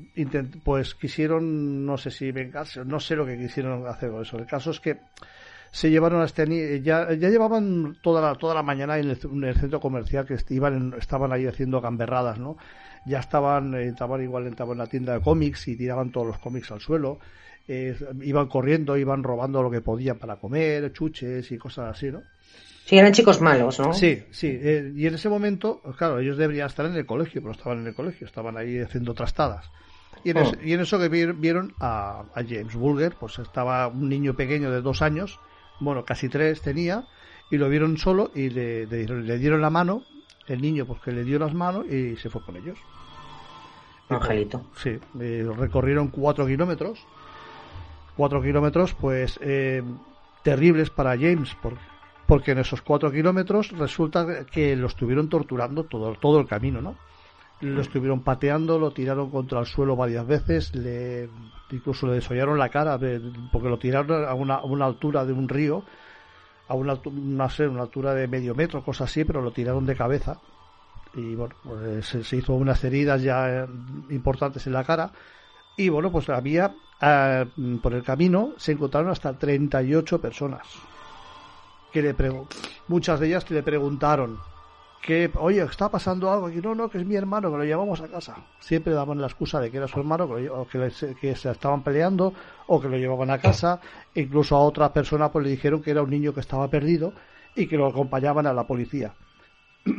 pues 0.63 0.95
quisieron, 0.95 1.85
no 1.85 1.97
sé 1.97 2.09
si 2.09 2.31
vengarse, 2.31 2.83
no 2.83 2.99
sé 2.99 3.15
lo 3.15 3.25
que 3.25 3.37
quisieron 3.37 3.85
hacer 3.85 4.09
con 4.09 4.23
eso. 4.23 4.37
El 4.37 4.47
caso 4.47 4.71
es 4.71 4.79
que 4.79 4.97
se 5.71 5.89
llevaron 5.89 6.21
a 6.21 6.25
este 6.25 6.81
ya, 6.81 7.13
ya 7.13 7.29
llevaban 7.29 7.97
toda 8.01 8.21
la, 8.21 8.35
toda 8.35 8.55
la 8.55 8.63
mañana 8.63 8.97
en 8.97 9.09
el, 9.09 9.55
centro 9.55 9.79
comercial 9.79 10.25
que 10.25 10.37
iban, 10.49 10.95
estaban 10.97 11.31
ahí 11.31 11.45
haciendo 11.45 11.81
gamberradas, 11.81 12.39
¿no? 12.39 12.57
Ya 13.05 13.19
estaban, 13.19 13.73
eh, 13.75 13.87
estaban 13.87 14.23
igual 14.23 14.47
estaban 14.47 14.73
en 14.73 14.77
la 14.79 14.87
tienda 14.87 15.13
de 15.13 15.21
cómics 15.21 15.67
y 15.67 15.77
tiraban 15.77 16.11
todos 16.11 16.27
los 16.27 16.39
cómics 16.39 16.71
al 16.71 16.81
suelo. 16.81 17.19
Eh, 17.67 17.95
iban 18.23 18.47
corriendo, 18.47 18.97
iban 18.97 19.23
robando 19.23 19.61
lo 19.61 19.69
que 19.69 19.81
podían 19.81 20.17
para 20.17 20.37
comer, 20.37 20.91
chuches 20.91 21.51
y 21.51 21.57
cosas 21.57 21.95
así, 21.95 22.11
¿no? 22.11 22.23
Sí, 22.85 22.97
eran 22.97 23.13
chicos 23.13 23.39
malos, 23.39 23.79
¿no? 23.79 23.93
Sí, 23.93 24.23
sí. 24.31 24.47
Eh, 24.47 24.91
y 24.95 25.05
en 25.05 25.13
ese 25.13 25.29
momento, 25.29 25.79
claro, 25.95 26.17
ellos 26.19 26.37
deberían 26.37 26.65
estar 26.65 26.87
en 26.87 26.95
el 26.95 27.05
colegio, 27.05 27.41
pero 27.41 27.51
estaban 27.51 27.81
en 27.81 27.87
el 27.87 27.93
colegio, 27.93 28.25
estaban 28.25 28.57
ahí 28.57 28.79
haciendo 28.79 29.13
trastadas. 29.13 29.69
Y 30.23 30.31
en, 30.31 30.37
oh. 30.37 30.51
y 30.63 30.73
en 30.73 30.79
eso 30.79 30.97
que 30.97 31.07
vieron 31.07 31.75
a, 31.79 32.25
a, 32.33 32.43
James 32.43 32.73
Bulger, 32.73 33.13
pues 33.19 33.37
estaba 33.37 33.87
un 33.87 34.09
niño 34.09 34.35
pequeño 34.35 34.71
de 34.71 34.81
dos 34.81 35.03
años 35.03 35.39
bueno, 35.79 36.05
casi 36.05 36.29
tres 36.29 36.61
tenía, 36.61 37.05
y 37.49 37.57
lo 37.57 37.69
vieron 37.69 37.97
solo 37.97 38.31
y 38.35 38.49
le, 38.49 38.85
dieron 38.85 39.61
la 39.61 39.69
mano, 39.69 40.03
el 40.47 40.61
niño 40.61 40.85
porque 40.85 41.05
pues, 41.05 41.15
le 41.17 41.23
dio 41.23 41.39
las 41.39 41.53
manos 41.53 41.85
y 41.87 42.15
se 42.17 42.29
fue 42.29 42.41
con 42.41 42.57
ellos. 42.57 42.77
Angelito. 44.09 44.65
Sí, 44.75 44.97
eh, 45.19 45.47
recorrieron 45.55 46.07
cuatro 46.07 46.45
kilómetros, 46.47 47.05
cuatro 48.17 48.41
kilómetros 48.41 48.93
pues 48.95 49.39
eh, 49.41 49.83
terribles 50.43 50.89
para 50.89 51.11
James, 51.11 51.55
porque 52.25 52.51
en 52.51 52.59
esos 52.59 52.81
cuatro 52.81 53.11
kilómetros 53.11 53.71
resulta 53.71 54.45
que 54.45 54.75
lo 54.75 54.87
estuvieron 54.87 55.29
torturando 55.29 55.83
todo, 55.83 56.15
todo 56.15 56.39
el 56.39 56.47
camino, 56.47 56.81
¿no? 56.81 56.95
Lo 57.61 57.81
estuvieron 57.81 58.21
pateando, 58.21 58.79
lo 58.79 58.91
tiraron 58.91 59.29
contra 59.29 59.59
el 59.59 59.65
suelo 59.65 59.95
varias 59.95 60.25
veces, 60.25 60.73
le, 60.75 61.29
incluso 61.71 62.07
le 62.07 62.13
desollaron 62.13 62.57
la 62.57 62.69
cara, 62.69 62.97
porque 63.51 63.69
lo 63.69 63.77
tiraron 63.77 64.25
a 64.25 64.33
una, 64.33 64.85
altura 64.85 65.25
de 65.25 65.33
un 65.33 65.49
río, 65.49 65.83
a 66.67 66.75
una, 66.75 66.97
una 67.05 67.81
altura 67.81 68.13
de 68.13 68.27
medio 68.27 68.55
metro, 68.55 68.83
cosas 68.83 69.09
así, 69.09 69.25
pero 69.25 69.41
lo 69.41 69.51
tiraron 69.51 69.85
de 69.85 69.95
cabeza. 69.95 70.39
Y 71.15 71.35
bueno, 71.35 71.55
pues 71.63 72.05
se, 72.05 72.37
hizo 72.37 72.53
unas 72.53 72.83
heridas 72.83 73.21
ya 73.21 73.63
eh, 73.63 73.67
importantes 74.09 74.65
en 74.67 74.73
la 74.73 74.83
cara. 74.83 75.11
Y 75.75 75.89
bueno, 75.89 76.11
pues 76.11 76.29
había, 76.29 76.75
eh, 77.01 77.45
por 77.81 77.93
el 77.93 78.03
camino, 78.03 78.53
se 78.57 78.73
encontraron 78.73 79.09
hasta 79.09 79.37
38 79.37 80.21
personas. 80.21 80.67
Que 81.91 82.03
le 82.03 82.15
muchas 82.87 83.19
de 83.19 83.27
ellas 83.27 83.43
que 83.43 83.55
le 83.55 83.63
preguntaron 83.63 84.37
que, 85.01 85.31
oye, 85.35 85.61
está 85.63 85.89
pasando 85.89 86.31
algo 86.31 86.47
aquí. 86.47 86.59
No, 86.61 86.75
no, 86.75 86.89
que 86.89 86.97
es 86.97 87.05
mi 87.05 87.15
hermano, 87.15 87.51
que 87.51 87.57
lo 87.57 87.63
llevamos 87.63 88.01
a 88.01 88.07
casa. 88.07 88.35
Siempre 88.59 88.93
daban 88.93 89.21
la 89.21 89.27
excusa 89.27 89.59
de 89.59 89.71
que 89.71 89.77
era 89.77 89.87
su 89.87 89.99
hermano, 89.99 90.29
que, 90.71 91.15
que, 91.19 91.35
se 91.35 91.51
estaban 91.51 91.83
peleando, 91.83 92.33
o 92.67 92.79
que 92.79 92.89
lo 92.89 92.97
llevaban 92.97 93.31
a 93.31 93.39
casa. 93.39 93.79
Incluso 94.15 94.55
a 94.55 94.59
otras 94.59 94.91
personas 94.91 95.31
pues 95.31 95.45
le 95.45 95.51
dijeron 95.51 95.81
que 95.81 95.91
era 95.91 96.01
un 96.01 96.09
niño 96.09 96.33
que 96.33 96.41
estaba 96.41 96.67
perdido 96.67 97.13
y 97.55 97.67
que 97.67 97.77
lo 97.77 97.87
acompañaban 97.87 98.45
a 98.47 98.53
la 98.53 98.67
policía. 98.67 99.13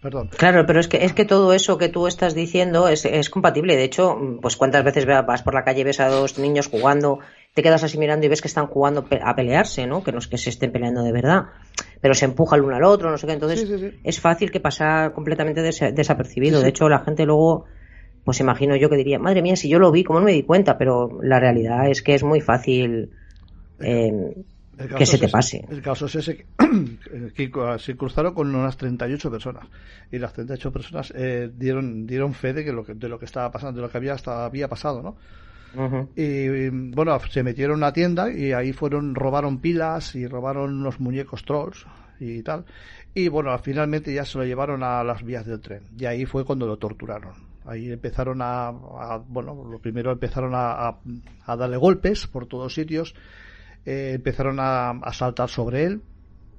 Perdón. 0.00 0.30
Claro, 0.36 0.64
pero 0.64 0.78
es 0.78 0.86
que 0.86 1.04
es 1.04 1.12
que 1.12 1.24
todo 1.24 1.52
eso 1.52 1.76
que 1.76 1.88
tú 1.88 2.06
estás 2.06 2.32
diciendo 2.32 2.86
es, 2.86 3.04
es 3.04 3.30
compatible. 3.30 3.74
De 3.74 3.82
hecho, 3.82 4.16
pues 4.40 4.56
cuántas 4.56 4.84
veces 4.84 5.06
vas 5.06 5.42
por 5.42 5.54
la 5.54 5.64
calle 5.64 5.82
ves 5.82 5.98
a 5.98 6.08
dos 6.08 6.38
niños 6.38 6.68
jugando 6.68 7.18
te 7.58 7.62
quedas 7.64 7.82
así 7.82 7.98
mirando 7.98 8.24
y 8.24 8.28
ves 8.28 8.40
que 8.40 8.46
están 8.46 8.68
jugando 8.68 9.04
a 9.22 9.34
pelearse, 9.34 9.86
¿no? 9.88 10.04
Que 10.04 10.12
no 10.12 10.18
es 10.18 10.28
que 10.28 10.38
se 10.38 10.50
estén 10.50 10.70
peleando 10.70 11.02
de 11.02 11.10
verdad, 11.10 11.46
pero 12.00 12.14
se 12.14 12.24
empuja 12.24 12.56
el 12.56 12.62
uno 12.62 12.76
al 12.76 12.84
otro, 12.84 13.10
no 13.10 13.18
sé 13.18 13.26
qué. 13.26 13.32
Entonces 13.32 13.94
es 14.02 14.20
fácil 14.20 14.50
que 14.50 14.60
pasa 14.60 15.12
completamente 15.14 15.62
desapercibido. 15.62 16.60
de 16.60 16.68
hecho, 16.68 16.88
la 16.88 17.00
gente 17.00 17.24
luego, 17.24 17.64
pues 18.24 18.40
imagino 18.40 18.76
yo 18.76 18.88
que 18.88 18.96
diría, 18.96 19.18
madre 19.18 19.42
mía, 19.42 19.56
si 19.56 19.68
yo 19.68 19.78
lo 19.78 19.90
vi, 19.90 20.04
¿cómo 20.04 20.20
no 20.20 20.26
me 20.26 20.32
di 20.32 20.42
cuenta? 20.42 20.78
Pero 20.78 21.18
la 21.22 21.40
realidad 21.40 21.88
es 21.88 22.02
que 22.02 22.14
es 22.14 22.22
muy 22.22 22.40
fácil 22.40 23.10
eh, 23.80 24.34
que 24.96 25.06
se 25.06 25.18
te 25.18 25.28
pase. 25.28 25.64
El 25.68 25.82
caso 25.82 26.06
es 26.06 26.14
ese 26.16 26.36
que, 27.34 27.50
se 27.78 27.96
cruzaron 27.96 28.34
con 28.34 28.54
unas 28.54 28.76
38 28.76 29.30
personas 29.30 29.66
y 30.10 30.18
las 30.18 30.32
38 30.32 30.72
personas 30.72 31.12
eh, 31.16 31.50
dieron 31.52 32.06
dieron 32.06 32.32
fe 32.32 32.52
de 32.52 32.64
que 32.64 32.72
lo 32.72 32.84
que 32.84 32.94
de 32.94 33.08
lo 33.08 33.18
que 33.18 33.24
estaba 33.24 33.50
pasando, 33.50 33.80
de 33.80 33.86
lo 33.86 33.90
que 33.90 33.98
había 33.98 34.14
hasta 34.14 34.44
había 34.44 34.68
pasado, 34.68 35.02
¿no? 35.02 35.16
Y 36.16 36.68
bueno, 36.70 37.18
se 37.30 37.42
metieron 37.42 37.74
en 37.74 37.78
una 37.78 37.92
tienda 37.92 38.32
y 38.32 38.52
ahí 38.52 38.72
fueron, 38.72 39.14
robaron 39.14 39.58
pilas 39.58 40.14
y 40.14 40.26
robaron 40.26 40.80
unos 40.80 41.00
muñecos 41.00 41.44
trolls 41.44 41.86
y 42.20 42.42
tal. 42.42 42.64
Y 43.14 43.28
bueno, 43.28 43.56
finalmente 43.58 44.12
ya 44.12 44.24
se 44.24 44.38
lo 44.38 44.44
llevaron 44.44 44.82
a 44.82 45.02
las 45.04 45.22
vías 45.22 45.46
del 45.46 45.60
tren. 45.60 45.82
Y 45.98 46.04
ahí 46.04 46.24
fue 46.24 46.44
cuando 46.44 46.66
lo 46.66 46.76
torturaron. 46.76 47.32
Ahí 47.64 47.90
empezaron 47.90 48.40
a, 48.40 48.70
bueno, 49.28 49.54
lo 49.64 49.78
primero 49.78 50.10
empezaron 50.10 50.52
a, 50.54 50.96
a, 51.44 51.56
darle 51.56 51.76
golpes 51.76 52.26
por 52.26 52.46
todos 52.46 52.72
sitios. 52.74 53.14
Eh, 53.84 54.12
empezaron 54.14 54.56
a, 54.60 55.00
saltar 55.12 55.48
sobre 55.48 55.84
él 55.84 56.02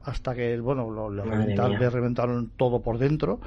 hasta 0.04 0.36
que, 0.36 0.60
bueno, 0.60 0.90
lo, 0.90 1.10
reventaron, 1.10 1.80
le 1.80 1.90
reventaron 1.90 2.52
todo 2.56 2.82
por 2.82 2.98
dentro 2.98 3.40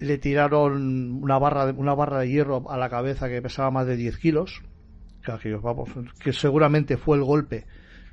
le 0.00 0.18
tiraron 0.18 1.22
una 1.22 1.38
barra 1.38 1.66
de, 1.66 1.72
una 1.72 1.94
barra 1.94 2.20
de 2.20 2.28
hierro 2.28 2.70
a 2.70 2.76
la 2.76 2.88
cabeza 2.88 3.28
que 3.28 3.42
pesaba 3.42 3.70
más 3.70 3.86
de 3.86 3.96
10 3.96 4.18
kilos 4.18 4.62
que, 5.42 5.54
vamos, 5.54 5.88
que 6.20 6.32
seguramente 6.32 6.96
fue 6.96 7.16
el 7.16 7.24
golpe 7.24 7.66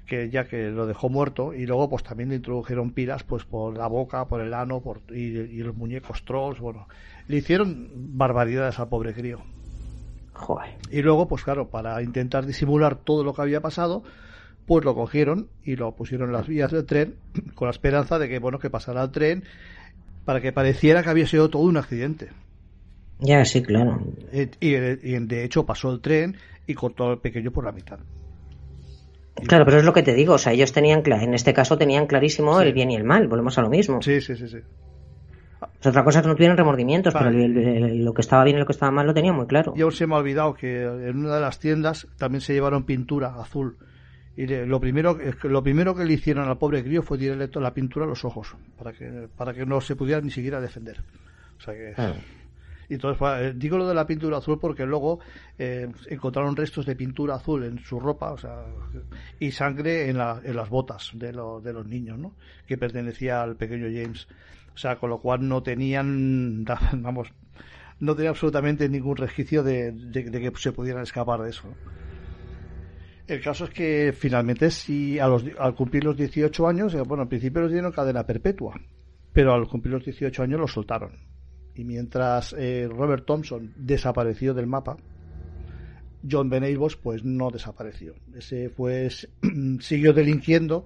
que 0.06 0.30
ya 0.30 0.46
que 0.46 0.70
lo 0.70 0.88
dejó 0.88 1.10
muerto 1.10 1.54
y 1.54 1.66
luego 1.66 1.90
pues 1.90 2.04
también 2.04 2.30
le 2.30 2.36
introdujeron 2.36 2.92
pilas 2.92 3.24
pues 3.24 3.46
por 3.46 3.78
la 3.78 3.88
boca 3.88 4.26
por 4.26 4.42
el 4.42 4.54
ano 4.54 4.82
por, 4.82 5.02
y, 5.10 5.32
los 5.62 5.76
muñecos 5.76 6.24
trolls 6.26 6.60
bueno 6.60 6.88
le 7.28 7.38
hicieron 7.38 7.90
barbaridades 8.18 8.80
al 8.80 8.90
pobre 8.90 9.14
crío 9.14 9.42
Joder. 10.34 10.78
y 10.90 11.02
luego 11.02 11.28
pues 11.28 11.44
claro 11.44 11.70
para 11.70 12.02
intentar 12.02 12.46
disimular 12.46 12.96
todo 12.96 13.24
lo 13.24 13.34
que 13.34 13.42
había 13.42 13.62
pasado 13.62 14.04
pues 14.66 14.86
lo 14.86 14.96
cogieron 14.96 15.50
y 15.64 15.76
lo 15.76 15.96
pusieron 15.96 16.30
en 16.30 16.34
las 16.34 16.48
vías 16.48 16.72
del 16.72 16.86
tren 16.86 17.16
con 17.56 17.68
la 17.68 17.72
esperanza 17.72 18.20
de 18.20 18.28
que 18.28 18.40
bueno 18.40 18.60
que 18.60 18.70
pasara 18.70 19.04
el 19.04 19.12
tren 19.12 19.44
para 20.26 20.42
que 20.42 20.52
pareciera 20.52 21.04
que 21.04 21.10
había 21.10 21.28
sido 21.28 21.50
todo 21.50 21.64
un 21.64 21.78
accidente. 21.78 22.30
Ya, 23.20 23.46
sí, 23.46 23.62
claro. 23.62 24.02
Eh, 24.32 24.50
y, 24.60 24.72
de 24.72 25.44
hecho 25.44 25.66
pasó 25.66 25.92
el 25.92 26.02
tren 26.02 26.36
y 26.66 26.74
cortó 26.74 27.10
al 27.10 27.20
pequeño 27.20 27.52
por 27.52 27.66
la 27.66 27.72
mitad. 27.72 28.00
Claro, 29.48 29.66
pero 29.66 29.78
es 29.78 29.84
lo 29.84 29.94
que 29.94 30.04
te 30.04 30.14
digo, 30.14 30.34
o 30.34 30.38
sea, 30.38 30.54
ellos 30.54 30.72
tenían, 30.74 31.04
en 31.06 31.34
este 31.34 31.54
caso 31.54 31.78
tenían 31.78 32.06
clarísimo 32.06 32.60
el 32.62 32.74
bien 32.74 32.92
y 32.92 32.96
el 32.96 33.04
mal, 33.04 33.28
volvemos 33.28 33.58
a 33.58 33.62
lo 33.62 33.70
mismo. 33.70 34.02
Sí, 34.02 34.22
sí, 34.22 34.36
sí, 34.36 34.48
sí. 34.48 34.58
otra 35.86 36.04
cosa 36.04 36.20
es 36.20 36.24
que 36.24 36.30
no 36.30 36.36
tuvieron 36.36 36.58
remordimientos, 36.58 37.14
pero 37.14 37.32
lo 37.32 38.14
que 38.14 38.22
estaba 38.22 38.44
bien 38.44 38.58
y 38.58 38.60
lo 38.60 38.66
que 38.66 38.74
estaba 38.74 38.92
mal 38.92 39.08
lo 39.08 39.14
tenían 39.14 39.36
muy 39.36 39.48
claro. 39.48 39.74
Y 39.76 39.82
aún 39.82 39.92
se 39.92 40.06
me 40.06 40.16
ha 40.16 40.18
olvidado 40.18 40.54
que 40.54 40.84
en 40.84 41.18
una 41.18 41.36
de 41.36 41.42
las 41.42 41.60
tiendas 41.60 42.08
también 42.18 42.42
se 42.42 42.54
llevaron 42.54 42.84
pintura 42.84 43.36
azul 43.40 43.78
y 44.42 44.48
lo 44.66 44.80
primero 44.80 45.20
lo 45.44 45.62
primero 45.62 45.94
que 45.94 46.04
le 46.04 46.14
hicieron 46.14 46.50
al 46.50 46.58
pobre 46.58 46.84
crío 46.84 47.04
fue 47.04 47.20
tirarle 47.20 47.48
la 47.54 47.74
pintura 47.76 48.06
a 48.06 48.10
los 48.10 48.26
ojos 48.26 48.56
para 48.76 48.92
que 48.92 49.28
para 49.38 49.54
que 49.54 49.68
no 49.68 49.80
se 49.82 49.96
pudiera 49.96 50.20
ni 50.20 50.32
siquiera 50.32 50.60
defender. 50.60 50.98
O 51.60 51.62
sea 51.62 51.76
que 51.76 51.94
ah. 51.96 52.16
y 52.90 52.96
entonces 52.96 53.22
eh, 53.22 53.54
digo 53.56 53.78
lo 53.78 53.88
de 53.88 53.94
la 53.94 54.08
pintura 54.08 54.38
azul 54.38 54.58
porque 54.60 54.84
luego 54.84 55.20
eh, 55.60 55.88
encontraron 56.08 56.56
restos 56.56 56.88
de 56.88 56.96
pintura 56.96 57.36
azul 57.36 57.66
en 57.66 57.78
su 57.86 58.00
ropa 58.00 58.32
o 58.32 58.38
sea 58.40 58.66
y 59.40 59.52
sangre 59.52 60.10
en, 60.10 60.18
en 60.20 60.56
las 60.56 60.70
botas 60.70 61.12
de, 61.14 61.28
de 61.28 61.74
los 61.74 61.86
niños 61.86 62.18
no 62.18 62.34
que 62.66 62.80
pertenecía 62.80 63.44
al 63.44 63.58
pequeño 63.58 63.86
James. 63.94 64.28
O 64.74 64.78
sea 64.78 64.96
con 64.96 65.12
lo 65.12 65.20
cual 65.20 65.48
no 65.48 65.62
tenían 65.62 66.66
vamos 66.94 67.32
no 68.00 68.16
tenía 68.16 68.32
absolutamente 68.32 68.90
ningún 68.90 69.18
resquicio 69.18 69.62
de, 69.62 69.92
de 69.92 70.24
que 70.32 70.52
se 70.56 70.72
pudieran 70.72 71.04
escapar 71.04 71.44
de 71.44 71.52
eso 71.52 71.68
el 73.28 73.42
caso 73.42 73.66
es 73.66 73.72
que 73.72 74.14
finalmente, 74.18 74.72
si 74.72 75.20
a 75.20 75.28
los, 75.28 75.46
al 75.60 75.76
cumplir 75.76 76.04
los 76.04 76.18
18 76.18 76.68
años, 76.68 76.94
eh, 76.94 77.02
bueno, 77.02 77.24
al 77.24 77.30
principio 77.30 77.62
los 77.62 77.72
dieron 77.72 77.92
cadena 77.92 78.26
perpetua, 78.26 78.80
pero 79.34 79.54
al 79.54 79.68
cumplir 79.68 79.94
los 79.94 80.06
18 80.06 80.44
años 80.44 80.60
los 80.60 80.72
soltaron. 80.72 81.12
Y 81.76 81.84
mientras 81.84 82.54
eh, 82.58 82.88
Robert 82.90 83.26
Thompson 83.26 83.74
desapareció 83.78 84.54
del 84.54 84.68
mapa, 84.68 84.98
John 86.30 86.50
Benables 86.50 86.96
pues 86.96 87.24
no 87.24 87.50
desapareció. 87.50 88.16
Ese 88.36 88.70
pues 88.70 89.30
siguió 89.80 90.14
delinquiendo 90.14 90.86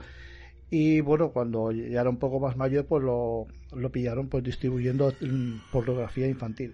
y 0.69 1.01
bueno, 1.01 1.31
cuando 1.31 1.71
ya 1.71 2.01
era 2.01 2.09
un 2.09 2.17
poco 2.17 2.39
más 2.39 2.55
mayor 2.57 2.85
pues 2.85 3.03
lo, 3.03 3.47
lo 3.73 3.91
pillaron 3.91 4.29
pues 4.29 4.43
distribuyendo 4.43 5.13
mm, 5.19 5.71
pornografía 5.71 6.27
infantil. 6.27 6.73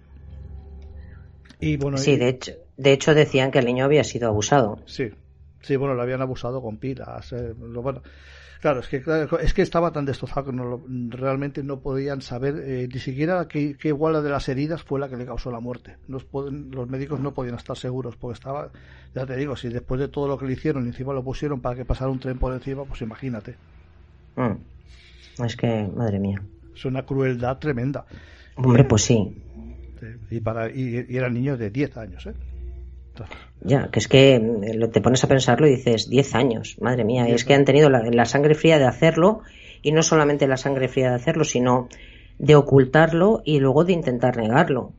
Y 1.60 1.78
bueno, 1.78 1.98
sí, 1.98 2.18
de 2.18 2.30
hecho, 2.30 2.54
de 2.78 2.92
hecho 2.92 3.14
decían 3.14 3.52
que 3.52 3.60
el 3.60 3.66
niño 3.66 3.86
había 3.86 4.04
sido 4.04 4.28
abusado. 4.28 4.80
Sí, 4.86 5.12
Sí, 5.62 5.76
bueno, 5.76 5.94
lo 5.94 6.02
habían 6.02 6.22
abusado 6.22 6.62
con 6.62 6.78
pilas. 6.78 7.32
Eh, 7.34 7.54
bueno, 7.54 8.02
claro, 8.62 8.80
es 8.80 8.88
que, 8.88 9.04
es 9.42 9.54
que 9.54 9.62
estaba 9.62 9.92
tan 9.92 10.06
destrozado 10.06 10.48
que 10.48 10.54
no 10.54 10.82
realmente 11.10 11.64
no 11.64 11.80
podían 11.80 12.22
saber 12.22 12.56
eh, 12.66 12.90
ni 12.92 13.00
siquiera 13.00 13.48
qué, 13.48 13.76
qué 13.78 13.94
de 13.94 14.30
las 14.30 14.50
heridas 14.50 14.84
fue 14.84 15.00
la 15.00 15.08
que 15.08 15.18
le 15.18 15.26
causó 15.26 15.52
la 15.52 15.60
muerte. 15.60 15.98
Los, 16.08 16.26
los 16.34 16.90
médicos 16.90 17.20
no 17.20 17.34
podían 17.34 17.56
estar 17.56 17.78
seguros 17.78 18.16
porque 18.16 18.34
estaba, 18.34 18.70
ya 19.14 19.26
te 19.26 19.36
digo, 19.36 19.56
si 19.56 19.70
después 19.70 20.00
de 20.00 20.08
todo 20.08 20.28
lo 20.28 20.38
que 20.38 20.46
le 20.46 20.54
hicieron, 20.54 20.86
encima 20.86 21.14
lo 21.14 21.24
pusieron 21.24 21.62
para 21.62 21.76
que 21.76 21.86
pasara 21.86 22.10
un 22.10 22.20
tren 22.20 22.40
por 22.40 22.54
encima, 22.54 22.86
pues 22.86 23.02
imagínate. 23.02 23.56
Mm. 24.36 25.44
Es 25.44 25.56
que, 25.56 25.90
madre 25.96 26.20
mía. 26.20 26.42
Es 26.76 26.86
una 26.86 27.06
crueldad 27.06 27.58
tremenda. 27.58 28.06
Hombre, 28.56 28.84
pues 28.84 29.04
sí. 29.04 29.44
Y, 30.32 30.40
para, 30.40 30.70
y, 30.70 31.06
y 31.08 31.18
eran 31.18 31.34
niños 31.34 31.60
de 31.60 31.70
10 31.70 31.98
años, 31.98 32.26
¿eh? 32.26 32.34
Ya, 33.64 33.90
que 33.90 34.00
es 34.00 34.08
que 34.08 34.40
mm, 34.40 34.92
te 34.92 35.02
pones 35.02 35.24
a 35.24 35.28
pensarlo 35.28 35.68
y 35.68 35.72
dices, 35.72 36.10
10 36.10 36.36
años, 36.36 36.78
madre 36.82 37.04
mía, 37.04 37.30
y 37.30 37.34
es 37.34 37.46
que 37.46 37.54
han 37.54 37.66
tenido 37.66 37.90
la, 37.90 38.26
sangre 38.26 38.56
fría 38.56 38.80
de 38.80 38.86
hacerlo, 38.86 39.42
y 39.82 39.92
no 39.92 40.04
solamente 40.04 40.48
la 40.48 40.58
sangre 40.58 40.88
fría 40.88 41.10
de 41.10 41.16
hacerlo, 41.16 41.44
sino 41.44 41.88
de 42.40 42.56
ocultarlo 42.56 43.42
y 43.46 43.60
luego 43.60 43.84
de 43.84 43.94
intentar 43.94 44.38
negarlo. 44.38 44.94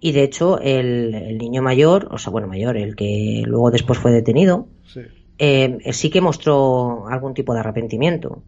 Y 0.00 0.12
de 0.12 0.24
hecho, 0.24 0.58
el, 0.58 1.38
niño 1.38 1.62
mayor, 1.62 2.08
o 2.10 2.18
sea, 2.18 2.32
bueno, 2.32 2.48
mayor, 2.48 2.76
el 2.76 2.96
que 2.96 3.42
luego 3.46 3.70
después 3.70 3.98
fue 3.98 4.10
detenido, 4.10 4.66
sí, 4.84 5.02
eh, 5.38 5.92
sí 5.92 6.10
que 6.10 6.20
mostró 6.20 7.06
algún 7.08 7.34
tipo 7.34 7.54
de 7.54 7.60
arrepentimiento. 7.60 8.42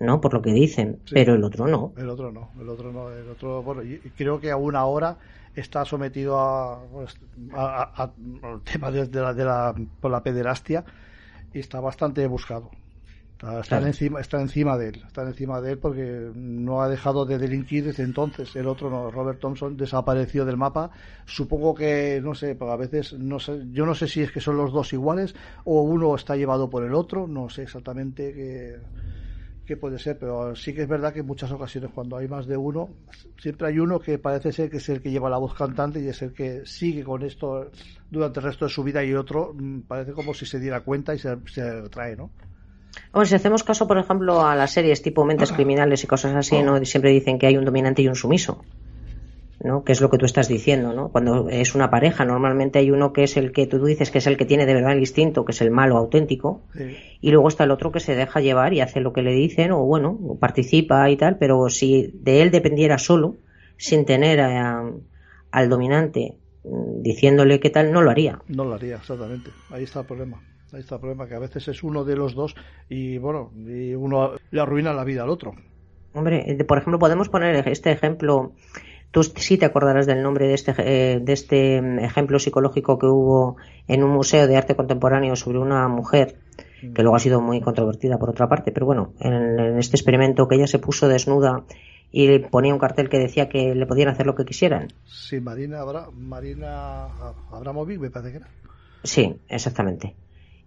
¿no? 0.00 0.20
Por 0.20 0.34
lo 0.34 0.42
que 0.42 0.52
dicen, 0.52 0.98
pero 1.10 1.34
el 1.34 1.44
otro 1.44 1.66
no. 1.66 1.92
El 1.96 2.08
otro 2.08 2.32
no, 2.32 2.50
el 2.60 2.68
otro 2.68 2.92
no, 2.92 3.10
el 3.10 3.28
otro, 3.28 3.62
bueno, 3.62 3.82
y 3.82 3.98
creo 4.16 4.40
que 4.40 4.50
aún 4.50 4.74
ahora 4.74 5.18
está 5.54 5.84
sometido 5.84 6.38
a, 6.38 6.84
pues, 6.86 7.16
a, 7.54 8.10
tema 8.64 8.90
de, 8.90 9.08
la, 9.08 9.34
de 9.34 9.44
la, 9.44 9.74
por 10.00 10.10
la 10.10 10.22
pederastia 10.22 10.84
y 11.52 11.58
está 11.58 11.80
bastante 11.80 12.26
buscado. 12.26 12.70
Está, 13.60 13.80
encima, 13.80 14.20
está 14.20 14.40
encima 14.40 14.78
de 14.78 14.90
él, 14.90 15.02
está 15.04 15.22
encima 15.22 15.60
de 15.60 15.72
él 15.72 15.78
porque 15.78 16.30
no 16.32 16.80
ha 16.80 16.88
dejado 16.88 17.26
de 17.26 17.38
delinquir 17.38 17.84
desde 17.84 18.04
entonces. 18.04 18.54
El 18.54 18.68
otro 18.68 18.88
no, 18.88 19.10
Robert 19.10 19.40
Thompson 19.40 19.76
desapareció 19.76 20.44
del 20.44 20.56
mapa. 20.56 20.92
Supongo 21.24 21.74
que, 21.74 22.20
no 22.22 22.36
sé, 22.36 22.56
a 22.60 22.76
veces, 22.76 23.14
no 23.14 23.40
sé, 23.40 23.62
yo 23.72 23.84
no 23.84 23.96
sé 23.96 24.06
si 24.06 24.22
es 24.22 24.30
que 24.30 24.40
son 24.40 24.56
los 24.56 24.72
dos 24.72 24.92
iguales 24.92 25.34
o 25.64 25.82
uno 25.82 26.14
está 26.14 26.36
llevado 26.36 26.70
por 26.70 26.84
el 26.84 26.94
otro, 26.94 27.26
no 27.26 27.48
sé 27.48 27.64
exactamente 27.64 28.32
qué 28.32 28.76
que 29.72 29.76
puede 29.78 29.98
ser, 29.98 30.18
pero 30.18 30.54
sí 30.54 30.74
que 30.74 30.82
es 30.82 30.88
verdad 30.88 31.14
que 31.14 31.20
en 31.20 31.26
muchas 31.26 31.50
ocasiones 31.50 31.90
cuando 31.94 32.18
hay 32.18 32.28
más 32.28 32.46
de 32.46 32.58
uno, 32.58 32.90
siempre 33.38 33.68
hay 33.68 33.78
uno 33.78 33.98
que 34.00 34.18
parece 34.18 34.52
ser 34.52 34.68
que 34.68 34.76
es 34.76 34.88
el 34.90 35.00
que 35.00 35.10
lleva 35.10 35.30
la 35.30 35.38
voz 35.38 35.54
cantante 35.54 35.98
y 35.98 36.08
es 36.08 36.20
el 36.20 36.34
que 36.34 36.66
sigue 36.66 37.02
con 37.02 37.22
esto 37.22 37.70
durante 38.10 38.40
el 38.40 38.44
resto 38.44 38.66
de 38.66 38.70
su 38.70 38.84
vida 38.84 39.02
y 39.02 39.14
otro 39.14 39.54
mm, 39.54 39.80
parece 39.88 40.12
como 40.12 40.34
si 40.34 40.44
se 40.44 40.60
diera 40.60 40.80
cuenta 40.82 41.14
y 41.14 41.18
se, 41.18 41.38
se 41.46 41.80
retrae, 41.80 42.16
¿no? 42.16 42.30
Bueno, 43.12 43.24
si 43.24 43.34
hacemos 43.34 43.64
caso, 43.64 43.88
por 43.88 43.96
ejemplo, 43.96 44.44
a 44.46 44.54
las 44.54 44.72
series 44.72 45.00
tipo 45.00 45.24
Mentes 45.24 45.52
Criminales 45.56 46.04
y 46.04 46.06
cosas 46.06 46.34
así, 46.34 46.62
¿no? 46.62 46.84
Siempre 46.84 47.10
dicen 47.10 47.38
que 47.38 47.46
hay 47.46 47.56
un 47.56 47.64
dominante 47.64 48.02
y 48.02 48.08
un 48.08 48.14
sumiso. 48.14 48.62
¿No? 49.62 49.84
Que 49.84 49.92
es 49.92 50.00
lo 50.00 50.10
que 50.10 50.18
tú 50.18 50.26
estás 50.26 50.48
diciendo, 50.48 50.92
¿no? 50.92 51.10
Cuando 51.10 51.48
es 51.48 51.74
una 51.74 51.90
pareja, 51.90 52.24
normalmente 52.24 52.80
hay 52.80 52.90
uno 52.90 53.12
que 53.12 53.24
es 53.24 53.36
el 53.36 53.52
que 53.52 53.66
tú 53.66 53.84
dices 53.84 54.10
que 54.10 54.18
es 54.18 54.26
el 54.26 54.36
que 54.36 54.44
tiene 54.44 54.66
de 54.66 54.74
verdad 54.74 54.92
el 54.92 55.00
instinto, 55.00 55.44
que 55.44 55.52
es 55.52 55.60
el 55.60 55.70
malo 55.70 55.96
auténtico, 55.96 56.62
y 57.20 57.30
luego 57.30 57.48
está 57.48 57.64
el 57.64 57.70
otro 57.70 57.92
que 57.92 58.00
se 58.00 58.16
deja 58.16 58.40
llevar 58.40 58.74
y 58.74 58.80
hace 58.80 59.00
lo 59.00 59.12
que 59.12 59.22
le 59.22 59.32
dicen, 59.32 59.72
o 59.72 59.84
bueno, 59.84 60.18
participa 60.40 61.08
y 61.10 61.16
tal, 61.16 61.38
pero 61.38 61.68
si 61.68 62.10
de 62.14 62.42
él 62.42 62.50
dependiera 62.50 62.98
solo, 62.98 63.36
sin 63.76 64.04
tener 64.04 64.40
al 64.40 65.68
dominante 65.68 66.36
mm, 66.64 67.02
diciéndole 67.02 67.60
qué 67.60 67.70
tal, 67.70 67.92
no 67.92 68.02
lo 68.02 68.10
haría. 68.10 68.40
No 68.48 68.64
lo 68.64 68.74
haría, 68.74 68.96
exactamente. 68.96 69.50
Ahí 69.70 69.84
está 69.84 70.00
el 70.00 70.06
problema. 70.06 70.40
Ahí 70.72 70.80
está 70.80 70.96
el 70.96 71.00
problema, 71.00 71.28
que 71.28 71.34
a 71.34 71.38
veces 71.38 71.68
es 71.68 71.82
uno 71.82 72.04
de 72.04 72.16
los 72.16 72.34
dos 72.34 72.54
y 72.88 73.18
bueno, 73.18 73.52
y 73.56 73.94
uno 73.94 74.32
le 74.50 74.60
arruina 74.60 74.92
la 74.92 75.04
vida 75.04 75.22
al 75.22 75.30
otro. 75.30 75.54
Hombre, 76.14 76.56
por 76.66 76.78
ejemplo, 76.78 76.98
podemos 76.98 77.28
poner 77.28 77.68
este 77.68 77.90
ejemplo 77.90 78.52
Tú 79.12 79.22
sí 79.22 79.58
te 79.58 79.66
acordarás 79.66 80.06
del 80.06 80.22
nombre 80.22 80.48
de 80.48 80.54
este, 80.54 80.74
eh, 80.78 81.20
de 81.20 81.32
este 81.34 81.76
ejemplo 82.02 82.38
psicológico 82.38 82.98
que 82.98 83.06
hubo 83.06 83.58
en 83.86 84.02
un 84.02 84.10
museo 84.10 84.48
de 84.48 84.56
arte 84.56 84.74
contemporáneo 84.74 85.36
sobre 85.36 85.58
una 85.58 85.86
mujer, 85.86 86.38
que 86.80 87.02
luego 87.02 87.14
ha 87.14 87.20
sido 87.20 87.40
muy 87.42 87.60
controvertida 87.60 88.18
por 88.18 88.30
otra 88.30 88.48
parte, 88.48 88.72
pero 88.72 88.86
bueno, 88.86 89.12
en, 89.20 89.78
este 89.78 89.96
experimento 89.96 90.48
que 90.48 90.56
ella 90.56 90.66
se 90.66 90.78
puso 90.78 91.08
desnuda 91.08 91.64
y 92.10 92.38
ponía 92.38 92.72
un 92.72 92.80
cartel 92.80 93.10
que 93.10 93.18
decía 93.18 93.50
que 93.50 93.74
le 93.74 93.86
podían 93.86 94.08
hacer 94.08 94.24
lo 94.24 94.34
que 94.34 94.46
quisieran. 94.46 94.88
Sí, 95.04 95.40
Marina, 95.40 95.80
Abra, 95.80 96.08
Marina 96.10 97.08
Abramovic 97.52 98.00
me 98.00 98.10
parece 98.10 98.32
que 98.32 98.36
era. 98.38 98.48
Sí, 99.04 99.36
exactamente. 99.48 100.16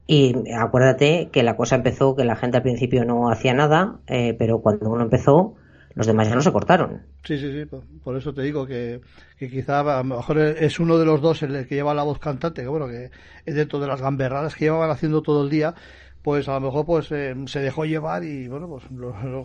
Y 0.06 0.36
acuérdate 0.52 1.30
que 1.32 1.41
la 1.41 1.58
cosa 1.58 1.78
empezó, 1.78 2.16
que 2.16 2.26
la 2.26 2.36
gente 2.36 2.58
al 2.58 2.64
principio 2.64 3.06
no 3.06 3.30
hacía 3.32 3.56
nada, 3.56 4.02
eh, 4.06 4.36
pero 4.38 4.60
cuando 4.60 4.89
uno 4.91 5.04
empezó, 5.04 5.56
los 5.96 6.06
demás 6.06 6.28
ya 6.28 6.36
no 6.36 6.41
se 6.41 6.52
cortaron. 6.52 7.02
Sí, 7.24 7.38
sí, 7.38 7.52
sí, 7.52 7.78
por 8.04 8.18
eso 8.18 8.34
te 8.34 8.41
digo 8.41 8.68
que, 8.68 9.02
que 9.39 9.50
quizá 9.50 9.80
a 9.80 10.04
lo 10.04 10.16
mejor 10.16 10.38
es 10.39 10.80
uno 10.80 10.98
de 10.98 11.06
los 11.06 11.22
dos 11.22 11.41
el 11.41 11.66
que 11.68 11.76
lleva 11.76 11.93
la 11.93 12.04
voz 12.04 12.20
cantante, 12.20 12.62
que 12.62 12.68
bueno, 12.68 12.88
que 12.88 13.12
es 13.46 13.56
dentro 13.56 13.80
de 13.80 13.88
las 13.88 14.02
gamberradas 14.02 14.56
que 14.56 14.66
llevaban 14.66 14.91
haciendo 14.91 15.22
todo 15.22 15.46
el 15.46 15.50
día, 15.50 15.74
pues 16.22 16.50
a 16.50 16.56
lo 16.56 16.62
mejor 16.62 16.86
pues 16.86 17.12
eh, 17.12 17.34
se 17.46 17.60
dejó 17.62 17.86
llevar 17.86 18.24
y 18.24 18.48
bueno, 18.48 18.68
pues 18.68 18.84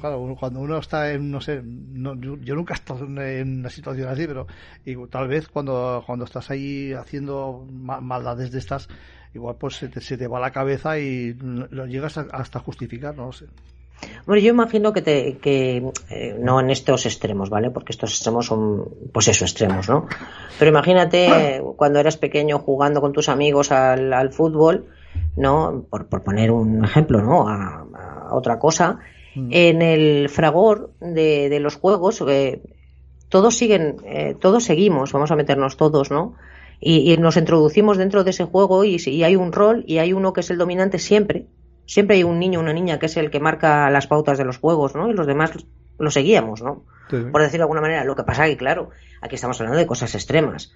claro, 0.01 0.37
cuando 0.41 0.61
uno 0.61 0.79
está 0.79 1.13
en, 1.13 1.31
no 1.31 1.41
sé, 1.41 1.63
yo, 1.63 2.55
nunca 2.57 2.75
he 2.75 2.79
estado 2.79 3.05
en 3.05 3.59
una 3.61 3.71
situación 3.71 4.09
así, 4.09 4.27
pero 4.27 4.47
y, 4.85 4.97
tal 5.07 5.29
vez 5.29 5.49
cuando, 5.49 6.03
cuando 6.05 6.25
estás 6.25 6.51
ahí 6.51 6.93
haciendo 6.95 7.67
maldades 7.71 8.51
de 8.51 8.59
estas, 8.59 8.89
igual 9.35 9.57
pues 9.57 9.77
se 9.77 9.89
te, 9.89 10.01
se 10.01 10.17
te 10.17 10.27
va 10.27 10.41
la 10.41 10.51
cabeza 10.51 10.99
y 10.99 11.35
lo 11.35 11.87
llegas 11.87 12.19
hasta 12.19 12.59
justificar, 12.59 13.15
no 13.15 13.27
lo 13.27 13.33
sé. 13.33 13.47
Bueno, 14.27 14.43
yo 14.43 14.51
imagino 14.51 14.93
que, 14.93 15.03
te, 15.03 15.39
que 15.39 15.91
eh, 16.11 16.37
no 16.39 16.61
en 16.61 16.71
estos 16.71 17.07
extremos, 17.07 17.51
¿vale? 17.51 17.71
Porque 17.71 17.93
estos 17.93 18.11
extremos 18.11 18.47
son, 18.47 18.89
pues 19.13 19.29
eso, 19.29 19.45
extremos, 19.45 19.89
¿no? 19.89 20.07
Pero 20.59 20.71
imagínate 20.71 21.63
cuando 21.77 21.99
eras 21.99 22.17
pequeño 22.17 22.59
jugando 22.59 23.01
con 23.01 23.13
tus 23.13 23.29
amigos 23.29 23.73
al, 23.73 24.33
fútbol, 24.33 24.87
¿no? 25.37 25.85
Por, 25.91 26.07
poner 26.23 26.51
un 26.51 26.85
ejemplo, 26.85 27.23
¿no? 27.23 27.49
A, 27.49 28.29
otra 28.33 28.59
cosa. 28.59 29.01
Mm. 29.35 29.49
En 29.51 29.83
el 29.83 30.29
fragor 30.29 30.93
de, 31.01 31.59
los 31.61 31.77
juegos, 31.77 32.23
eh, 32.29 32.63
todos 33.29 33.57
siguen, 33.57 33.97
eh, 34.05 34.37
todos 34.39 34.65
seguimos, 34.65 35.13
vamos 35.13 35.31
a 35.31 35.37
meternos 35.37 35.77
todos, 35.77 36.11
¿no? 36.11 36.35
Y, 36.81 37.15
nos 37.19 37.37
introducimos 37.37 37.99
dentro 37.99 38.25
de 38.25 38.31
ese 38.31 38.45
juego 38.45 38.85
y, 38.85 38.97
y 39.05 39.23
hay 39.23 39.37
un 39.37 39.53
rol 39.53 39.85
y 39.87 39.99
hay 39.99 40.15
uno 40.15 40.33
que 40.33 40.41
es 40.41 40.51
el 40.51 40.57
dominante 40.57 40.99
siempre, 40.99 41.47
siempre 41.91 42.17
hay 42.17 42.23
un 42.23 42.39
niño 42.39 42.61
o 42.61 42.63
una 42.63 42.73
niña 42.73 43.01
que 43.01 43.07
es 43.07 43.17
el 43.17 43.31
que 43.31 43.41
marca 43.41 43.91
las 43.91 44.07
pautas 44.07 44.39
de 44.39 44.45
los 44.45 44.59
juegos, 44.59 44.95
¿no? 44.95 45.11
Y 45.11 45.13
los 45.13 45.27
demás 45.27 45.51
lo 45.99 46.11
seguíamos, 46.11 46.63
¿no? 46.63 46.85
Por 47.09 47.43
decirlo 47.43 47.63
de 47.63 47.63
alguna 47.65 47.81
manera. 47.81 48.05
Lo 48.05 48.15
que 48.15 48.23
pasa 48.23 48.47
es 48.47 48.53
que, 48.53 48.57
claro, 48.57 48.91
aquí 49.21 49.35
estamos 49.35 49.61
hablando 49.61 49.77
de 49.77 49.89
cosas 49.89 50.15
extremas. 50.15 50.73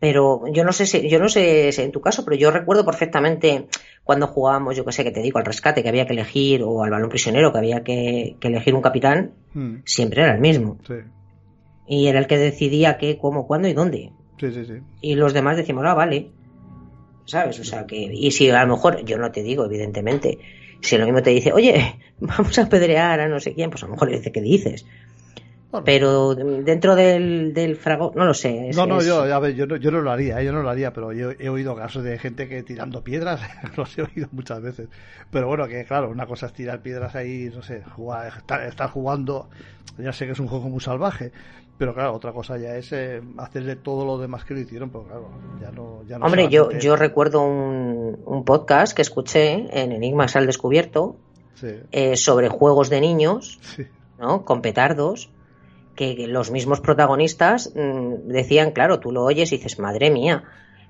Pero 0.00 0.42
yo 0.52 0.64
no 0.64 0.72
sé 0.72 0.86
si, 0.86 1.08
yo 1.08 1.20
no 1.20 1.28
sé 1.28 1.70
si 1.70 1.80
en 1.80 1.92
tu 1.92 2.00
caso, 2.00 2.24
pero 2.24 2.36
yo 2.36 2.50
recuerdo 2.50 2.84
perfectamente 2.84 3.68
cuando 4.02 4.26
jugábamos, 4.26 4.76
yo 4.76 4.84
que 4.84 4.90
sé, 4.90 5.04
que 5.04 5.12
te 5.12 5.22
digo, 5.22 5.38
al 5.38 5.44
rescate 5.44 5.84
que 5.84 5.88
había 5.88 6.06
que 6.06 6.14
elegir, 6.14 6.64
o 6.64 6.82
al 6.82 6.90
balón 6.90 7.08
prisionero 7.08 7.52
que 7.52 7.58
había 7.58 7.84
que, 7.84 8.36
elegir 8.40 8.74
un 8.74 8.82
capitán, 8.82 9.30
hmm. 9.54 9.76
siempre 9.84 10.22
era 10.22 10.34
el 10.34 10.40
mismo. 10.40 10.78
Y 11.86 12.08
era 12.08 12.18
el 12.18 12.26
que 12.26 12.36
decidía 12.36 12.98
qué, 12.98 13.16
cómo, 13.16 13.46
cuándo 13.46 13.68
y 13.68 13.74
dónde. 13.74 14.10
y 15.00 15.14
los 15.14 15.32
demás 15.32 15.56
decimos, 15.56 15.84
ah, 15.86 15.94
vale. 15.94 16.32
¿Sabes? 17.26 17.60
O 17.60 17.64
sea 17.64 17.86
que, 17.86 17.96
y 17.96 18.30
si 18.30 18.48
a 18.48 18.64
lo 18.64 18.74
mejor, 18.74 19.04
yo 19.04 19.18
no 19.18 19.30
te 19.30 19.42
digo, 19.42 19.66
evidentemente, 19.66 20.38
si 20.80 20.96
lo 20.96 21.04
mismo 21.04 21.22
te 21.22 21.30
dice, 21.30 21.52
oye, 21.52 21.96
vamos 22.20 22.58
a 22.58 22.62
apedrear 22.62 23.20
a 23.20 23.28
no 23.28 23.40
sé 23.40 23.52
quién, 23.52 23.70
pues 23.70 23.82
a 23.82 23.86
lo 23.86 23.92
mejor 23.92 24.10
le 24.10 24.18
dice, 24.18 24.32
¿qué 24.32 24.40
dices? 24.40 24.86
pero 25.84 26.34
dentro 26.34 26.96
del, 26.96 27.52
del 27.52 27.76
fragor, 27.76 28.16
no 28.16 28.24
lo 28.24 28.34
sé. 28.34 28.70
no, 28.74 28.86
no, 28.86 29.02
yo, 29.02 29.22
a 29.22 29.38
ver, 29.38 29.54
yo, 29.54 29.66
no, 29.66 29.76
yo 29.76 29.90
no 29.90 30.00
lo 30.00 30.10
haría, 30.10 30.40
¿eh? 30.40 30.44
yo 30.44 30.52
no 30.52 30.62
lo 30.62 30.70
haría, 30.70 30.92
pero 30.92 31.12
yo 31.12 31.32
he 31.38 31.48
oído 31.48 31.74
casos 31.76 32.04
de 32.04 32.18
gente 32.18 32.48
que 32.48 32.62
tirando 32.62 33.02
piedras, 33.02 33.40
los 33.76 33.96
he 33.98 34.02
oído 34.02 34.28
muchas 34.32 34.62
veces. 34.62 34.88
Pero 35.30 35.48
bueno, 35.48 35.66
que 35.68 35.84
claro, 35.84 36.10
una 36.10 36.26
cosa 36.26 36.46
es 36.46 36.52
tirar 36.52 36.80
piedras 36.80 37.14
ahí, 37.14 37.50
no 37.54 37.62
sé, 37.62 37.82
jugar, 37.82 38.32
estar 38.66 38.90
jugando, 38.90 39.48
ya 39.98 40.12
sé 40.12 40.26
que 40.26 40.32
es 40.32 40.40
un 40.40 40.48
juego 40.48 40.68
muy 40.68 40.80
salvaje, 40.80 41.32
pero 41.78 41.94
claro, 41.94 42.14
otra 42.14 42.32
cosa 42.32 42.56
ya 42.56 42.76
es 42.76 42.92
eh, 42.92 43.22
hacerle 43.36 43.76
todo 43.76 44.06
lo 44.06 44.18
demás 44.18 44.44
que 44.44 44.54
lo 44.54 44.60
hicieron, 44.60 44.90
pero 44.90 45.04
claro, 45.04 45.28
ya 45.60 45.70
no. 45.70 46.02
Ya 46.04 46.18
no 46.18 46.24
Hombre, 46.24 46.48
yo, 46.48 46.70
yo 46.72 46.96
recuerdo 46.96 47.42
un, 47.42 48.18
un, 48.24 48.44
podcast 48.44 48.96
que 48.96 49.02
escuché 49.02 49.66
en 49.82 49.92
Enigmas 49.92 50.36
al 50.36 50.46
Descubierto 50.46 51.16
eh, 51.92 52.16
sobre 52.16 52.48
juegos 52.48 52.88
de 52.88 53.00
niños, 53.02 53.60
¿no? 54.18 54.44
Con 54.44 54.62
petardos, 54.62 55.30
que, 55.94 56.26
los 56.26 56.50
mismos 56.50 56.80
protagonistas 56.80 57.72
mm, 57.74 58.28
decían, 58.28 58.70
claro, 58.70 58.98
tú 58.98 59.12
lo 59.12 59.24
oyes 59.24 59.52
y 59.52 59.58
dices, 59.58 59.78
madre 59.78 60.10
mía, 60.10 60.44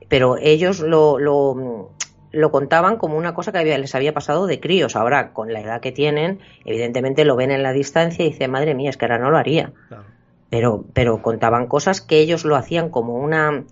pero 0.09 0.37
ellos 0.37 0.79
lo, 0.79 1.19
lo, 1.19 1.91
lo 2.31 2.51
contaban 2.53 2.97
como 2.97 3.17
una 3.17 3.35
cosa 3.35 3.51
que 3.51 3.59
había, 3.59 3.77
les 3.79 3.97
había 3.97 4.15
pasado 4.15 4.47
de 4.47 4.61
críos. 4.61 4.95
Ahora, 4.95 5.33
con 5.33 5.53
la 5.53 5.61
edad 5.61 5.81
que 5.81 5.91
tienen, 5.91 6.39
evidentemente 6.65 7.25
lo 7.25 7.35
ven 7.35 7.51
en 7.51 7.65
la 7.65 7.73
distancia 7.73 8.25
y 8.25 8.29
dicen, 8.29 8.53
madre 8.53 8.77
mía, 8.77 8.91
es 8.91 8.97
que 8.97 9.05
ahora 9.05 9.19
no 9.19 9.33
lo 9.33 9.39
haría. 9.39 9.73
Claro 9.89 10.16
pero, 10.51 10.85
pero 10.93 11.23
contaban 11.23 11.67
cosas 11.67 12.01
que 12.01 12.21
ellos 12.21 12.45
lo 12.45 12.57
hacían 12.57 12.91
como 12.91 13.15
una 13.15 13.65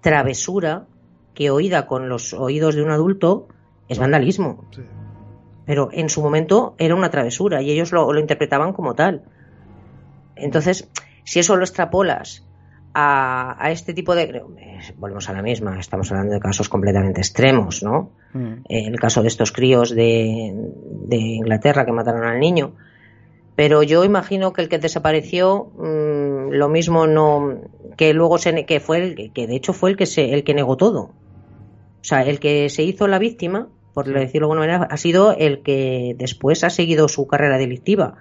travesura 0.00 0.86
que 1.34 1.50
oída 1.50 1.86
con 1.86 2.08
los 2.08 2.34
oídos 2.34 2.74
de 2.74 2.82
un 2.82 2.90
adulto 2.90 3.48
es 3.88 3.98
vandalismo. 3.98 4.64
Pero 5.64 5.88
en 5.92 6.08
su 6.08 6.22
momento 6.22 6.74
era 6.78 6.94
una 6.94 7.10
travesura 7.10 7.62
y 7.62 7.70
ellos 7.70 7.92
lo, 7.92 8.18
interpretaban 8.18 8.72
como 8.72 8.94
tal. 8.94 9.22
Entonces, 10.36 10.88
si 11.24 11.38
eso 11.38 11.56
lo 11.56 11.64
extrapolas 11.64 12.46
a, 12.94 13.56
a, 13.58 13.70
este 13.70 13.94
tipo 13.94 14.14
de... 14.14 14.42
Volvemos 14.96 15.28
a 15.28 15.32
la 15.32 15.42
misma, 15.42 15.78
estamos 15.78 16.10
hablando 16.10 16.34
de 16.34 16.40
casos 16.40 16.68
completamente 16.68 17.20
extremos, 17.20 17.82
¿no? 17.82 18.12
Mm. 18.32 18.64
El 18.68 18.98
caso 18.98 19.22
de 19.22 19.28
estos 19.28 19.52
críos 19.52 19.90
de, 19.90 20.52
de 21.06 21.16
Inglaterra 21.16 21.84
que 21.84 21.92
mataron 21.92 22.24
al 22.24 22.40
niño, 22.40 22.74
pero 23.60 23.82
yo 23.82 24.04
imagino 24.04 24.54
que 24.54 24.62
el 24.62 24.70
que 24.70 24.78
desapareció 24.78 25.70
mm, 25.76 26.52
lo 26.52 26.70
mismo 26.70 27.06
no 27.06 27.60
que 27.98 28.14
luego 28.14 28.38
se 28.38 28.64
que 28.64 28.80
fue 28.80 28.96
el 28.96 29.32
que 29.34 29.46
de 29.46 29.54
hecho 29.54 29.74
fue 29.74 29.90
el 29.90 29.98
que 29.98 30.06
se 30.06 30.32
el 30.32 30.44
que 30.44 30.54
negó 30.54 30.78
todo. 30.78 31.00
O 31.02 31.12
sea 32.00 32.22
el 32.22 32.40
que 32.40 32.70
se 32.70 32.84
hizo 32.84 33.06
la 33.06 33.18
víctima 33.18 33.68
por 33.92 34.06
decirlo 34.06 34.46
de 34.46 34.52
alguna 34.52 34.60
manera 34.60 34.88
ha 34.90 34.96
sido 34.96 35.36
el 35.36 35.60
que 35.60 36.16
después 36.16 36.64
ha 36.64 36.70
seguido 36.70 37.06
su 37.06 37.26
carrera 37.26 37.58
delictiva. 37.58 38.14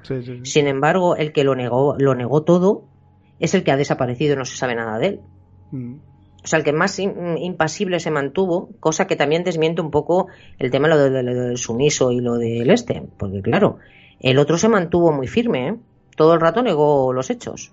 Sin 0.43 0.67
embargo 0.67 1.15
el 1.15 1.31
que 1.31 1.45
lo 1.45 1.55
negó 1.55 1.95
lo 1.97 2.15
negó 2.15 2.43
todo 2.43 2.83
es 3.39 3.53
el 3.53 3.63
que 3.63 3.71
ha 3.71 3.77
desaparecido 3.77 4.33
y 4.33 4.37
no 4.39 4.43
se 4.43 4.57
sabe 4.57 4.75
nada 4.75 4.99
de 4.99 5.07
él. 5.07 5.19
Mm. 5.71 5.93
O 6.43 6.47
sea, 6.47 6.59
el 6.59 6.65
que 6.65 6.73
más 6.73 6.99
impasible 6.99 8.01
se 8.01 8.11
mantuvo, 8.11 8.71
cosa 8.81 9.07
que 9.07 9.15
también 9.15 9.45
desmiente 9.45 9.81
un 9.81 9.91
poco 9.91 10.27
el 10.57 10.69
tema 10.69 10.89
lo, 10.89 10.97
de, 10.97 11.23
lo 11.23 11.33
del 11.33 11.57
sumiso 11.57 12.11
y 12.11 12.19
lo 12.19 12.35
del 12.35 12.69
este, 12.71 13.03
porque 13.17 13.41
claro, 13.41 13.77
el 14.19 14.37
otro 14.37 14.57
se 14.57 14.69
mantuvo 14.69 15.11
muy 15.11 15.27
firme, 15.27 15.67
¿eh? 15.67 15.75
todo 16.15 16.33
el 16.33 16.41
rato 16.41 16.61
negó 16.61 17.13
los 17.13 17.29
hechos. 17.29 17.71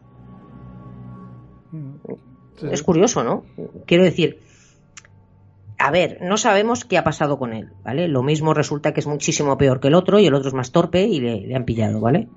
Es 2.70 2.82
curioso, 2.82 3.22
¿no? 3.24 3.44
Quiero 3.86 4.04
decir, 4.04 4.38
a 5.78 5.90
ver, 5.90 6.18
no 6.22 6.36
sabemos 6.36 6.84
qué 6.84 6.96
ha 6.96 7.04
pasado 7.04 7.38
con 7.38 7.52
él, 7.52 7.70
¿vale? 7.84 8.08
Lo 8.08 8.22
mismo 8.22 8.54
resulta 8.54 8.94
que 8.94 9.00
es 9.00 9.06
muchísimo 9.06 9.58
peor 9.58 9.80
que 9.80 9.88
el 9.88 9.94
otro 9.94 10.18
y 10.18 10.26
el 10.26 10.34
otro 10.34 10.48
es 10.48 10.54
más 10.54 10.72
torpe 10.72 11.02
y 11.02 11.20
le, 11.20 11.54
han 11.54 11.64
pillado, 11.64 12.00
¿vale? 12.00 12.28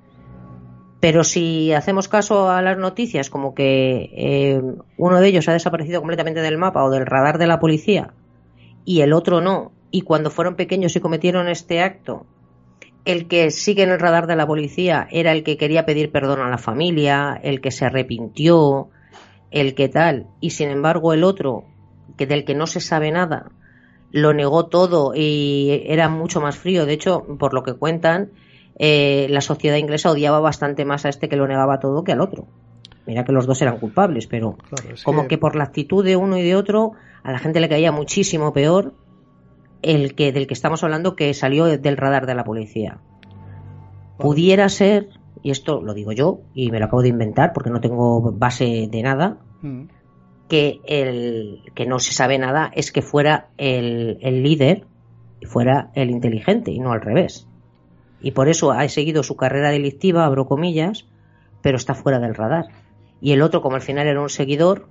Pero 1.00 1.24
si 1.24 1.72
hacemos 1.72 2.08
caso 2.08 2.50
a 2.50 2.60
las 2.60 2.76
noticias 2.76 3.30
como 3.30 3.54
que 3.54 4.10
eh, 4.14 4.62
uno 4.98 5.20
de 5.20 5.28
ellos 5.28 5.48
ha 5.48 5.52
desaparecido 5.52 6.00
completamente 6.00 6.42
del 6.42 6.58
mapa 6.58 6.84
o 6.84 6.90
del 6.90 7.06
radar 7.06 7.38
de 7.38 7.46
la 7.46 7.58
policía 7.60 8.12
y 8.84 9.00
el 9.00 9.14
otro 9.14 9.40
no, 9.40 9.72
y 9.90 10.02
cuando 10.02 10.30
fueron 10.30 10.56
pequeños 10.56 10.94
y 10.96 11.00
cometieron 11.00 11.48
este 11.48 11.80
acto 11.80 12.26
el 13.04 13.28
que 13.28 13.50
sigue 13.50 13.82
en 13.82 13.90
el 13.90 13.98
radar 13.98 14.26
de 14.26 14.36
la 14.36 14.46
policía 14.46 15.08
era 15.10 15.32
el 15.32 15.42
que 15.42 15.56
quería 15.56 15.86
pedir 15.86 16.10
perdón 16.12 16.40
a 16.40 16.50
la 16.50 16.58
familia, 16.58 17.38
el 17.42 17.60
que 17.60 17.70
se 17.70 17.86
arrepintió, 17.86 18.90
el 19.50 19.74
que 19.74 19.88
tal, 19.88 20.26
y 20.40 20.50
sin 20.50 20.70
embargo 20.70 21.12
el 21.12 21.24
otro, 21.24 21.64
que 22.16 22.26
del 22.26 22.44
que 22.44 22.54
no 22.54 22.66
se 22.66 22.80
sabe 22.80 23.10
nada, 23.10 23.50
lo 24.12 24.34
negó 24.34 24.66
todo 24.66 25.12
y 25.14 25.82
era 25.86 26.08
mucho 26.08 26.40
más 26.40 26.56
frío. 26.56 26.86
De 26.86 26.92
hecho, 26.92 27.24
por 27.38 27.54
lo 27.54 27.62
que 27.62 27.74
cuentan, 27.74 28.32
eh, 28.78 29.26
la 29.30 29.40
sociedad 29.40 29.76
inglesa 29.76 30.10
odiaba 30.10 30.40
bastante 30.40 30.84
más 30.84 31.04
a 31.04 31.08
este 31.08 31.28
que 31.28 31.36
lo 31.36 31.46
negaba 31.46 31.80
todo 31.80 32.04
que 32.04 32.12
al 32.12 32.20
otro. 32.20 32.46
Mira 33.06 33.24
que 33.24 33.32
los 33.32 33.46
dos 33.46 33.60
eran 33.62 33.78
culpables, 33.78 34.26
pero 34.26 34.56
como 35.04 35.26
que... 35.26 35.38
por 35.38 35.56
la 35.56 35.64
actitud 35.64 36.04
de 36.04 36.16
uno 36.16 36.36
y 36.36 36.42
de 36.42 36.54
otro, 36.54 36.92
a 37.22 37.32
la 37.32 37.38
gente 37.38 37.60
le 37.60 37.68
caía 37.68 37.92
muchísimo 37.92 38.52
peor 38.52 38.94
el 39.82 40.14
que 40.14 40.32
del 40.32 40.46
que 40.46 40.54
estamos 40.54 40.82
hablando 40.84 41.16
que 41.16 41.32
salió 41.34 41.64
del 41.66 41.96
radar 41.96 42.26
de 42.26 42.34
la 42.34 42.44
policía. 42.44 42.98
Pudiera 44.18 44.68
ser, 44.68 45.08
y 45.42 45.50
esto 45.50 45.80
lo 45.80 45.94
digo 45.94 46.12
yo, 46.12 46.40
y 46.54 46.70
me 46.70 46.78
lo 46.78 46.86
acabo 46.86 47.02
de 47.02 47.08
inventar 47.08 47.52
porque 47.52 47.70
no 47.70 47.80
tengo 47.80 48.32
base 48.32 48.88
de 48.90 49.02
nada, 49.02 49.38
mm. 49.62 49.84
que 50.48 50.80
el 50.86 51.62
que 51.74 51.86
no 51.86 51.98
se 51.98 52.12
sabe 52.12 52.38
nada 52.38 52.70
es 52.74 52.92
que 52.92 53.02
fuera 53.02 53.48
el, 53.56 54.18
el 54.20 54.42
líder 54.42 54.86
y 55.40 55.46
fuera 55.46 55.90
el 55.94 56.10
inteligente, 56.10 56.70
y 56.70 56.78
no 56.78 56.92
al 56.92 57.00
revés. 57.00 57.46
Y 58.20 58.32
por 58.32 58.48
eso 58.48 58.72
ha 58.72 58.86
seguido 58.88 59.22
su 59.22 59.36
carrera 59.36 59.70
delictiva, 59.70 60.26
abro 60.26 60.46
comillas, 60.46 61.06
pero 61.62 61.76
está 61.76 61.94
fuera 61.94 62.18
del 62.18 62.34
radar. 62.34 62.66
Y 63.22 63.32
el 63.32 63.40
otro, 63.42 63.62
como 63.62 63.76
al 63.76 63.82
final 63.82 64.06
era 64.06 64.20
un 64.20 64.28
seguidor, 64.28 64.88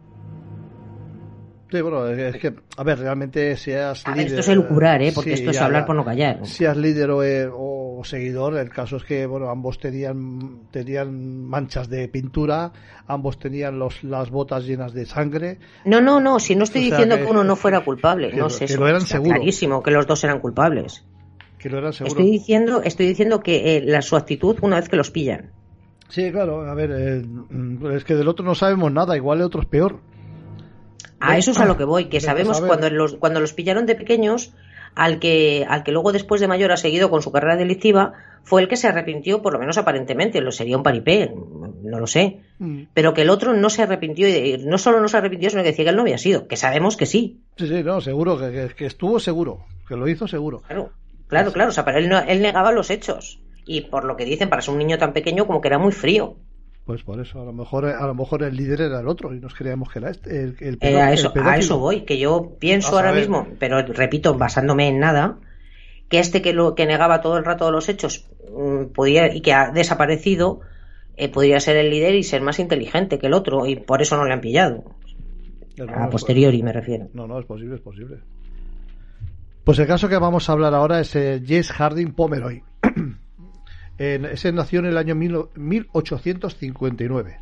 Sí, 1.71 1.81
bueno, 1.81 2.07
es 2.07 2.37
que, 2.37 2.51
a 2.77 2.83
ver, 2.83 2.97
realmente 2.97 3.55
seas 3.55 4.03
líder. 4.07 4.27
esto 4.27 4.39
es 4.39 4.47
elucubrar, 4.47 5.03
¿eh? 5.03 5.11
Porque 5.13 5.33
esto 5.33 5.51
es 5.51 5.61
hablar 5.61 5.85
por 5.85 5.95
no 5.95 6.03
callar. 6.03 6.39
Seas 6.47 6.75
líder 6.75 7.11
eh, 7.23 7.47
o, 7.51 8.01
seguidor, 8.03 8.57
el 8.57 8.69
caso 8.69 8.97
es 8.97 9.03
que, 9.03 9.27
bueno, 9.27 9.49
ambos 9.49 9.77
tenían, 9.77 10.61
tenían 10.71 11.45
manchas 11.45 11.87
de 11.87 12.07
pintura, 12.07 12.71
ambos 13.05 13.37
tenían 13.37 13.77
los, 13.77 14.03
las 14.03 14.31
botas 14.31 14.65
llenas 14.65 14.93
de 14.93 15.05
sangre. 15.05 15.59
No, 15.85 16.01
no, 16.01 16.19
no, 16.19 16.39
si 16.39 16.55
no 16.55 16.63
estoy 16.63 16.81
diciendo 16.81 17.17
que, 17.17 17.25
uno 17.25 17.43
no 17.43 17.55
fuera 17.55 17.81
culpable, 17.81 18.33
no 18.33 18.49
sé. 18.49 18.65
Que 18.65 18.75
lo 18.75 18.87
eran 18.87 19.01
seguro. 19.01 19.35
clarísimo 19.35 19.83
que 19.83 19.91
los 19.91 20.07
dos 20.07 20.23
eran 20.23 20.39
culpables. 20.39 21.05
Que 21.59 21.69
lo 21.69 21.77
eran 21.77 21.93
seguro. 21.93 22.13
Estoy 22.13 22.31
diciendo, 22.31 22.81
estoy 22.83 23.07
diciendo 23.07 23.41
que 23.41 23.77
eh, 23.77 23.81
la, 23.85 24.01
su 24.01 24.15
actitud 24.15 24.57
una 24.61 24.77
vez 24.77 24.89
que 24.89 24.95
los 24.95 25.11
pillan. 25.11 25.51
Sí, 26.07 26.31
claro, 26.31 26.67
a 26.67 26.73
ver, 26.73 26.91
eh, 26.91 27.25
es 27.95 28.03
que 28.03 28.15
del 28.15 28.27
otro 28.27 28.43
no 28.43 28.55
sabemos 28.55 28.91
nada, 28.91 29.15
igual 29.15 29.37
el 29.37 29.45
otro 29.45 29.61
es 29.61 29.67
peor. 29.67 29.99
A 31.19 31.37
eso 31.37 31.51
es 31.51 31.59
a 31.59 31.65
lo 31.65 31.77
que 31.77 31.83
voy, 31.83 32.05
que 32.05 32.21
sabemos 32.21 32.61
cuando 32.61 32.89
los, 32.89 33.15
cuando 33.15 33.39
los 33.39 33.53
pillaron 33.53 33.85
de 33.85 33.95
pequeños, 33.95 34.53
al 34.95 35.19
que, 35.19 35.65
al 35.67 35.83
que 35.83 35.91
luego 35.91 36.11
después 36.11 36.41
de 36.41 36.47
mayor 36.47 36.71
ha 36.71 36.77
seguido 36.77 37.09
con 37.09 37.21
su 37.21 37.31
carrera 37.31 37.55
delictiva, 37.55 38.13
fue 38.43 38.61
el 38.61 38.67
que 38.67 38.77
se 38.77 38.87
arrepintió, 38.87 39.41
por 39.41 39.53
lo 39.53 39.59
menos 39.59 39.77
aparentemente, 39.77 40.41
lo 40.41 40.51
sería 40.51 40.77
un 40.77 40.83
paripé, 40.83 41.31
no 41.83 41.99
lo 41.99 42.07
sé, 42.07 42.39
mm. 42.57 42.83
pero 42.93 43.13
que 43.13 43.21
el 43.21 43.29
otro 43.29 43.53
no 43.53 43.69
se 43.69 43.83
arrepintió, 43.83 44.27
y 44.27 44.57
no 44.65 44.77
solo 44.77 45.01
no 45.01 45.07
se 45.07 45.17
arrepintió, 45.17 45.49
sino 45.49 45.61
que 45.61 45.69
decía 45.69 45.85
que 45.85 45.89
él 45.89 45.95
no 45.95 46.01
había 46.01 46.17
sido, 46.17 46.47
que 46.47 46.57
sabemos 46.57 46.97
que 46.97 47.05
sí. 47.05 47.41
Sí, 47.57 47.67
sí, 47.67 47.83
no, 47.83 48.01
seguro, 48.01 48.39
que, 48.39 48.71
que 48.75 48.85
estuvo 48.85 49.19
seguro, 49.19 49.65
que 49.87 49.95
lo 49.95 50.07
hizo 50.07 50.27
seguro. 50.27 50.61
Claro, 50.67 50.91
claro, 51.27 51.53
claro, 51.53 51.69
o 51.69 51.73
sea, 51.73 51.85
pero 51.85 51.99
él, 51.99 52.11
él 52.27 52.41
negaba 52.41 52.71
los 52.71 52.89
hechos, 52.89 53.39
y 53.65 53.81
por 53.81 54.05
lo 54.05 54.17
que 54.17 54.25
dicen, 54.25 54.49
para 54.49 54.61
ser 54.61 54.73
un 54.73 54.79
niño 54.79 54.97
tan 54.97 55.13
pequeño, 55.13 55.45
como 55.45 55.61
que 55.61 55.67
era 55.67 55.77
muy 55.77 55.91
frío. 55.91 56.35
Pues 56.89 57.03
por 57.03 57.21
eso, 57.21 57.39
a 57.39 57.45
lo 57.45 57.53
mejor 57.53 57.85
a 57.85 58.07
lo 58.07 58.15
mejor 58.15 58.41
el 58.41 58.55
líder 58.55 58.81
era 58.81 59.01
el 59.01 59.07
otro 59.07 59.31
y 59.35 59.39
nos 59.39 59.53
creíamos 59.53 59.89
que 59.89 59.99
era 59.99 60.09
este, 60.09 60.41
el, 60.41 60.55
el, 60.59 60.79
eh, 60.81 60.99
a, 60.99 61.13
eso, 61.13 61.31
a 61.35 61.55
eso 61.55 61.77
voy, 61.77 62.01
que 62.01 62.17
yo 62.17 62.55
pienso 62.57 62.95
ahora 62.95 63.11
mismo, 63.13 63.47
pero 63.59 63.83
repito, 63.83 64.33
basándome 64.33 64.87
en 64.87 64.97
nada, 64.97 65.37
que 66.07 66.17
este 66.17 66.41
que 66.41 66.51
lo 66.51 66.73
que 66.73 66.87
negaba 66.87 67.21
todo 67.21 67.37
el 67.37 67.45
rato 67.45 67.69
los 67.69 67.89
hechos 67.89 68.27
mm, 68.57 68.85
podía 68.85 69.31
y 69.31 69.41
que 69.41 69.53
ha 69.53 69.69
desaparecido 69.69 70.61
eh, 71.15 71.29
podría 71.29 71.59
ser 71.59 71.77
el 71.77 71.91
líder 71.91 72.15
y 72.15 72.23
ser 72.23 72.41
más 72.41 72.57
inteligente 72.57 73.19
que 73.19 73.27
el 73.27 73.33
otro 73.33 73.67
y 73.67 73.75
por 73.75 74.01
eso 74.01 74.17
no 74.17 74.25
le 74.25 74.33
han 74.33 74.41
pillado. 74.41 74.83
a 75.95 76.09
posteriori 76.09 76.63
me 76.63 76.73
refiero. 76.73 77.07
No, 77.13 77.27
no, 77.27 77.39
es 77.39 77.45
posible, 77.45 77.75
es 77.75 77.81
posible. 77.81 78.17
Pues 79.63 79.77
el 79.77 79.85
caso 79.85 80.09
que 80.09 80.17
vamos 80.17 80.49
a 80.49 80.53
hablar 80.53 80.73
ahora 80.73 81.01
es 81.01 81.15
eh, 81.15 81.39
Jess 81.45 81.71
Harding 81.71 82.13
Pomeroy. 82.13 82.63
Ese 83.99 84.51
nació 84.53 84.79
en 84.79 84.85
el 84.85 84.97
año 84.97 85.13
1859 85.13 87.39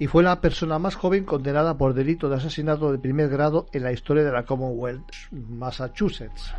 y 0.00 0.06
fue 0.06 0.22
la 0.22 0.40
persona 0.40 0.78
más 0.78 0.94
joven 0.94 1.24
condenada 1.24 1.76
por 1.78 1.94
delito 1.94 2.28
de 2.28 2.36
asesinato 2.36 2.92
de 2.92 2.98
primer 2.98 3.28
grado 3.28 3.66
en 3.72 3.82
la 3.84 3.92
historia 3.92 4.24
de 4.24 4.32
la 4.32 4.44
Commonwealth, 4.44 5.10
Massachusetts. 5.30 6.52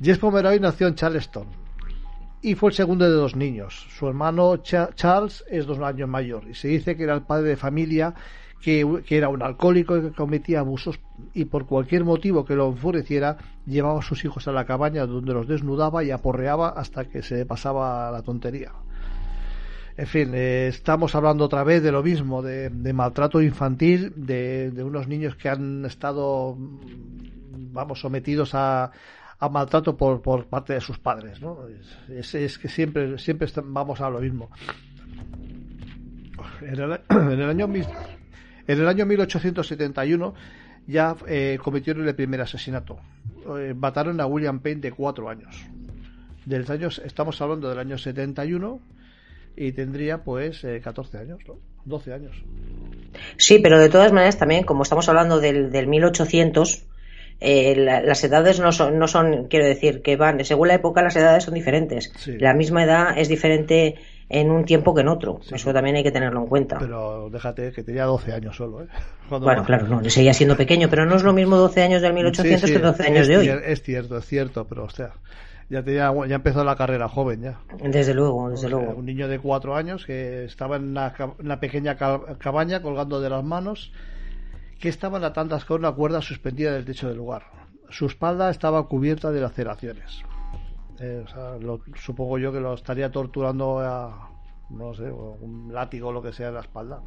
Jess 0.00 0.18
Pomeroy 0.18 0.58
nació 0.60 0.86
en 0.88 0.94
Charleston 0.94 1.48
y 2.40 2.54
fue 2.54 2.70
el 2.70 2.76
segundo 2.76 3.04
de 3.04 3.12
dos 3.12 3.36
niños. 3.36 3.86
Su 3.98 4.08
hermano 4.08 4.56
Charles 4.58 5.44
es 5.48 5.66
dos 5.66 5.80
años 5.80 6.08
mayor 6.08 6.48
y 6.48 6.54
se 6.54 6.68
dice 6.68 6.96
que 6.96 7.02
era 7.04 7.14
el 7.14 7.22
padre 7.22 7.50
de 7.50 7.56
familia 7.56 8.14
que, 8.64 9.04
era 9.10 9.28
un 9.28 9.42
alcohólico 9.42 10.00
que 10.00 10.12
cometía 10.12 10.60
abusos 10.60 10.98
y 11.34 11.44
por 11.44 11.66
cualquier 11.66 12.04
motivo 12.04 12.46
que 12.46 12.54
lo 12.54 12.68
enfureciera 12.68 13.36
llevaba 13.66 13.98
a 13.98 14.02
sus 14.02 14.24
hijos 14.24 14.48
a 14.48 14.52
la 14.52 14.64
cabaña 14.64 15.04
donde 15.04 15.34
los 15.34 15.46
desnudaba 15.46 16.02
y 16.02 16.10
aporreaba 16.10 16.70
hasta 16.70 17.04
que 17.04 17.22
se 17.22 17.44
pasaba 17.44 18.10
la 18.10 18.22
tontería. 18.22 18.72
En 19.98 20.06
fin, 20.06 20.32
eh, 20.34 20.68
estamos 20.68 21.14
hablando 21.14 21.44
otra 21.44 21.62
vez 21.62 21.82
de 21.82 21.92
lo 21.92 22.02
mismo, 22.02 22.42
de, 22.42 22.70
maltrato 22.94 23.42
infantil, 23.42 24.14
de, 24.16 24.72
unos 24.82 25.06
niños 25.08 25.36
que 25.36 25.50
han 25.50 25.84
estado, 25.84 26.56
vamos, 26.58 28.00
sometidos 28.00 28.54
a, 28.54 28.90
maltrato 29.52 29.94
por, 29.94 30.22
por 30.22 30.46
parte 30.46 30.72
de 30.72 30.80
sus 30.80 30.98
padres, 30.98 31.38
¿no? 31.42 31.58
Es, 32.08 32.58
que 32.58 32.68
siempre, 32.68 33.18
siempre 33.18 33.46
vamos 33.62 34.00
a 34.00 34.08
lo 34.08 34.20
mismo. 34.20 34.48
En 36.62 36.80
el, 36.80 37.00
en 37.10 37.40
el 37.40 37.50
año 37.50 37.68
en 38.66 38.80
el 38.80 38.88
año 38.88 39.06
1871 39.06 40.34
ya 40.86 41.16
eh, 41.26 41.58
cometieron 41.62 42.06
el 42.06 42.14
primer 42.14 42.40
asesinato. 42.40 42.98
Eh, 43.58 43.74
mataron 43.74 44.20
a 44.20 44.26
William 44.26 44.60
Payne 44.60 44.80
de 44.80 44.92
cuatro 44.92 45.28
años. 45.28 45.64
Del 46.44 46.70
años, 46.70 47.00
estamos 47.04 47.40
hablando 47.40 47.70
del 47.70 47.78
año 47.78 47.96
71 47.96 48.80
y 49.56 49.72
tendría 49.72 50.22
pues 50.22 50.66
14 50.82 51.16
eh, 51.16 51.20
años, 51.20 51.38
¿no? 51.46 51.54
12 51.86 52.12
años. 52.12 52.36
Sí, 53.36 53.60
pero 53.60 53.78
de 53.78 53.88
todas 53.88 54.12
maneras 54.12 54.38
también, 54.38 54.64
como 54.64 54.82
estamos 54.82 55.08
hablando 55.08 55.40
del, 55.40 55.70
del 55.70 55.86
1800, 55.86 56.84
las 57.40 58.24
edades 58.24 58.58
no 58.60 58.72
son, 58.72 58.98
no 58.98 59.06
son, 59.06 59.48
quiero 59.48 59.66
decir, 59.66 60.00
que 60.02 60.16
van, 60.16 60.42
según 60.44 60.68
la 60.68 60.74
época 60.74 61.02
las 61.02 61.16
edades 61.16 61.44
son 61.44 61.54
diferentes. 61.54 62.12
La 62.26 62.54
misma 62.54 62.84
edad 62.84 63.18
es 63.18 63.28
diferente 63.28 63.96
en 64.28 64.50
un 64.50 64.64
tiempo 64.64 64.94
que 64.94 65.02
en 65.02 65.08
otro. 65.08 65.40
Eso 65.50 65.72
también 65.72 65.96
hay 65.96 66.02
que 66.02 66.12
tenerlo 66.12 66.40
en 66.40 66.46
cuenta. 66.46 66.78
Pero 66.78 67.28
déjate 67.30 67.72
que 67.72 67.82
tenía 67.82 68.04
12 68.04 68.32
años 68.32 68.56
solo, 68.56 68.82
¿eh? 68.82 68.86
bueno, 69.30 69.64
claro, 69.64 69.86
no, 69.86 70.10
seguía 70.10 70.34
siendo 70.34 70.56
pequeño, 70.56 70.88
pero 70.88 71.04
no 71.06 71.16
es 71.16 71.22
lo 71.22 71.32
mismo 71.32 71.56
12 71.56 71.82
años 71.82 72.02
del 72.02 72.14
1800 72.14 72.70
que 72.70 72.78
12 72.78 73.02
años 73.02 73.28
de 73.28 73.36
hoy. 73.36 73.48
Es 73.64 73.82
cierto, 73.82 74.18
es 74.18 74.26
cierto, 74.26 74.66
pero 74.66 74.84
o 74.84 74.90
sea, 74.90 75.14
ya, 75.68 75.82
tenía, 75.82 76.12
ya 76.26 76.36
empezó 76.36 76.64
la 76.64 76.76
carrera 76.76 77.08
joven 77.08 77.42
ya. 77.42 77.60
Desde 77.82 78.14
luego, 78.14 78.50
desde 78.50 78.68
luego. 78.68 78.94
Un 78.94 79.06
niño 79.06 79.28
de 79.28 79.38
4 79.38 79.76
años 79.76 80.04
que 80.06 80.44
estaba 80.44 80.76
en 80.76 80.90
una, 80.90 81.60
pequeña 81.60 81.96
cabaña 81.96 82.82
colgando 82.82 83.20
de 83.20 83.30
las 83.30 83.44
manos, 83.44 83.92
que 84.80 84.88
estaban 84.88 85.24
atadas 85.24 85.64
con 85.64 85.80
una 85.80 85.92
cuerda 85.92 86.20
suspendida 86.20 86.72
del 86.72 86.84
techo 86.84 87.08
del 87.08 87.18
lugar. 87.18 87.44
Su 87.90 88.06
espalda 88.06 88.50
estaba 88.50 88.88
cubierta 88.88 89.30
de 89.30 89.40
laceraciones. 89.40 90.24
Eh, 91.00 91.24
supongo 91.96 92.38
yo 92.38 92.52
que 92.52 92.60
lo 92.60 92.74
estaría 92.74 93.10
torturando 93.10 93.80
a, 93.80 94.30
no 94.70 94.94
sé, 94.94 95.04
un 95.04 95.70
látigo 95.72 96.08
o 96.08 96.12
lo 96.12 96.22
que 96.22 96.32
sea 96.32 96.48
en 96.48 96.54
la 96.54 96.60
espalda. 96.60 97.00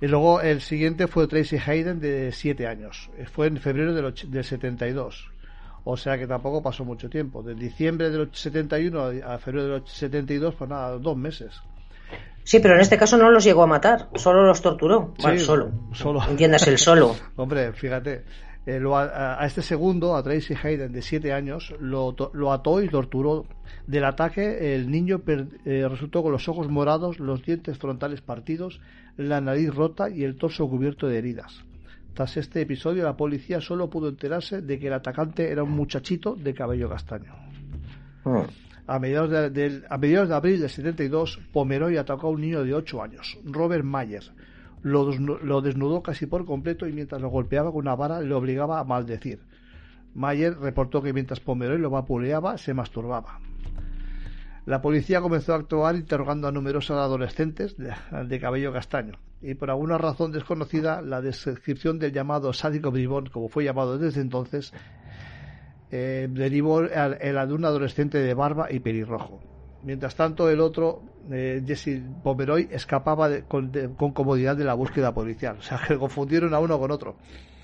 Y 0.00 0.06
luego 0.06 0.40
el 0.40 0.60
siguiente 0.60 1.08
fue 1.08 1.26
Tracy 1.26 1.56
Hayden 1.56 2.00
de 2.00 2.30
7 2.30 2.66
años. 2.66 3.10
Eh, 3.18 3.26
fue 3.26 3.48
en 3.48 3.56
febrero 3.56 3.92
del, 3.92 4.14
del 4.30 4.44
72. 4.44 5.30
O 5.84 5.96
sea 5.96 6.18
que 6.18 6.26
tampoco 6.26 6.62
pasó 6.62 6.84
mucho 6.84 7.08
tiempo. 7.08 7.42
De 7.42 7.54
diciembre 7.54 8.10
del 8.10 8.28
71 8.32 9.10
a 9.24 9.38
febrero 9.38 9.74
del 9.74 9.86
72, 9.86 10.54
pues 10.54 10.70
nada, 10.70 10.98
dos 10.98 11.16
meses. 11.16 11.60
Sí, 12.44 12.60
pero 12.60 12.74
en 12.74 12.80
este 12.80 12.96
caso 12.96 13.16
no 13.16 13.30
los 13.30 13.44
llegó 13.44 13.62
a 13.62 13.66
matar, 13.66 14.08
solo 14.14 14.44
los 14.44 14.62
torturó. 14.62 15.14
solo. 15.38 15.70
solo. 15.92 16.22
Entiendas 16.28 16.66
el 16.66 16.78
solo. 16.78 17.14
Hombre, 17.36 17.72
fíjate. 17.72 18.24
Eh, 18.68 18.82
a, 18.92 19.46
este 19.46 19.62
segundo, 19.62 20.14
a 20.14 20.22
Tracy 20.22 20.52
Hayden 20.62 20.92
de 20.92 21.00
7 21.00 21.32
años, 21.32 21.74
lo, 21.80 22.14
lo, 22.34 22.52
ató 22.52 22.82
y 22.82 22.88
torturó. 22.90 23.46
Del 23.86 24.04
ataque, 24.04 24.74
el 24.74 24.90
niño 24.90 25.22
eh, 25.26 25.86
resultó 25.88 26.22
con 26.22 26.32
los 26.32 26.50
ojos 26.50 26.68
morados, 26.68 27.18
los 27.18 27.42
dientes 27.42 27.78
frontales 27.78 28.20
partidos, 28.20 28.82
la 29.16 29.40
nariz 29.40 29.74
rota 29.74 30.10
y 30.10 30.22
el 30.22 30.36
torso 30.36 30.68
cubierto 30.68 31.08
de 31.08 31.16
heridas. 31.16 31.64
Tras 32.12 32.36
este 32.36 32.60
episodio, 32.60 33.04
la 33.04 33.16
policía 33.16 33.62
solo 33.62 33.88
pudo 33.88 34.10
enterarse 34.10 34.60
de 34.60 34.78
que 34.78 34.88
el 34.88 34.92
atacante 34.92 35.50
era 35.50 35.62
un 35.62 35.70
muchachito 35.70 36.36
de 36.36 36.52
cabello 36.52 36.90
castaño. 36.90 37.32
Ah. 38.26 38.44
A 38.86 38.98
mediados 38.98 39.30
de, 39.30 39.82
a 39.88 39.96
mediados 39.96 40.28
de 40.28 40.34
abril 40.34 40.60
del 40.60 40.68
72, 40.68 41.40
Pomeroy 41.54 41.96
atacó 41.96 42.26
a 42.26 42.30
un 42.32 42.42
niño 42.42 42.62
de 42.62 42.74
8 42.74 43.02
años, 43.02 43.38
Robert 43.46 43.84
Mayer, 43.84 44.24
lo, 44.92 45.60
desnudó 45.60 46.02
casi 46.02 46.26
por 46.26 46.44
completo 46.44 46.86
y 46.86 46.92
mientras 46.92 47.20
lo 47.20 47.28
golpeaba 47.28 47.70
con 47.70 47.80
una 47.80 47.94
vara 47.94 48.20
le 48.20 48.34
obligaba 48.34 48.80
a 48.80 48.84
maldecir. 48.84 49.40
Mayer 50.14 50.58
reportó 50.58 51.02
que 51.02 51.12
mientras 51.12 51.40
Pomeroy 51.40 51.78
lo 51.78 51.90
vapuleaba 51.90 52.58
se 52.58 52.74
masturbaba. 52.74 53.40
La 54.66 54.82
policía 54.82 55.20
comenzó 55.20 55.54
a 55.54 55.56
actuar 55.56 55.96
interrogando 55.96 56.46
a 56.48 56.52
numerosos 56.52 56.96
adolescentes 56.96 57.76
de, 57.78 58.40
cabello 58.40 58.72
castaño 58.72 59.14
y 59.40 59.54
por 59.54 59.70
alguna 59.70 59.96
razón 59.96 60.32
desconocida 60.32 61.00
la 61.00 61.22
descripción 61.22 61.98
del 61.98 62.12
llamado 62.12 62.52
sádico 62.52 62.90
bribón, 62.90 63.26
como 63.26 63.48
fue 63.48 63.64
llamado 63.64 63.96
desde 63.96 64.20
entonces, 64.20 64.74
eh, 65.90 66.28
derivó 66.30 66.82
en 66.82 67.34
la 67.34 67.46
de 67.46 67.54
un 67.54 67.64
adolescente 67.64 68.18
de 68.18 68.34
barba 68.34 68.70
y 68.70 68.80
pelirrojo. 68.80 69.40
Mientras 69.82 70.16
tanto, 70.16 70.50
el 70.50 70.60
otro, 70.60 71.02
eh, 71.30 71.62
Jesse 71.64 72.02
Pomeroy, 72.22 72.68
escapaba 72.72 73.28
con, 73.46 73.70
comodidad 74.12 74.56
de 74.56 74.64
la 74.64 74.74
búsqueda 74.74 75.14
policial. 75.14 75.56
O 75.58 75.62
sea, 75.62 75.80
que 75.86 75.96
confundieron 75.96 76.52
a 76.52 76.58
uno 76.58 76.78
con 76.78 76.90
otro. 76.90 77.16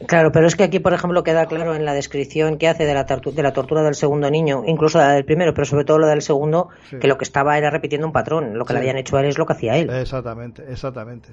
Claro, 0.06 0.30
pero 0.32 0.46
es 0.46 0.54
que 0.54 0.64
aquí, 0.64 0.78
por 0.78 0.92
ejemplo, 0.92 1.24
queda 1.24 1.46
claro 1.46 1.74
en 1.74 1.84
la 1.84 1.92
descripción 1.92 2.58
que 2.58 2.68
hace 2.68 2.84
de 2.84 2.94
la, 2.94 3.04
de 3.04 3.42
la 3.42 3.52
tortura 3.52 3.82
del 3.82 3.94
segundo 3.94 4.30
niño, 4.30 4.62
incluso 4.66 4.98
la 4.98 5.12
del 5.12 5.24
primero, 5.24 5.54
pero 5.54 5.64
sobre 5.64 5.84
todo 5.84 5.98
la 5.98 6.08
del 6.08 6.22
segundo, 6.22 6.68
que 7.00 7.08
lo 7.08 7.18
que 7.18 7.24
estaba 7.24 7.58
era 7.58 7.70
repitiendo 7.70 8.06
un 8.06 8.12
patrón. 8.12 8.58
Lo 8.58 8.64
que 8.64 8.74
le 8.74 8.80
habían 8.80 8.96
hecho 8.96 9.16
a 9.16 9.20
él 9.20 9.26
es 9.26 9.38
lo 9.38 9.46
que 9.46 9.54
hacía 9.54 9.76
él. 9.76 9.90
Exactamente, 9.90 10.64
exactamente. 10.68 11.30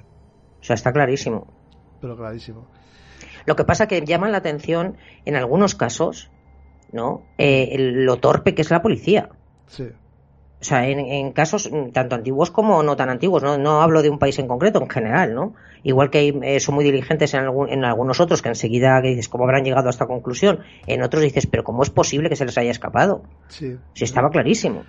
O 0.61 0.63
sea, 0.63 0.75
está 0.75 0.91
clarísimo. 0.91 1.47
Pero 1.99 2.17
clarísimo. 2.17 2.67
Lo 3.45 3.55
que 3.55 3.63
pasa 3.63 3.88
que 3.88 4.01
llama 4.01 4.29
la 4.29 4.38
atención, 4.38 4.97
en 5.25 5.36
algunos 5.36 5.75
casos, 5.75 6.32
¿no? 6.91 7.23
Eh, 7.38 7.75
lo 7.77 8.17
torpe 8.17 8.55
que 8.55 8.61
es 8.61 8.71
la 8.71 8.82
policía. 8.82 9.29
Sí. 9.67 9.89
O 10.62 10.64
sea, 10.64 10.88
en, 10.88 11.32
casos 11.32 11.72
tanto 11.91 12.16
antiguos 12.16 12.51
como 12.51 12.84
no 12.84 12.95
tan 12.95 13.09
antiguos, 13.09 13.41
¿no? 13.41 13.57
No 13.57 13.82
hablo 13.82 14.03
de 14.03 14.12
un 14.12 14.20
país 14.20 14.38
en 14.38 14.47
concreto, 14.47 14.80
en 14.80 14.89
general, 14.89 15.34
¿no? 15.34 15.55
Igual 15.82 16.12
que 16.12 16.39
eh, 16.43 16.59
son 16.59 16.76
muy 16.76 16.84
diligentes 16.84 17.34
en, 17.34 17.45
en 17.70 17.84
algunos 17.84 18.20
otros, 18.20 18.43
que 18.43 18.49
enseguida 18.49 19.01
dices, 19.01 19.28
¿cómo 19.28 19.45
habrán 19.45 19.64
llegado 19.64 19.88
a 19.88 19.89
esta 19.89 20.05
conclusión? 20.05 20.59
En 20.86 21.01
otros 21.01 21.24
dices, 21.24 21.47
¿pero 21.47 21.64
cómo 21.64 21.82
es 21.82 21.89
posible 21.89 22.30
que 22.30 22.36
se 22.36 22.45
les 22.45 22.55
haya 22.59 22.70
escapado? 22.70 23.24
Sí. 23.47 23.76
Si 23.93 24.03
estaba 24.03 24.30
clarísimo. 24.30 24.84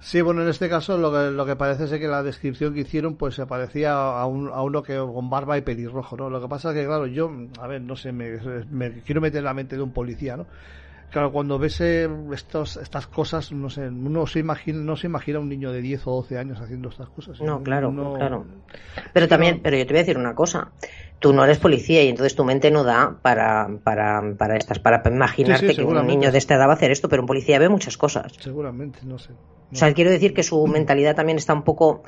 Sí, 0.00 0.20
bueno, 0.20 0.42
en 0.42 0.48
este 0.48 0.68
caso 0.68 0.98
lo 0.98 1.10
que, 1.10 1.30
lo 1.30 1.46
que 1.46 1.56
parece 1.56 1.84
es 1.84 1.90
que 1.90 2.06
la 2.06 2.22
descripción 2.22 2.74
que 2.74 2.80
hicieron 2.80 3.16
pues 3.16 3.34
se 3.34 3.46
parecía 3.46 3.94
a, 3.94 4.26
un, 4.26 4.50
a 4.50 4.62
uno 4.62 4.82
que 4.82 4.96
con 4.96 5.30
barba 5.30 5.56
y 5.56 5.62
pelirrojo, 5.62 6.18
¿no? 6.18 6.28
Lo 6.28 6.42
que 6.42 6.48
pasa 6.48 6.70
es 6.70 6.76
que, 6.76 6.84
claro, 6.84 7.06
yo, 7.06 7.30
a 7.58 7.66
ver, 7.66 7.80
no 7.80 7.96
sé, 7.96 8.12
me, 8.12 8.38
me 8.70 9.00
quiero 9.00 9.22
meter 9.22 9.38
en 9.38 9.44
la 9.44 9.54
mente 9.54 9.76
de 9.76 9.82
un 9.82 9.92
policía, 9.92 10.36
¿no? 10.36 10.46
Claro, 11.10 11.32
cuando 11.32 11.58
ves 11.58 11.80
eh, 11.80 12.08
estos, 12.32 12.76
estas 12.76 13.06
cosas, 13.06 13.52
no 13.52 13.70
sé, 13.70 13.88
uno 13.88 14.26
se 14.26 14.40
imagina, 14.40 14.78
no 14.78 14.96
se 14.96 15.06
imagina 15.06 15.38
un 15.38 15.48
niño 15.48 15.72
de 15.72 15.80
10 15.80 16.06
o 16.06 16.10
12 16.16 16.38
años 16.38 16.60
haciendo 16.60 16.88
estas 16.88 17.08
cosas. 17.08 17.40
No, 17.40 17.62
claro, 17.62 17.92
claro. 18.16 18.44
Pero 19.12 19.28
también, 19.28 19.60
pero 19.62 19.76
yo 19.76 19.86
te 19.86 19.92
voy 19.92 19.98
a 19.98 20.02
decir 20.02 20.18
una 20.18 20.34
cosa. 20.34 20.72
Tú 21.18 21.32
no 21.32 21.44
eres 21.44 21.58
policía 21.58 22.02
y 22.02 22.08
entonces 22.08 22.34
tu 22.34 22.44
mente 22.44 22.70
no 22.70 22.84
da 22.84 23.16
para, 23.22 23.68
para, 23.82 24.34
para 24.36 24.56
estas, 24.56 24.78
para 24.78 25.02
imaginarte 25.08 25.74
que 25.74 25.84
un 25.84 26.06
niño 26.06 26.30
de 26.30 26.38
esta 26.38 26.56
edad 26.56 26.66
va 26.66 26.72
a 26.72 26.74
hacer 26.74 26.90
esto, 26.90 27.08
pero 27.08 27.22
un 27.22 27.26
policía 27.26 27.58
ve 27.58 27.68
muchas 27.68 27.96
cosas. 27.96 28.32
Seguramente, 28.38 28.98
no 29.04 29.18
sé. 29.18 29.32
O 29.72 29.74
sea, 29.74 29.92
quiero 29.94 30.10
decir 30.10 30.34
que 30.34 30.42
su 30.42 30.66
mentalidad 30.66 31.14
también 31.14 31.38
está 31.38 31.54
un 31.54 31.62
poco, 31.62 32.02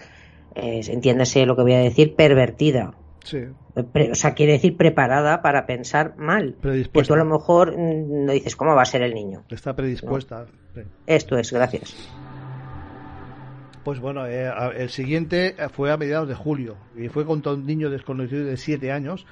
eh, 0.55 0.81
entiéndase 0.87 1.47
lo 1.47 1.57
que 1.57 1.63
voy 1.63 1.75
a 1.75 1.79
decir, 1.79 2.15
pervertida. 2.15 2.95
O 3.25 4.15
sea, 4.15 4.35
quiere 4.35 4.53
decir 4.53 4.77
preparada 4.77 5.43
para 5.43 5.67
pensar 5.67 6.17
mal. 6.17 6.57
Que 6.63 7.03
tú 7.03 7.15
a 7.15 7.17
lo 7.17 7.25
mejor 7.25 7.77
mm, 7.77 8.27
no 8.27 8.33
dices, 8.33 8.57
¿cómo 8.57 8.75
va 8.75 8.83
a 8.83 8.87
ser 8.87 9.03
el 9.03 9.15
niño? 9.15 9.45
Está 9.49 9.75
predispuesta. 9.75 10.47
Esto 11.07 11.37
es, 11.37 11.53
gracias. 11.53 12.11
Pues 13.85 14.01
bueno, 14.01 14.27
eh, 14.27 14.51
el 14.77 14.91
siguiente 14.91 15.57
fue 15.73 15.91
a 15.91 15.97
mediados 15.97 16.29
de 16.29 16.35
julio 16.35 16.77
y 16.97 17.09
fue 17.09 17.25
contra 17.25 17.53
un 17.53 17.65
niño 17.65 17.91
desconocido 17.91 18.45
de 18.45 18.57
7 18.57 18.93
años 18.93 19.27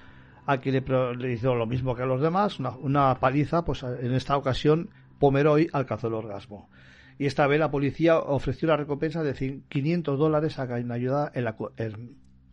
a 0.47 0.59
quien 0.59 0.83
le, 1.19 1.33
hizo 1.33 1.55
lo 1.55 1.67
mismo 1.67 1.95
que 1.95 2.03
a 2.03 2.07
los 2.07 2.23
demás, 2.23 2.59
una, 2.61 3.15
paliza, 3.17 3.65
pues 3.65 3.83
en 3.83 4.15
esta 4.15 4.37
ocasión 4.37 4.91
Pomeroy 5.19 5.69
alcanzó 5.73 6.07
el 6.07 6.15
orgasmo. 6.15 6.71
Y 7.19 7.27
esta 7.27 7.47
vez 7.47 7.59
la 7.59 7.71
policía 7.71 8.19
ofreció 8.19 8.69
la 8.69 8.77
recompensa 8.77 9.23
de 9.23 9.63
500 9.69 10.19
dólares 10.19 10.59
a 10.59 10.67
quien 10.67 10.93
ayuda 10.93 11.31
en 11.35 11.45
la, 11.45 11.57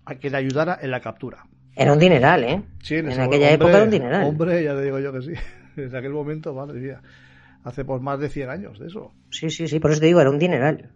a 0.06 0.16
que 0.16 0.30
le 0.30 0.38
ayudara 0.38 0.80
en 0.82 0.92
la 0.92 1.00
captura. 1.00 1.46
Era 1.76 1.94
un 1.94 2.00
dineral, 2.00 2.44
¿eh? 2.44 2.62
Sí, 2.82 2.96
en, 2.96 3.20
aquella 3.20 3.52
época 3.52 3.72
era 3.72 3.84
un 3.84 3.90
dineral. 3.90 4.28
Hombre, 4.28 4.64
ya 4.64 4.74
le 4.74 4.84
digo 4.84 5.00
yo 5.00 5.12
que 5.12 5.22
sí. 5.22 5.34
En 5.76 5.96
aquel 5.96 6.12
momento, 6.12 6.54
madre 6.54 6.80
mía. 6.80 7.02
Hace 7.64 7.84
por 7.84 8.00
más 8.00 8.20
de 8.20 8.30
100 8.30 8.50
años 8.50 8.80
de 8.80 8.88
eso. 8.88 9.12
Sí, 9.32 9.50
sí, 9.50 9.68
sí, 9.68 9.80
por 9.80 9.90
eso 9.90 10.02
te 10.02 10.06
digo, 10.06 10.22
era 10.22 10.30
un 10.30 10.38
dineral. 10.38 10.92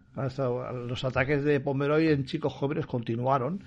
los 0.87 1.03
ataques 1.03 1.43
de 1.43 1.59
Pomeroy 1.59 2.09
en 2.09 2.25
chicos 2.25 2.53
jóvenes 2.53 2.85
continuaron. 2.85 3.63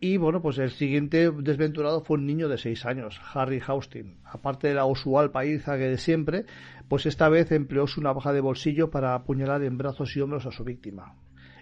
Y 0.00 0.18
bueno, 0.18 0.42
pues 0.42 0.58
el 0.58 0.70
siguiente 0.70 1.30
desventurado 1.30 2.02
fue 2.02 2.18
un 2.18 2.26
niño 2.26 2.48
de 2.48 2.58
6 2.58 2.84
años, 2.86 3.20
Harry 3.32 3.60
Houston. 3.60 4.16
Aparte 4.24 4.68
de 4.68 4.74
la 4.74 4.84
usual 4.84 5.30
paliza 5.30 5.78
que 5.78 5.84
de 5.84 5.96
siempre, 5.96 6.44
pues 6.88 7.06
esta 7.06 7.28
vez 7.28 7.52
empleó 7.52 7.86
su 7.86 8.02
navaja 8.02 8.32
de 8.32 8.40
bolsillo 8.40 8.90
para 8.90 9.14
apuñalar 9.14 9.62
en 9.62 9.78
brazos 9.78 10.14
y 10.16 10.20
hombros 10.20 10.44
a 10.44 10.50
su 10.50 10.64
víctima 10.64 11.14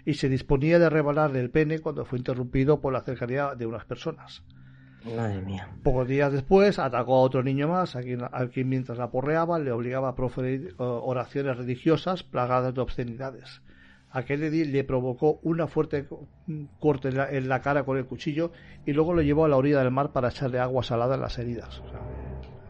y 0.05 0.15
se 0.15 0.29
disponía 0.29 0.79
de 0.79 0.89
rebalarle 0.89 1.39
el 1.39 1.49
pene 1.49 1.79
cuando 1.79 2.05
fue 2.05 2.17
interrumpido 2.17 2.81
por 2.81 2.93
la 2.93 3.01
cercanía 3.01 3.55
de 3.55 3.65
unas 3.65 3.85
personas. 3.85 4.43
Madre 5.05 5.41
mía. 5.41 5.67
Pocos 5.83 6.07
días 6.07 6.31
después 6.31 6.77
atacó 6.77 7.15
a 7.15 7.21
otro 7.21 7.41
niño 7.43 7.67
más, 7.67 7.95
a 7.95 8.01
quien, 8.01 8.23
a 8.23 8.47
quien 8.47 8.69
mientras 8.69 8.97
la 8.97 9.09
porreaba 9.09 9.57
le 9.57 9.71
obligaba 9.71 10.09
a 10.09 10.15
proferir 10.15 10.75
oraciones 10.77 11.57
religiosas 11.57 12.23
plagadas 12.23 12.75
de 12.75 12.81
obscenidades. 12.81 13.61
Aquel 14.11 14.41
le 14.71 14.83
provocó 14.83 15.39
una 15.41 15.67
fuerte 15.67 16.05
corte 16.79 17.09
en 17.09 17.47
la, 17.47 17.61
cara 17.61 17.83
con 17.83 17.97
el 17.97 18.05
cuchillo 18.05 18.51
y 18.85 18.91
luego 18.91 19.13
lo 19.13 19.21
llevó 19.21 19.45
a 19.45 19.47
la 19.47 19.55
orilla 19.55 19.79
del 19.79 19.91
mar 19.91 20.11
para 20.11 20.29
echarle 20.29 20.59
agua 20.59 20.83
salada 20.83 21.15
en 21.15 21.21
las 21.21 21.39
heridas. 21.39 21.81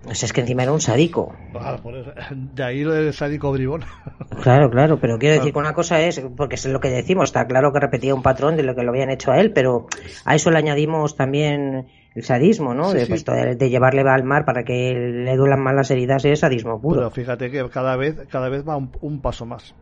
Pues 0.03 0.23
es 0.23 0.33
que 0.33 0.41
encima 0.41 0.63
era 0.63 0.71
un 0.71 0.81
sádico. 0.81 1.35
de 2.31 2.63
ahí 2.63 2.83
lo 2.83 2.93
del 2.93 3.13
sádico 3.13 3.51
bribón. 3.51 3.83
Claro, 4.41 4.71
claro, 4.71 4.97
pero 4.99 5.19
quiero 5.19 5.35
decir 5.35 5.51
que 5.51 5.59
una 5.59 5.73
cosa 5.73 6.01
es, 6.01 6.19
porque 6.35 6.55
es 6.55 6.65
lo 6.65 6.79
que 6.79 6.89
decimos, 6.89 7.25
está 7.25 7.45
claro 7.45 7.73
que 7.73 7.79
repetía 7.79 8.15
un 8.15 8.23
patrón 8.23 8.55
de 8.55 8.63
lo 8.63 8.73
que 8.73 8.81
lo 8.81 8.89
habían 8.89 9.11
hecho 9.11 9.31
a 9.31 9.39
él, 9.39 9.51
pero 9.51 9.87
a 10.25 10.35
eso 10.35 10.49
le 10.49 10.57
añadimos 10.57 11.15
también 11.15 11.89
el 12.15 12.23
sadismo, 12.23 12.73
¿no? 12.73 12.91
de, 12.93 13.05
pues, 13.05 13.23
de, 13.23 13.69
llevarle 13.69 14.01
al 14.01 14.23
mar 14.23 14.45
para 14.45 14.63
que 14.63 14.93
le 14.93 15.35
duelan 15.35 15.61
más 15.61 15.75
las 15.75 15.91
heridas 15.91 16.25
es 16.25 16.39
sadismo 16.39 16.81
puro. 16.81 16.95
Pero 16.95 17.11
fíjate 17.11 17.51
que 17.51 17.69
cada 17.69 17.95
vez, 17.97 18.25
cada 18.29 18.49
vez 18.49 18.67
va 18.67 18.77
un, 18.77 19.21
paso 19.21 19.45
más. 19.45 19.75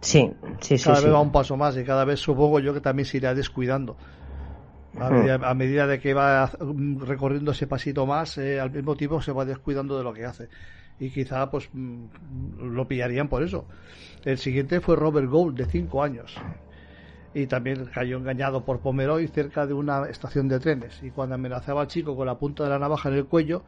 Sí, 0.00 0.32
sí, 0.60 0.78
sí. 0.78 0.84
Cada 0.84 1.00
vez 1.00 1.12
va 1.12 1.20
un 1.20 1.32
paso 1.32 1.56
más 1.56 1.76
y 1.76 1.84
cada 1.84 2.04
vez 2.04 2.20
supongo 2.20 2.60
yo 2.60 2.72
que 2.74 2.80
también 2.80 3.06
se 3.06 3.16
irá 3.16 3.34
descuidando. 3.34 3.96
A 5.00 5.54
medida, 5.54 5.86
de 5.86 5.98
que 5.98 6.14
va 6.14 6.50
recorriendo 6.98 7.50
ese 7.50 7.66
pasito 7.66 8.06
más, 8.06 8.38
eh, 8.38 8.60
al 8.60 8.70
mismo 8.70 8.96
tiempo 8.96 9.20
se 9.20 9.32
va 9.32 9.44
descuidando 9.44 9.98
de 9.98 10.04
lo 10.04 10.12
que 10.12 10.24
hace. 10.24 10.48
Y 11.00 11.10
quizá 11.10 11.50
pues 11.50 11.68
mm, 11.72 12.04
lo 12.72 12.86
pillarían 12.86 13.28
por 13.28 13.42
eso. 13.42 13.66
El 14.24 14.38
siguiente 14.38 14.80
fue 14.80 14.96
Robert 14.96 15.28
Gould, 15.28 15.56
de 15.56 15.66
5 15.66 16.02
años. 16.02 16.36
Y 17.34 17.46
también 17.46 17.86
cayó 17.86 18.18
engañado 18.18 18.64
por 18.64 18.78
Pomeroy 18.78 19.26
cerca 19.26 19.66
de 19.66 19.74
una 19.74 20.08
estación 20.08 20.46
de 20.46 20.60
trenes. 20.60 21.02
Y 21.02 21.10
cuando 21.10 21.34
amenazaba 21.34 21.80
al 21.80 21.88
chico 21.88 22.16
con 22.16 22.26
la 22.26 22.38
punta 22.38 22.62
de 22.62 22.70
la 22.70 22.78
navaja 22.78 23.08
en 23.08 23.16
el 23.16 23.26
cuello, 23.26 23.64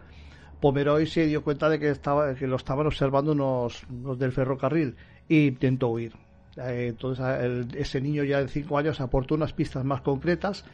Pomeroy 0.60 1.06
se 1.06 1.26
dio 1.26 1.42
cuenta 1.42 1.68
de 1.68 1.80
que, 1.80 1.90
estaba, 1.90 2.34
que 2.34 2.46
lo 2.46 2.56
estaban 2.56 2.86
observando 2.86 3.32
unos, 3.32 3.84
del 4.18 4.30
ferrocarril 4.30 4.96
y 5.28 5.48
intentó 5.48 5.88
huir. 5.88 6.12
Eh, 6.56 6.86
entonces 6.90 7.26
ese 7.74 8.00
niño 8.00 8.22
ya 8.22 8.40
de 8.40 8.48
5 8.48 8.78
años 8.78 9.00
aportó 9.00 9.34
unas 9.34 9.52
pistas 9.52 9.84
más 9.84 10.00
concretas 10.00 10.64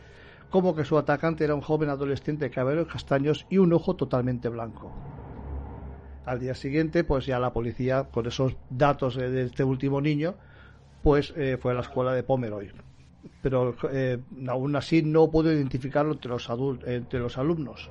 como 0.53 0.77
que 0.77 0.85
su 0.85 0.99
atacante 0.99 1.45
era 1.45 1.55
un 1.55 1.63
joven 1.63 1.89
adolescente 1.89 2.45
de 2.45 2.51
cabellos 2.51 2.87
castaños 2.87 3.47
y 3.49 3.57
un 3.57 3.73
ojo 3.73 3.97
totalmente 3.97 4.51
blanco. 4.51 4.93
Al 6.27 6.39
día 6.39 6.55
siguiente, 6.55 7.03
pues 7.03 7.27
ya 7.27 7.41
la 7.41 7.55
policía, 7.55 8.05
con 8.05 8.27
esos 8.27 8.55
datos 8.71 9.17
de 9.17 9.45
este 9.45 9.65
último 9.65 10.01
niño, 10.01 10.35
pues 11.03 11.33
eh, 11.37 11.57
fue 11.61 11.73
a 11.73 11.77
la 11.77 11.81
escuela 11.81 12.13
de 12.13 12.23
Pomeroy. 12.23 12.71
Pero 13.41 13.75
eh, 13.91 14.19
aún 14.47 14.77
así 14.77 15.03
no 15.03 15.31
pudo 15.31 15.51
identificarlo 15.51 16.13
entre 16.13 17.19
los, 17.19 17.39
alumnos. 17.39 17.91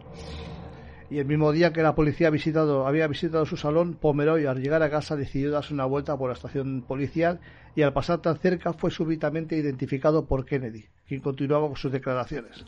Y 1.09 1.18
el 1.18 1.26
mismo 1.26 1.51
día 1.51 1.74
que 1.74 1.82
la 1.82 1.95
policía 1.95 2.30
visitado, 2.30 2.86
había 2.86 3.07
visitado 3.07 3.45
su 3.45 3.57
salón, 3.57 3.95
Pomeroy 3.99 4.45
al 4.45 4.62
llegar 4.62 4.84
a 4.84 4.89
casa 4.91 5.16
decidió 5.16 5.49
darse 5.49 5.74
una 5.74 5.86
vuelta 5.86 6.16
por 6.16 6.30
la 6.30 6.36
estación 6.36 6.84
policial 6.88 7.39
y 7.76 7.82
al 7.82 7.94
pasar 7.94 8.22
tan 8.22 8.38
cerca 8.38 8.74
fue 8.74 8.92
súbitamente 8.92 9.56
identificado 9.56 10.26
por 10.26 10.46
Kennedy, 10.46 10.86
quien 11.08 11.22
continuaba 11.22 11.68
con 11.68 11.78
sus 11.78 11.92
declaraciones. 11.92 12.66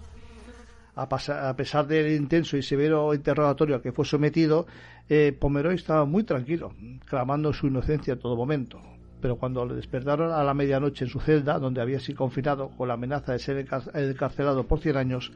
A, 0.95 1.55
pesar 1.55 1.87
del 1.87 2.15
intenso 2.15 2.55
y 2.55 2.61
severo 2.61 3.13
interrogatorio 3.15 3.75
al 3.75 3.81
que 3.81 3.91
fue 3.91 4.05
sometido, 4.05 4.67
eh, 5.09 5.35
Pomeroy 5.37 5.75
estaba 5.75 6.05
muy 6.05 6.23
tranquilo, 6.23 6.73
clamando 7.05 7.51
su 7.51 7.67
inocencia 7.67 8.13
en 8.13 8.19
todo 8.19 8.35
momento. 8.35 8.79
Pero 9.19 9.37
cuando 9.37 9.65
le 9.65 9.73
despertaron 9.73 10.31
a 10.31 10.43
la 10.43 10.53
medianoche 10.53 11.05
en 11.05 11.09
su 11.09 11.19
celda, 11.19 11.57
donde 11.57 11.81
había 11.81 11.99
sido 11.99 12.19
confinado 12.19 12.69
con 12.69 12.89
la 12.89 12.93
amenaza 12.93 13.31
de 13.31 13.39
ser 13.39 13.57
encarcelado 13.57 14.67
por 14.67 14.81
100 14.81 14.97
años, 14.97 15.31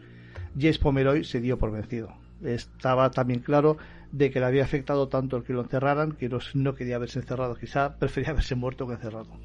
James 0.59 0.77
Pomeroy 0.77 1.23
se 1.23 1.41
dio 1.41 1.57
por 1.57 1.71
vencido. 1.71 2.13
Estaba 2.43 3.09
también 3.09 3.39
claro 3.39 3.77
de 4.11 4.29
que 4.29 4.39
le 4.39 4.45
había 4.45 4.63
afectado 4.63 5.07
tanto 5.07 5.37
el 5.37 5.43
que 5.43 5.53
lo 5.53 5.61
encerraran 5.61 6.11
que 6.11 6.29
no 6.53 6.75
quería 6.75 6.97
haberse 6.97 7.19
encerrado, 7.19 7.55
quizá 7.55 7.97
prefería 7.97 8.31
haberse 8.31 8.55
muerto 8.55 8.85
que 8.87 8.93
encerrado. 8.93 9.39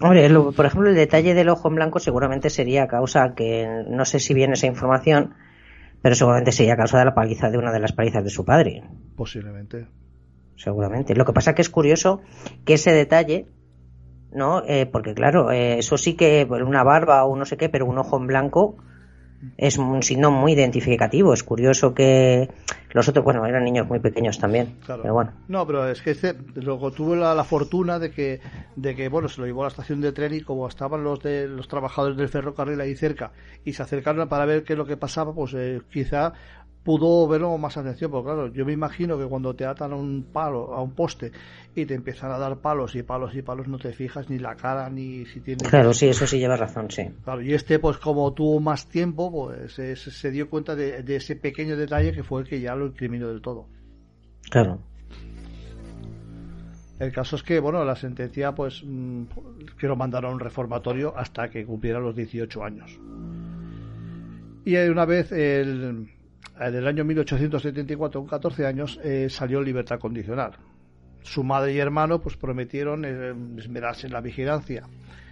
Hombre, 0.00 0.28
por 0.56 0.66
ejemplo, 0.66 0.90
el 0.90 0.96
detalle 0.96 1.34
del 1.34 1.48
ojo 1.48 1.68
en 1.68 1.76
blanco 1.76 2.00
seguramente 2.00 2.50
sería 2.50 2.88
causa 2.88 3.34
que 3.34 3.84
no 3.88 4.04
sé 4.04 4.18
si 4.18 4.34
viene 4.34 4.54
esa 4.54 4.66
información, 4.66 5.34
pero 6.02 6.14
seguramente 6.14 6.52
sería 6.52 6.76
causa 6.76 6.98
de 6.98 7.04
la 7.04 7.14
paliza 7.14 7.50
de 7.50 7.58
una 7.58 7.72
de 7.72 7.80
las 7.80 7.92
palizas 7.92 8.24
de 8.24 8.30
su 8.30 8.44
padre. 8.44 8.82
Posiblemente. 9.16 9.86
Seguramente. 10.56 11.14
Lo 11.14 11.24
que 11.24 11.32
pasa 11.32 11.54
que 11.54 11.62
es 11.62 11.70
curioso 11.70 12.22
que 12.64 12.74
ese 12.74 12.92
detalle 12.92 13.46
¿no? 14.34 14.64
Eh, 14.66 14.86
porque 14.86 15.14
claro, 15.14 15.52
eh, 15.52 15.78
eso 15.78 15.96
sí 15.96 16.14
que 16.14 16.46
una 16.50 16.82
barba 16.82 17.24
o 17.24 17.36
no 17.36 17.44
sé 17.44 17.56
qué, 17.56 17.68
pero 17.68 17.86
un 17.86 17.98
ojo 17.98 18.18
en 18.18 18.26
blanco 18.26 18.76
es 19.56 19.78
un 19.78 20.02
signo 20.02 20.30
muy 20.30 20.52
identificativo. 20.52 21.32
Es 21.32 21.42
curioso 21.42 21.94
que 21.94 22.48
los 22.90 23.08
otros, 23.08 23.24
bueno, 23.24 23.44
eran 23.46 23.64
niños 23.64 23.88
muy 23.88 23.98
pequeños 23.98 24.38
también, 24.38 24.76
pero 24.86 25.12
bueno. 25.12 25.32
No, 25.48 25.66
pero 25.66 25.88
es 25.88 26.00
que 26.00 26.12
este, 26.12 26.34
luego 26.54 26.92
tuvo 26.92 27.16
la, 27.16 27.42
fortuna 27.44 27.98
de 27.98 28.10
que, 28.10 28.40
de 28.76 28.94
que, 28.94 29.08
bueno, 29.08 29.28
se 29.28 29.40
lo 29.40 29.46
llevó 29.46 29.62
a 29.62 29.64
la 29.64 29.68
estación 29.68 30.00
de 30.00 30.12
tren 30.12 30.34
y 30.34 30.42
como 30.42 30.68
estaban 30.68 31.02
los 31.02 31.20
de 31.20 31.48
los 31.48 31.66
trabajadores 31.66 32.16
del 32.16 32.28
ferrocarril 32.28 32.80
ahí 32.80 32.94
cerca 32.94 33.32
y 33.64 33.72
se 33.72 33.82
acercaron 33.82 34.28
para 34.28 34.44
ver 34.44 34.62
qué 34.64 34.74
es 34.74 34.78
lo 34.78 34.86
que 34.86 34.96
pasaba, 34.96 35.34
pues 35.34 35.54
eh, 35.54 35.80
quizá 35.90 36.34
pudo 36.84 37.26
verlo 37.26 37.56
más 37.56 37.76
atención, 37.78 38.10
porque 38.10 38.26
claro, 38.26 38.52
yo 38.52 38.64
me 38.66 38.72
imagino 38.72 39.18
que 39.18 39.24
cuando 39.24 39.54
te 39.54 39.64
atan 39.64 39.92
a 39.92 39.96
un 39.96 40.26
palo, 40.30 40.74
a 40.74 40.82
un 40.82 40.92
poste, 40.92 41.32
y 41.74 41.86
te 41.86 41.94
empiezan 41.94 42.30
a 42.30 42.38
dar 42.38 42.58
palos 42.58 42.94
y 42.94 43.02
palos 43.02 43.34
y 43.34 43.42
palos, 43.42 43.66
no 43.66 43.78
te 43.78 43.92
fijas 43.92 44.28
ni 44.28 44.38
la 44.38 44.54
cara 44.54 44.88
ni 44.90 45.24
si 45.24 45.40
tiene... 45.40 45.64
Claro, 45.64 45.94
sí, 45.94 46.08
eso 46.08 46.26
sí 46.26 46.38
lleva 46.38 46.56
razón, 46.56 46.90
sí. 46.90 47.10
Claro, 47.24 47.42
y 47.42 47.54
este, 47.54 47.78
pues 47.78 47.96
como 47.96 48.32
tuvo 48.34 48.60
más 48.60 48.86
tiempo, 48.86 49.32
pues 49.32 49.72
se, 49.72 50.30
dio 50.30 50.50
cuenta 50.50 50.76
de, 50.76 51.02
ese 51.16 51.36
pequeño 51.36 51.76
detalle 51.76 52.12
que 52.12 52.22
fue 52.22 52.42
el 52.42 52.48
que 52.48 52.60
ya 52.60 52.74
lo 52.74 52.86
incriminó 52.86 53.28
del 53.28 53.40
todo. 53.40 53.66
Claro. 54.50 54.78
El 57.00 57.12
caso 57.12 57.36
es 57.36 57.42
que, 57.42 57.58
bueno, 57.60 57.82
la 57.84 57.96
sentencia, 57.96 58.54
pues, 58.54 58.82
mm, 58.84 59.24
que 59.78 59.88
lo 59.88 59.96
mandaron 59.96 60.32
a 60.32 60.34
un 60.34 60.40
reformatorio 60.40 61.16
hasta 61.16 61.48
que 61.48 61.64
cumpliera 61.64 61.98
los 61.98 62.14
18 62.14 62.62
años. 62.62 63.00
Y 64.66 64.76
una 64.76 65.04
vez 65.04 65.32
el, 65.32 66.08
en 66.58 66.74
el 66.74 66.86
año 66.86 67.04
1874, 67.04 68.20
con 68.20 68.28
14 68.28 68.66
años, 68.66 69.00
eh, 69.02 69.28
salió 69.28 69.58
en 69.58 69.64
libertad 69.64 69.98
condicional. 69.98 70.52
Su 71.22 71.42
madre 71.42 71.72
y 71.72 71.78
hermano 71.78 72.20
pues 72.20 72.36
prometieron 72.36 73.04
eh, 73.04 73.34
esmerarse 73.58 74.06
en 74.06 74.12
la 74.12 74.20
vigilancia. 74.20 74.86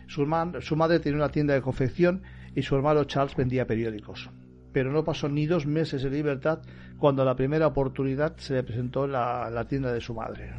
Su, 0.08 0.26
madre 0.26 1.00
tenía 1.00 1.18
una 1.18 1.30
tienda 1.30 1.54
de 1.54 1.62
confección 1.62 2.22
y 2.54 2.62
su 2.62 2.74
hermano 2.74 3.04
Charles 3.04 3.36
vendía 3.36 3.66
periódicos. 3.66 4.30
Pero 4.72 4.90
no 4.90 5.04
pasó 5.04 5.28
ni 5.28 5.46
dos 5.46 5.66
meses 5.66 6.04
en 6.04 6.12
libertad 6.12 6.60
cuando 6.98 7.24
la 7.24 7.36
primera 7.36 7.66
oportunidad 7.66 8.36
se 8.36 8.54
le 8.54 8.62
presentó 8.62 9.04
en 9.04 9.12
la, 9.12 9.50
la 9.50 9.66
tienda 9.66 9.92
de 9.92 10.00
su 10.00 10.14
madre. 10.14 10.50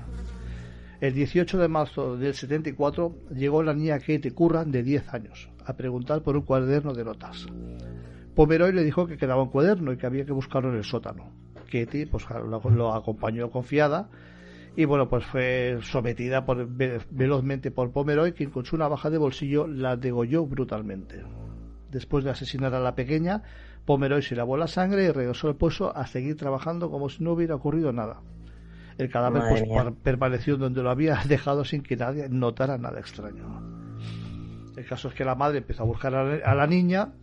El 1.02 1.14
18 1.14 1.58
de 1.58 1.68
marzo 1.68 2.16
del 2.16 2.34
74 2.34 3.16
llegó 3.36 3.62
la 3.64 3.74
niña 3.74 4.00
Kate 4.00 4.32
Curran 4.32 4.72
de 4.72 4.84
10 4.84 5.14
años 5.14 5.50
a 5.66 5.76
preguntar 5.76 6.22
por 6.22 6.38
un 6.38 6.44
cuaderno 6.44 6.94
de 6.94 7.04
notas. 7.04 7.48
Pomeroy 8.36 8.74
le 8.74 8.84
dijo 8.84 9.08
que 9.08 9.18
quedaba 9.18 9.44
un 9.44 9.50
cuaderno 9.50 9.92
y 9.92 9.98
que 9.98 10.06
había 10.06 10.26
que 10.26 10.32
buscarlo 10.32 10.70
en 10.70 10.78
el 10.78 10.84
sótano. 10.84 11.32
Katie 11.66 12.08
pues, 12.08 12.26
lo, 12.30 12.94
acompañó 12.94 13.50
confiada 13.50 14.10
y 14.76 14.86
bueno, 14.86 15.08
pues 15.08 15.24
fue 15.26 15.78
sometida 15.82 16.46
por, 16.46 16.68
velozmente 16.68 17.72
por 17.72 17.92
Pomeroy, 17.92 18.34
quien 18.34 18.50
con 18.50 18.66
su 18.66 18.78
navaja 18.78 19.10
de 19.10 19.18
bolsillo 19.18 19.68
la 19.68 19.98
degolló 19.98 20.46
brutalmente. 20.46 21.24
Después 21.92 22.24
de 22.24 22.32
asesinar 22.32 22.74
a 22.74 22.80
la 22.80 22.96
pequeña, 22.96 23.44
Pomeroy 23.86 24.24
se 24.24 24.36
lavó 24.36 24.58
la 24.58 24.68
sangre 24.68 25.06
y 25.06 25.12
regresó 25.12 25.48
al 25.48 25.56
puesto 25.56 25.96
a 25.96 26.08
seguir 26.08 26.38
trabajando 26.38 26.90
como 26.90 27.10
si 27.10 27.24
no 27.24 27.34
hubiera 27.34 27.56
ocurrido 27.56 27.94
nada. 27.94 28.22
El 28.98 29.10
cadáver 29.10 29.44
pues, 29.50 29.64
permaneció 30.04 30.58
donde 30.58 30.82
lo 30.82 30.90
había 30.90 31.20
dejado 31.28 31.66
sin 31.66 31.84
que 31.84 31.96
nadie 31.96 32.30
notara 32.30 32.80
nada 32.80 33.00
extraño. 33.00 33.62
El 34.76 34.86
caso 34.86 35.10
es 35.10 35.14
que 35.14 35.24
la 35.24 35.36
madre 35.36 35.60
empezó 35.60 35.84
a 35.84 35.86
buscar 35.86 36.16
a 36.16 36.56
la 36.56 36.68
niña 36.68 37.14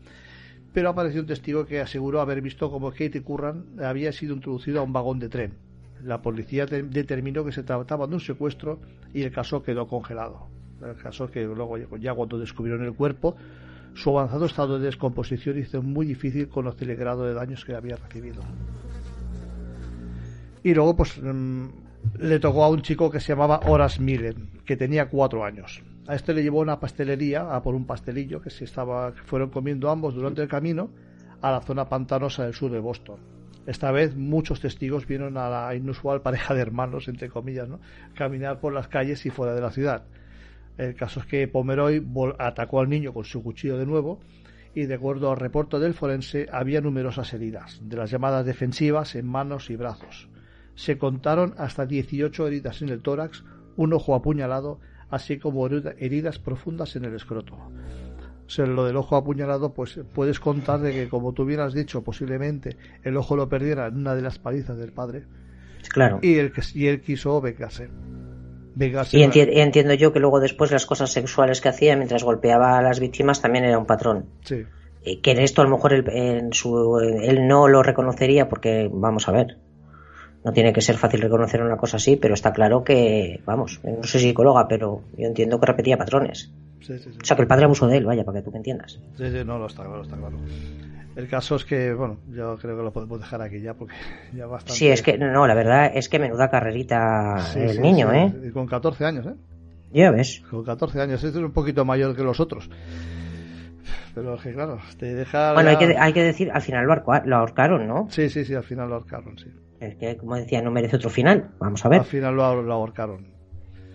pero 0.73 0.91
apareció 0.91 1.21
un 1.21 1.27
testigo 1.27 1.67
que 1.67 1.81
aseguró 1.81 2.21
haber 2.21 2.41
visto 2.41 2.71
cómo 2.71 2.91
Katie 2.91 3.23
Curran 3.23 3.65
había 3.83 4.13
sido 4.13 4.35
introducido 4.35 4.81
a 4.81 4.83
un 4.83 4.93
vagón 4.93 5.19
de 5.19 5.29
tren. 5.29 5.53
La 6.05 6.23
policía 6.23 6.67
determinó 6.67 7.45
que 7.45 7.53
se 7.53 7.63
trataba 7.63 8.07
de 8.07 8.15
un 8.15 8.21
secuestro 8.21 8.81
y 9.13 9.23
el 9.23 9.33
caso 9.33 9.63
quedó 9.63 9.87
congelado. 9.87 10.49
El 10.83 10.97
caso 10.97 11.31
que 11.31 11.45
luego, 11.45 11.77
ya 11.99 12.15
cuando 12.15 12.39
descubrieron 12.39 12.85
el 12.85 12.95
cuerpo, 12.95 13.37
su 13.95 14.11
avanzado 14.11 14.47
estado 14.47 14.79
de 14.79 14.87
descomposición 14.87 15.59
hizo 15.59 15.83
muy 15.83 16.07
difícil 16.07 16.49
conocer 16.49 16.89
el 16.91 16.97
grado 16.97 17.25
de 17.25 17.35
daños 17.35 17.65
que 17.65 17.75
había 17.75 17.97
recibido. 17.97 18.43
Y 20.63 20.75
luego, 20.75 20.97
pues, 20.97 21.21
mm, 21.21 21.67
le 22.19 22.39
tocó 22.39 22.65
a 22.65 22.69
un 22.69 22.83
chico 22.83 23.11
que 23.11 23.21
se 23.21 23.29
llamaba 23.29 23.61
Horace 23.67 24.01
Millen, 24.01 24.51
que 24.65 24.77
tenía 24.77 25.09
cuatro 25.09 25.45
años. 25.45 25.83
A 26.07 26.15
este 26.15 26.35
le 26.35 26.43
llevó 26.43 26.61
una 26.61 26.81
pastelería 26.81 27.55
a 27.55 27.63
por 27.63 27.75
un 27.75 27.87
pastelillo 27.87 28.41
que 28.41 28.51
se 28.51 28.65
estaba, 28.65 29.13
fueron 29.13 29.51
comiendo 29.51 29.91
ambos 29.91 30.15
durante 30.15 30.43
el 30.43 30.49
camino 30.49 30.91
a 31.41 31.51
la 31.51 31.61
zona 31.61 31.89
pantanosa 31.89 32.45
del 32.45 32.55
sur 32.55 32.71
de 32.71 32.81
Boston. 32.81 33.21
Esta 33.67 33.93
vez 33.93 34.17
muchos 34.17 34.61
testigos 34.61 35.07
vieron 35.07 35.37
a 35.37 35.49
la 35.49 35.75
inusual 35.75 36.23
pareja 36.23 36.55
de 36.55 36.63
hermanos, 36.63 37.09
entre 37.09 37.29
comillas, 37.29 37.69
¿no? 37.69 37.81
caminar 38.15 38.61
por 38.61 38.73
las 38.73 38.89
calles 38.89 39.25
y 39.27 39.31
fuera 39.31 39.55
de 39.55 39.61
la 39.61 39.71
ciudad. 39.71 40.05
El 40.79 40.95
caso 40.95 41.21
es 41.21 41.27
que 41.27 41.47
Pomeroy 41.47 42.05
atacó 42.39 42.81
al 42.81 42.89
niño 42.89 43.13
con 43.13 43.25
su 43.25 43.43
cuchillo 43.43 43.77
de 43.77 43.87
nuevo 43.87 44.21
y 44.75 44.87
de 44.87 44.95
acuerdo 44.95 45.31
al 45.31 45.37
reporte 45.37 45.79
del 45.79 45.95
forense 45.95 46.49
había 46.51 46.81
numerosas 46.81 47.33
heridas, 47.35 47.81
de 47.83 47.97
las 47.97 48.11
llamadas 48.11 48.47
defensivas 48.47 49.15
en 49.15 49.27
manos 49.27 49.69
y 49.69 49.77
brazos. 49.77 50.29
Se 50.81 50.97
contaron 50.97 51.53
hasta 51.59 51.85
18 51.85 52.47
heridas 52.47 52.81
en 52.81 52.89
el 52.89 53.03
tórax, 53.03 53.45
un 53.77 53.93
ojo 53.93 54.15
apuñalado 54.15 54.81
así 55.11 55.39
como 55.39 55.67
heridas 55.67 56.39
profundas 56.39 56.97
en 56.97 57.05
el 57.05 57.15
escroto. 57.15 57.55
O 57.55 58.49
sea, 58.49 58.65
lo 58.65 58.87
del 58.87 58.97
ojo 58.97 59.15
apuñalado, 59.15 59.75
pues 59.75 60.01
puedes 60.15 60.41
contar 60.41 60.81
de 60.81 60.93
que, 60.93 61.11
como 61.11 61.35
tú 61.35 61.43
hubieras 61.43 61.75
dicho, 61.75 62.03
posiblemente 62.03 62.79
el 63.05 63.19
ojo 63.19 63.37
lo 63.37 63.47
perdiera 63.47 63.89
en 63.89 63.99
una 63.99 64.15
de 64.15 64.23
las 64.23 64.39
palizas 64.39 64.79
del 64.79 64.91
padre. 64.91 65.25
Claro. 65.91 66.19
Y 66.23 66.37
él, 66.39 66.51
y 66.75 66.87
él 66.87 67.03
quiso 67.03 67.43
vengarse. 67.43 67.91
y 69.13 69.21
entiendo 69.23 69.93
yo 69.93 70.15
que 70.15 70.19
luego 70.19 70.41
después 70.41 70.71
las 70.71 70.87
cosas 70.87 71.13
sexuales 71.13 71.61
que 71.61 71.69
hacía 71.69 71.95
mientras 71.95 72.25
golpeaba 72.25 72.79
a 72.79 72.83
las 72.83 73.01
víctimas 73.01 73.43
también 73.43 73.67
era 73.67 73.79
un 73.79 73.87
patrón. 73.87 74.31
Sí. 74.47 74.65
Y 75.05 75.19
que 75.19 75.33
en 75.33 75.41
esto 75.41 75.61
a 75.61 75.65
lo 75.65 75.73
mejor 75.73 75.93
en 75.93 76.55
su, 76.55 76.99
él 77.01 77.47
no 77.47 77.69
lo 77.69 77.83
reconocería 77.83 78.49
porque, 78.49 78.89
vamos 78.91 79.29
a 79.29 79.33
ver, 79.33 79.59
no 80.45 80.53
tiene 80.53 80.73
que 80.73 80.81
ser 80.81 80.97
fácil 80.97 81.21
reconocer 81.21 81.63
una 81.63 81.77
cosa 81.77 81.99
así, 81.99 82.17
pero 82.17 82.35
está 82.35 82.53
claro 82.53 82.83
que, 82.83 83.41
vamos, 83.45 83.81
no 83.85 84.03
soy 84.05 84.21
psicóloga, 84.21 84.67
pero 84.69 85.03
yo 85.17 85.27
entiendo 85.27 85.61
que 85.61 85.67
repetía 85.67 85.99
patrones. 85.99 86.51
O 86.81 87.25
sea, 87.25 87.37
que 87.37 87.43
el 87.43 87.49
padre 87.49 87.67
abusó 87.67 87.87
de 87.87 87.99
él, 87.99 88.07
vaya, 88.07 88.25
para 88.25 88.39
que 88.39 88.45
tú 88.45 88.51
me 88.51 88.57
entiendas. 88.57 88.99
Sí, 89.17 89.31
sí, 89.31 89.45
no, 89.45 89.59
lo 89.59 89.67
está 89.67 89.85
claro, 89.85 90.03
está 90.03 90.17
claro. 90.17 90.39
El 91.15 91.29
caso 91.29 91.57
es 91.57 91.65
que, 91.65 91.93
bueno, 91.93 92.19
yo 92.31 92.57
creo 92.57 92.77
que 92.77 92.83
lo 92.83 92.93
podemos 92.93 93.21
dejar 93.21 93.43
aquí 93.43 93.61
ya 93.61 93.75
porque 93.75 93.95
ya 94.35 94.47
bastante... 94.47 94.79
Sí, 94.79 94.89
es 94.89 95.03
que, 95.03 95.19
no, 95.19 95.47
la 95.47 95.55
verdad 95.55 95.91
es 95.95 96.09
que 96.09 96.19
menuda 96.19 96.49
carrerita 96.49 97.37
el 97.55 97.81
niño, 97.81 98.13
¿eh? 98.13 98.33
Y 98.45 98.51
con 98.51 98.67
14 98.67 99.05
años, 99.05 99.27
¿eh? 99.27 99.35
Ya 99.93 100.11
ves. 100.11 100.43
Con 100.51 100.65
14 100.65 101.01
años, 101.01 101.23
este 101.23 101.39
es 101.39 101.45
un 101.45 101.53
poquito 101.53 101.85
mayor 101.85 102.17
que 102.17 102.23
los 102.23 102.41
otros. 102.41 102.71
Pero 104.15 104.35
es 104.35 104.43
que, 104.43 104.53
claro, 104.53 104.79
te 104.99 105.15
deja... 105.15 105.53
Bueno, 105.53 105.71
hay, 105.71 105.77
que, 105.77 105.97
hay 105.99 106.13
que 106.13 106.23
decir, 106.23 106.51
al 106.53 106.63
final 106.63 106.87
lo 106.87 107.37
ahorcaron, 107.37 107.87
¿no? 107.87 108.07
Sí, 108.11 108.29
sí, 108.31 108.45
sí, 108.45 108.55
al 108.55 108.65
final 108.65 108.89
lo 108.89 108.97
ahorcaron, 108.97 109.37
sí. 109.39 109.51
Es 109.81 109.97
que, 109.97 110.17
como 110.17 110.37
decía, 110.37 110.61
no 110.61 110.71
merece 110.71 110.97
otro 110.97 111.11
final. 111.11 111.51
Vamos 111.59 111.85
a 111.85 111.89
ver. 111.89 112.01
Al 112.01 112.07
final 112.07 112.37
lo, 112.37 112.45
ahorcaron. 112.45 113.27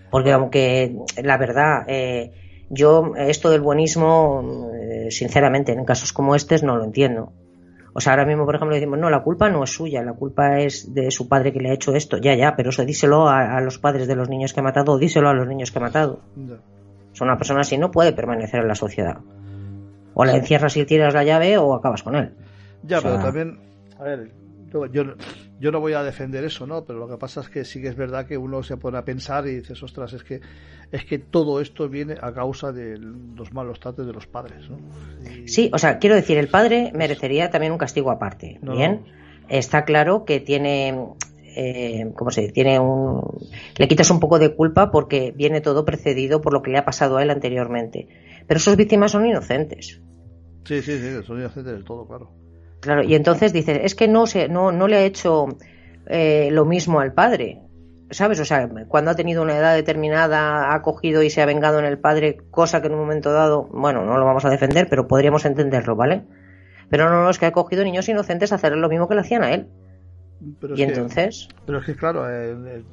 Porque 0.10 0.32
aunque, 0.32 0.96
la 1.24 1.38
verdad, 1.38 1.86
eh, 1.88 2.34
yo 2.70 3.14
esto 3.16 3.52
del 3.52 3.62
buenismo, 3.62 4.72
eh, 4.74 5.12
sinceramente, 5.12 5.74
en 5.74 5.86
casos 5.86 6.12
como 6.12 6.36
este 6.36 6.58
no 6.64 6.76
lo 6.78 6.84
entiendo. 6.84 7.32
O 7.94 8.02
sea, 8.02 8.14
ahora 8.14 8.26
mismo, 8.26 8.46
por 8.46 8.56
ejemplo, 8.56 8.76
decimos, 8.76 9.00
no, 9.00 9.10
la 9.10 9.24
culpa 9.24 9.50
no 9.50 9.64
es 9.64 9.70
suya, 9.70 10.04
la 10.04 10.14
culpa 10.14 10.60
es 10.60 10.94
de 10.94 11.12
su 11.12 11.30
padre 11.30 11.54
que 11.54 11.62
le 11.62 11.70
ha 11.70 11.74
hecho 11.74 11.96
esto. 11.96 12.18
Ya, 12.18 12.36
ya, 12.36 12.56
pero 12.56 12.72
eso 12.72 12.84
díselo 12.84 13.30
a, 13.30 13.62
los 13.62 13.80
padres 13.80 14.08
de 14.08 14.16
los 14.16 14.28
niños 14.28 14.54
que 14.54 14.60
ha 14.60 14.64
matado 14.64 14.92
o 14.92 14.98
díselo 14.98 15.30
a 15.30 15.34
los 15.34 15.48
niños 15.48 15.72
que 15.72 15.80
ha 15.80 15.82
matado. 15.82 16.20
Son 17.14 17.30
una 17.30 17.38
persona 17.38 17.62
así 17.62 17.78
no 17.78 17.92
puede 17.92 18.12
permanecer 18.12 18.60
en 18.60 18.68
la 18.68 18.76
sociedad. 18.76 19.20
O 20.14 20.26
la 20.26 20.36
encierras 20.36 20.76
y 20.76 20.86
tiras 20.86 21.14
la 21.14 21.24
llave 21.24 21.58
o 21.58 21.74
acabas 21.74 22.04
con 22.04 22.16
él. 22.16 22.34
Ya, 22.84 23.00
pero 23.00 23.18
también, 23.20 23.60
a 23.98 24.04
ver, 24.04 24.32
yo, 24.74 24.86
yo 24.88 25.04
no 25.60 25.80
voy 25.80 25.94
a 25.94 26.04
defender 26.04 26.44
eso, 26.44 26.68
¿no? 26.68 26.84
Pero 26.86 27.00
lo 27.00 27.08
que 27.08 27.18
pasa 27.18 27.42
es 27.42 27.50
que 27.50 27.66
sí 27.66 27.82
que 27.82 27.88
es 27.88 27.96
verdad 27.96 28.26
que 28.26 28.38
uno 28.38 28.64
se 28.64 28.78
pone 28.78 28.98
a 28.98 29.06
pensar 29.06 29.48
y 29.48 29.56
dices, 29.56 29.82
ostras, 29.84 30.14
es 30.14 30.24
que, 30.24 30.42
es 30.92 31.06
que 31.06 31.18
todo 31.20 31.62
esto 31.62 31.88
viene 31.88 32.16
a 32.22 32.34
causa 32.34 32.72
de 32.72 32.98
los 32.98 33.54
malos 33.54 33.80
tratos 33.80 34.06
de 34.06 34.14
los 34.14 34.28
padres, 34.28 34.70
¿no? 34.70 34.78
Sí, 35.46 35.70
o 35.74 35.78
sea, 35.78 36.00
quiero 36.00 36.16
decir, 36.16 36.38
el 36.38 36.50
padre 36.50 36.92
merecería 36.94 37.50
también 37.50 37.72
un 37.72 37.78
castigo 37.78 38.12
aparte, 38.12 38.60
¿bien? 38.62 39.06
Está 39.48 39.86
claro 39.86 40.26
que 40.26 40.40
tiene 40.40 40.94
eh, 41.56 42.12
¿cómo 42.16 42.32
se 42.32 42.42
dice? 42.42 42.54
Tiene 42.54 42.80
un, 42.80 43.22
le 43.78 43.88
quitas 43.88 44.12
un 44.12 44.20
poco 44.20 44.40
de 44.40 44.54
culpa 44.54 44.92
porque 44.92 45.34
viene 45.36 45.62
todo 45.62 45.86
precedido 45.86 46.42
por 46.42 46.54
lo 46.54 46.62
que 46.62 46.72
le 46.72 46.78
ha 46.78 46.86
pasado 46.86 47.18
a 47.18 47.24
él 47.24 47.30
anteriormente. 47.30 48.08
Pero 48.46 48.60
sus 48.60 48.76
víctimas 48.76 49.12
son 49.12 49.26
inocentes. 49.26 50.02
Sí, 50.66 50.82
sí, 50.82 51.00
sí, 51.00 51.24
son 51.26 51.40
inocentes 51.40 51.74
del 51.74 51.86
todo, 51.86 52.06
claro. 52.08 52.45
Claro, 52.86 53.02
y 53.02 53.16
entonces 53.16 53.52
dices, 53.52 53.80
es 53.82 53.96
que 53.96 54.08
no, 54.08 54.28
se, 54.28 54.48
no, 54.48 54.72
no 54.72 54.88
le 54.88 54.98
ha 54.98 55.04
hecho 55.04 55.48
eh, 56.06 56.50
lo 56.52 56.66
mismo 56.66 57.00
al 57.00 57.14
padre. 57.14 57.62
¿Sabes? 58.12 58.40
O 58.40 58.46
sea, 58.46 58.70
cuando 58.88 59.10
ha 59.10 59.16
tenido 59.16 59.42
una 59.42 59.58
edad 59.58 59.74
determinada, 59.74 60.72
ha 60.76 60.82
cogido 60.84 61.24
y 61.24 61.32
se 61.32 61.42
ha 61.42 61.48
vengado 61.48 61.80
en 61.80 61.86
el 61.86 61.98
padre, 61.98 62.38
cosa 62.52 62.80
que 62.80 62.88
en 62.88 62.94
un 62.94 63.00
momento 63.00 63.34
dado, 63.34 63.64
bueno, 63.72 64.06
no 64.06 64.20
lo 64.20 64.26
vamos 64.26 64.46
a 64.46 64.52
defender, 64.52 64.88
pero 64.88 65.08
podríamos 65.08 65.46
entenderlo, 65.46 65.96
¿vale? 65.96 66.22
Pero 66.92 67.10
no, 67.10 67.24
no, 67.24 67.30
es 67.32 67.40
que 67.40 67.48
ha 67.48 67.52
cogido 67.52 67.84
niños 67.84 68.08
inocentes 68.08 68.52
a 68.52 68.56
hacer 68.56 68.78
lo 68.78 68.88
mismo 68.88 69.08
que 69.08 69.16
le 69.16 69.22
hacían 69.22 69.42
a 69.42 69.52
él. 69.56 69.68
y 70.76 70.84
entonces. 70.84 71.48
pero 71.66 71.80
es 71.80 71.86
que, 71.88 71.96
claro, 71.96 72.30
eh, 72.30 72.56
eh, 72.68 72.84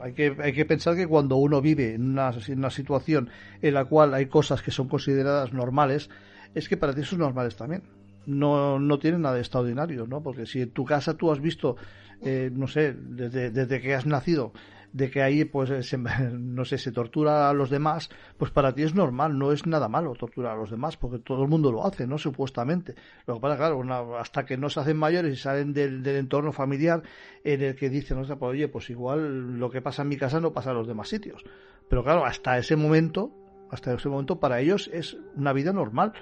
hay 0.00 0.12
que, 0.12 0.36
hay 0.42 0.52
que 0.52 0.64
pensar 0.64 0.96
que 0.96 1.06
cuando 1.06 1.36
uno 1.36 1.60
vive 1.60 1.94
en 1.94 2.10
una, 2.10 2.32
en 2.48 2.58
una 2.58 2.70
situación 2.70 3.30
en 3.62 3.74
la 3.74 3.84
cual 3.84 4.12
hay 4.14 4.26
cosas 4.26 4.60
que 4.62 4.72
son 4.72 4.88
consideradas 4.88 5.52
normales, 5.52 6.10
es 6.56 6.68
que 6.68 6.76
para 6.76 6.92
ti 6.92 7.04
son 7.04 7.20
normales 7.20 7.54
también. 7.54 7.84
No, 8.26 8.78
no 8.78 8.98
tiene 8.98 9.18
nada 9.18 9.34
de 9.34 9.40
extraordinario, 9.40 10.06
¿no? 10.06 10.22
Porque 10.22 10.46
si 10.46 10.62
en 10.62 10.70
tu 10.70 10.84
casa 10.84 11.14
tú 11.14 11.30
has 11.30 11.40
visto, 11.40 11.76
eh, 12.22 12.50
no 12.52 12.66
sé, 12.66 12.94
desde, 12.94 13.50
desde 13.50 13.80
que 13.80 13.94
has 13.94 14.06
nacido, 14.06 14.52
de 14.94 15.10
que 15.10 15.22
ahí 15.22 15.44
pues 15.44 15.70
eh, 15.70 15.82
se, 15.82 15.98
no 16.32 16.64
sé 16.64 16.78
se 16.78 16.92
tortura 16.92 17.50
a 17.50 17.52
los 17.52 17.68
demás 17.68 18.08
pues 18.38 18.52
para 18.52 18.72
ti 18.74 18.84
es 18.84 18.94
normal 18.94 19.36
no 19.36 19.50
es 19.50 19.66
nada 19.66 19.88
malo 19.88 20.14
torturar 20.14 20.52
a 20.52 20.56
los 20.56 20.70
demás 20.70 20.96
porque 20.96 21.18
todo 21.18 21.42
el 21.42 21.48
mundo 21.48 21.70
lo 21.70 21.84
hace 21.84 22.06
no 22.06 22.16
supuestamente. 22.16 22.94
Lo 23.26 23.34
que 23.34 23.40
pasa 23.40 23.56
claro 23.56 24.16
hasta 24.16 24.46
que 24.46 24.56
no 24.56 24.70
se 24.70 24.80
hacen 24.80 24.96
mayores 24.96 25.34
y 25.34 25.36
salen 25.36 25.74
del, 25.74 26.06
entorno 26.06 26.52
familiar 26.52 27.02
en 27.42 27.60
el 27.60 27.74
que 27.74 27.90
dicen 27.90 28.20
no 28.20 28.38
pues, 28.38 28.50
oye 28.50 28.68
pues 28.68 28.88
igual 28.88 29.58
lo 29.58 29.68
que 29.68 29.82
pasa 29.82 30.02
en 30.02 30.08
mi 30.08 30.16
casa 30.16 30.40
no 30.40 30.52
pasa 30.52 30.70
en 30.70 30.76
los 30.76 30.86
demás 30.86 31.08
sitios 31.08 31.44
pero 31.90 32.04
claro 32.04 32.24
hasta 32.24 32.56
ese 32.56 32.76
momento 32.76 33.32
hasta 33.72 33.92
ese 33.92 34.08
momento 34.08 34.38
para 34.38 34.60
ellos 34.60 34.88
es 34.92 35.16
una 35.34 35.52
vida 35.52 35.72
normal 35.72 36.12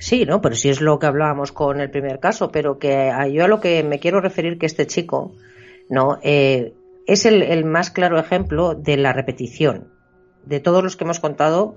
Sí, 0.00 0.24
¿no? 0.24 0.40
Pero 0.40 0.54
sí 0.54 0.70
es 0.70 0.80
lo 0.80 0.98
que 0.98 1.06
hablábamos 1.06 1.52
con 1.52 1.78
el 1.78 1.90
primer 1.90 2.20
caso, 2.20 2.50
pero 2.50 2.78
que 2.78 3.12
yo 3.32 3.44
a 3.44 3.48
lo 3.48 3.60
que 3.60 3.84
me 3.84 3.98
quiero 3.98 4.22
referir 4.22 4.58
que 4.58 4.64
este 4.64 4.86
chico, 4.86 5.34
¿no? 5.90 6.18
Eh, 6.22 6.72
es 7.06 7.26
el, 7.26 7.64
más 7.66 7.90
claro 7.90 8.18
ejemplo 8.18 8.74
de 8.74 8.96
la 8.96 9.12
repetición 9.12 9.88
de 10.46 10.58
todos 10.58 10.82
los 10.82 10.96
que 10.96 11.04
hemos 11.04 11.20
contado, 11.20 11.74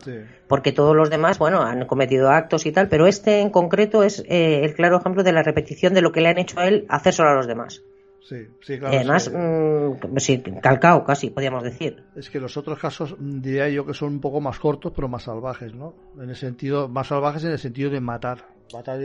porque 0.48 0.72
todos 0.72 0.96
los 0.96 1.10
demás, 1.10 1.38
bueno, 1.38 1.64
han 1.64 1.86
cometido 1.86 2.30
actos 2.30 2.66
y 2.66 2.72
tal, 2.72 2.88
pero 2.88 3.08
este 3.08 3.42
en 3.42 3.50
concreto 3.50 4.04
es 4.04 4.24
eh, 4.30 4.62
el 4.64 4.74
claro 4.74 5.00
ejemplo 5.00 5.24
de 5.24 5.34
la 5.34 5.44
repetición 5.44 5.94
de 5.94 6.02
lo 6.02 6.14
que 6.14 6.22
le 6.22 6.30
han 6.30 6.38
hecho 6.38 6.62
a 6.62 6.68
él 6.68 6.86
hacer 6.88 7.14
solo 7.14 7.32
a 7.32 7.36
los 7.36 7.46
demás. 7.46 7.84
Sí, 8.24 8.48
sí, 8.62 8.80
claro. 8.80 8.96
además, 8.96 9.30
mm, 9.30 10.18
sí, 10.18 10.42
calcado 10.62 11.04
casi, 11.04 11.30
podríamos 11.30 11.64
decir. 11.64 12.04
Es 12.16 12.30
que 12.30 12.40
los 12.40 12.56
otros 12.56 12.80
casos 12.80 13.16
mm, 13.20 13.42
diría 13.42 13.68
yo 13.70 13.86
que 13.86 13.94
son 13.94 14.14
un 14.14 14.22
poco 14.22 14.40
más 14.40 14.60
cortos, 14.60 14.94
pero 14.96 15.10
más 15.10 15.24
salvajes, 15.24 15.74
¿no? 15.76 15.94
En 16.18 16.30
el 16.30 16.36
sentido, 16.36 16.88
más 16.88 17.08
salvajes 17.08 17.44
en 17.44 17.52
el 17.52 17.60
sentido 17.60 17.90
de 17.90 18.00
matar, 18.00 18.48
matar, 18.74 19.00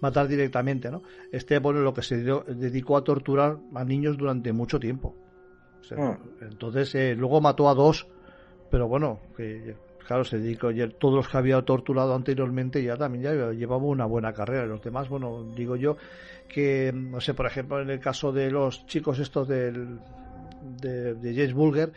matar 0.00 0.28
directamente, 0.28 0.90
¿no? 0.90 1.02
Este, 1.32 1.58
bueno, 1.58 1.80
lo 1.80 1.94
que 1.94 2.02
se 2.02 2.18
dedicó 2.18 2.98
a 2.98 3.04
torturar 3.04 3.56
a 3.74 3.84
niños 3.84 4.18
durante 4.18 4.52
mucho 4.52 4.78
tiempo. 4.78 5.14
Mm. 5.96 6.42
Entonces, 6.42 6.94
eh, 6.94 7.14
luego 7.16 7.40
mató 7.40 7.68
a 7.68 7.74
dos, 7.74 8.06
pero 8.70 8.88
bueno, 8.88 9.20
que 9.36 9.74
claro, 10.10 10.24
se 10.24 10.38
dedicó, 10.38 10.70
todos 10.98 11.14
los 11.14 11.28
que 11.28 11.38
había 11.38 11.62
torturado 11.62 12.16
anteriormente 12.16 12.82
ya 12.82 12.96
también 12.96 13.22
ya 13.22 13.52
llevaba 13.52 13.84
una 13.84 14.06
buena 14.06 14.32
carrera. 14.32 14.66
Los 14.66 14.82
demás, 14.82 15.08
bueno, 15.08 15.44
digo 15.54 15.76
yo 15.76 15.98
que, 16.48 16.90
no 16.92 17.20
sé, 17.20 17.32
por 17.32 17.46
ejemplo, 17.46 17.80
en 17.80 17.90
el 17.90 18.00
caso 18.00 18.32
de 18.32 18.50
los 18.50 18.84
chicos 18.86 19.20
estos 19.20 19.46
del, 19.46 20.00
de, 20.80 21.14
de 21.14 21.32
James 21.32 21.54
Bulger, 21.54 21.92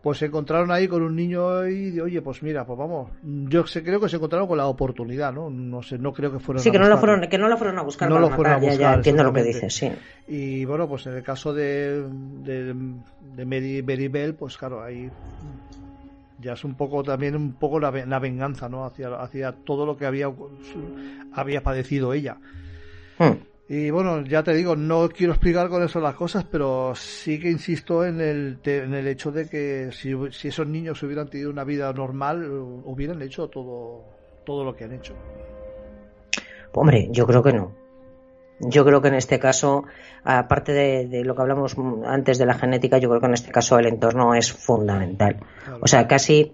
pues 0.00 0.16
se 0.16 0.24
encontraron 0.24 0.70
ahí 0.70 0.88
con 0.88 1.02
un 1.02 1.14
niño 1.14 1.68
y 1.68 2.00
oye 2.00 2.22
pues 2.22 2.42
mira 2.42 2.64
pues 2.64 2.78
vamos 2.78 3.10
yo 3.22 3.66
sé, 3.66 3.84
creo 3.84 4.00
que 4.00 4.08
se 4.08 4.16
encontraron 4.16 4.48
con 4.48 4.56
la 4.56 4.64
oportunidad 4.64 5.30
no 5.30 5.50
no 5.50 5.82
sé 5.82 5.98
no 5.98 6.14
creo 6.14 6.32
que 6.32 6.38
fueron 6.38 6.62
sí 6.62 6.70
que 6.70 6.78
no 6.78 6.88
lo 6.88 6.96
fueron 6.96 7.20
que 7.28 7.36
no 7.36 7.48
lo 7.48 7.58
fueron 7.58 7.78
a 7.78 7.82
buscar 7.82 8.08
no 8.08 8.18
lo 8.18 8.30
fueron 8.30 8.54
a 8.54 8.56
buscar 8.56 8.78
ya, 8.78 8.94
entiendo 8.94 9.24
lo 9.24 9.32
que 9.34 9.42
dices 9.42 9.74
sí. 9.74 9.92
Y 10.26 10.64
bueno 10.64 10.88
pues 10.88 11.04
en 11.06 11.16
el 11.16 11.22
caso 11.22 11.52
de 11.52 12.02
de, 12.42 12.74
de 13.36 13.44
Mary, 13.44 14.08
Bell 14.08 14.34
pues 14.36 14.56
claro 14.56 14.82
ahí 14.82 15.10
ya 16.40 16.54
es 16.54 16.64
un 16.64 16.74
poco 16.74 17.02
también 17.02 17.36
un 17.36 17.54
poco 17.54 17.78
la, 17.78 17.90
venganza 17.90 18.68
no 18.68 18.84
hacia 18.84 19.14
hacia 19.20 19.52
todo 19.52 19.86
lo 19.86 19.96
que 19.96 20.06
había 20.06 20.32
había 21.32 21.62
padecido 21.62 22.12
ella 22.12 22.38
hmm. 23.18 23.50
Y 23.72 23.88
bueno, 23.90 24.22
ya 24.22 24.42
te 24.42 24.52
digo, 24.52 24.74
no 24.74 25.08
quiero 25.08 25.32
explicar 25.32 25.68
con 25.68 25.80
eso 25.84 26.00
las 26.00 26.16
cosas, 26.16 26.42
pero 26.42 26.92
sí 26.96 27.38
que 27.38 27.48
insisto 27.52 28.04
en 28.04 28.20
el, 28.20 28.58
en 28.64 28.94
el 28.94 29.06
hecho 29.06 29.30
de 29.30 29.48
que 29.48 29.90
si, 29.92 30.12
si 30.32 30.48
esos 30.48 30.66
niños 30.66 31.00
hubieran 31.04 31.30
tenido 31.30 31.50
una 31.50 31.62
vida 31.62 31.92
normal, 31.92 32.50
hubieran 32.50 33.22
hecho 33.22 33.46
todo, 33.46 34.06
todo 34.44 34.64
lo 34.64 34.74
que 34.74 34.82
han 34.82 34.94
hecho. 34.94 35.14
Hombre, 36.72 37.10
yo 37.12 37.24
creo 37.28 37.44
que 37.44 37.52
no. 37.52 37.79
Yo 38.60 38.84
creo 38.84 39.00
que 39.00 39.08
en 39.08 39.14
este 39.14 39.38
caso, 39.38 39.84
aparte 40.22 40.72
de, 40.72 41.24
lo 41.24 41.34
que 41.34 41.42
hablamos 41.42 41.76
antes 42.06 42.38
de 42.38 42.46
la 42.46 42.54
genética, 42.54 42.98
yo 42.98 43.08
creo 43.08 43.20
que 43.20 43.26
en 43.26 43.34
este 43.34 43.50
caso 43.50 43.78
el 43.78 43.86
entorno 43.86 44.34
es 44.34 44.52
fundamental. 44.52 45.38
O 45.80 45.86
sea, 45.86 46.06
casi 46.06 46.52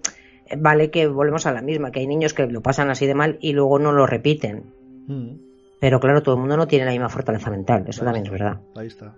vale 0.56 0.90
que 0.90 1.08
volvemos 1.08 1.46
a 1.46 1.52
la 1.52 1.62
misma, 1.62 1.90
que 1.90 2.00
hay 2.00 2.06
niños 2.06 2.32
que 2.32 2.46
lo 2.46 2.62
pasan 2.62 2.90
así 2.90 3.06
de 3.06 3.14
mal 3.14 3.38
y 3.40 3.52
luego 3.52 3.78
no 3.78 3.92
lo 3.92 4.06
repiten. 4.06 4.72
Mm. 5.08 5.46
Pero 5.80 6.00
claro, 6.00 6.22
todo 6.22 6.36
el 6.36 6.40
mundo 6.40 6.56
no 6.56 6.68
tiene 6.68 6.84
la 6.84 6.92
misma 6.92 7.08
fortaleza 7.08 7.50
mental, 7.50 7.84
eso 7.88 8.04
también 8.04 8.24
es 8.24 8.30
verdad. 8.30 8.60
Ahí 8.76 8.86
está, 8.86 9.14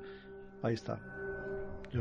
ahí 0.62 0.74
está. 0.74 0.98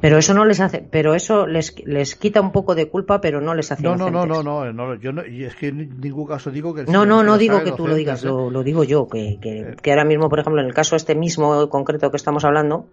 Pero 0.01 0.17
eso 0.17 0.33
no 0.33 0.45
les 0.45 0.59
hace, 0.59 0.85
pero 0.89 1.15
eso 1.15 1.47
les, 1.47 1.75
les 1.85 2.15
quita 2.15 2.41
un 2.41 2.51
poco 2.51 2.75
de 2.75 2.89
culpa, 2.89 3.21
pero 3.21 3.41
no 3.41 3.53
les 3.53 3.71
hace 3.71 3.83
no, 3.83 3.95
no, 3.95 4.09
no, 4.09 4.25
no, 4.25 4.43
no, 4.43 4.73
no, 4.73 4.95
yo 4.95 5.11
no, 5.11 5.25
y 5.25 5.43
es 5.45 5.55
que 5.55 5.67
en 5.67 5.99
ningún 5.99 6.27
caso 6.27 6.51
digo 6.51 6.73
que... 6.73 6.83
No, 6.83 7.05
no, 7.05 7.23
no 7.23 7.37
digo 7.37 7.63
que 7.63 7.71
tú 7.71 7.87
lo 7.87 7.95
digas, 7.95 8.23
¿eh? 8.23 8.27
lo, 8.27 8.63
digo 8.63 8.83
yo, 8.83 9.07
que, 9.07 9.39
que, 9.41 9.59
eh. 9.59 9.75
que, 9.81 9.91
ahora 9.91 10.05
mismo, 10.05 10.29
por 10.29 10.39
ejemplo, 10.39 10.61
en 10.61 10.67
el 10.67 10.73
caso 10.73 10.95
este 10.95 11.15
mismo 11.15 11.69
concreto 11.69 12.11
que 12.11 12.17
estamos 12.17 12.43
hablando, 12.43 12.87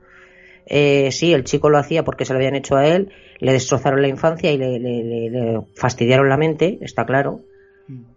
eh, 0.66 1.10
sí, 1.12 1.32
el 1.32 1.44
chico 1.44 1.68
lo 1.68 1.78
hacía 1.78 2.04
porque 2.04 2.24
se 2.24 2.32
lo 2.32 2.38
habían 2.38 2.54
hecho 2.54 2.76
a 2.76 2.86
él, 2.86 3.12
le 3.40 3.52
destrozaron 3.52 4.00
la 4.00 4.08
infancia 4.08 4.52
y 4.52 4.58
le, 4.58 4.78
le, 4.78 5.30
le 5.30 5.60
fastidiaron 5.74 6.28
la 6.28 6.36
mente, 6.36 6.78
está 6.80 7.04
claro, 7.04 7.40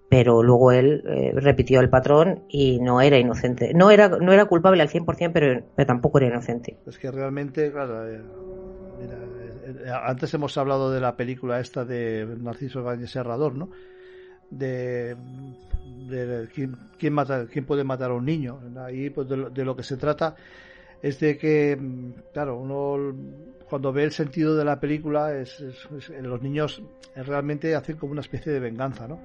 pero 0.09 0.41
luego 0.41 0.71
él 0.71 1.03
eh, 1.05 1.32
repitió 1.36 1.82
el 1.82 1.89
patrón 1.89 2.43
y 2.47 2.80
no 2.80 3.01
era 3.01 3.17
inocente. 3.17 3.73
No 3.73 3.91
era, 3.91 4.07
no 4.07 4.32
era 4.32 4.45
culpable 4.45 4.82
al 4.82 4.89
100%, 4.89 5.32
pero, 5.34 5.63
pero 5.75 5.86
tampoco 5.86 6.19
era 6.19 6.28
inocente. 6.28 6.78
Es 6.86 6.97
que 6.97 7.11
realmente, 7.11 7.71
claro, 7.71 8.05
eh, 8.99 9.75
eh, 9.85 9.91
antes 10.03 10.33
hemos 10.33 10.57
hablado 10.57 10.91
de 10.91 10.99
la 10.99 11.15
película 11.15 11.59
esta 11.59 11.85
de 11.85 12.25
Narciso 12.39 12.79
Ibáñez 12.79 13.11
Serrador, 13.11 13.55
¿no? 13.55 13.69
De, 14.49 15.15
quién, 16.53 17.13
mata, 17.13 17.47
quién 17.47 17.65
puede 17.65 17.83
matar 17.83 18.11
a 18.11 18.13
un 18.13 18.25
niño. 18.25 18.59
Ahí, 18.79 19.09
pues, 19.09 19.27
de 19.27 19.65
lo, 19.65 19.75
que 19.75 19.83
se 19.83 19.97
trata 19.97 20.35
es 21.01 21.19
de 21.19 21.37
que, 21.37 21.77
claro, 22.33 22.57
uno 22.57 23.13
cuando 23.69 23.91
ve 23.91 24.03
el 24.03 24.11
sentido 24.11 24.55
de 24.55 24.63
la 24.63 24.79
película, 24.79 25.37
es 25.37 25.61
los 26.21 26.41
niños 26.41 26.81
realmente 27.15 27.75
hacen 27.75 27.97
como 27.97 28.13
una 28.13 28.21
especie 28.21 28.53
de 28.53 28.61
venganza, 28.61 29.07
¿no? 29.07 29.19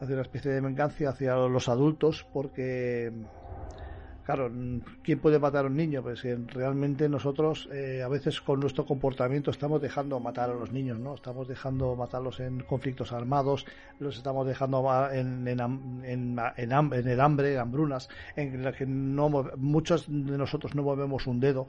hacia 0.00 0.14
una 0.14 0.22
especie 0.22 0.52
de 0.52 0.60
venganza 0.60 1.08
hacia 1.08 1.34
los 1.34 1.68
adultos 1.68 2.26
porque 2.32 3.12
claro, 4.26 4.50
¿quién 5.04 5.20
puede 5.20 5.38
matar 5.38 5.64
a 5.64 5.68
un 5.68 5.76
niño? 5.76 6.02
Pues 6.02 6.22
realmente 6.52 7.08
nosotros 7.08 7.68
eh, 7.72 8.02
a 8.04 8.08
veces 8.08 8.40
con 8.40 8.58
nuestro 8.58 8.84
comportamiento 8.84 9.52
estamos 9.52 9.80
dejando 9.80 10.18
matar 10.18 10.50
a 10.50 10.54
los 10.54 10.72
niños, 10.72 10.98
¿no? 10.98 11.14
Estamos 11.14 11.46
dejando 11.46 11.94
matarlos 11.94 12.40
en 12.40 12.60
conflictos 12.64 13.12
armados, 13.12 13.64
los 14.00 14.16
estamos 14.16 14.44
dejando 14.44 14.84
en, 15.12 15.46
en, 15.46 15.60
en, 16.04 16.38
en 16.38 17.08
el 17.08 17.20
hambre, 17.20 17.52
en 17.54 17.60
hambrunas, 17.60 18.08
en 18.34 18.64
la 18.64 18.72
que 18.72 18.84
no, 18.84 19.28
muchos 19.56 20.06
de 20.08 20.36
nosotros 20.36 20.74
no 20.74 20.82
movemos 20.82 21.28
un 21.28 21.38
dedo. 21.38 21.68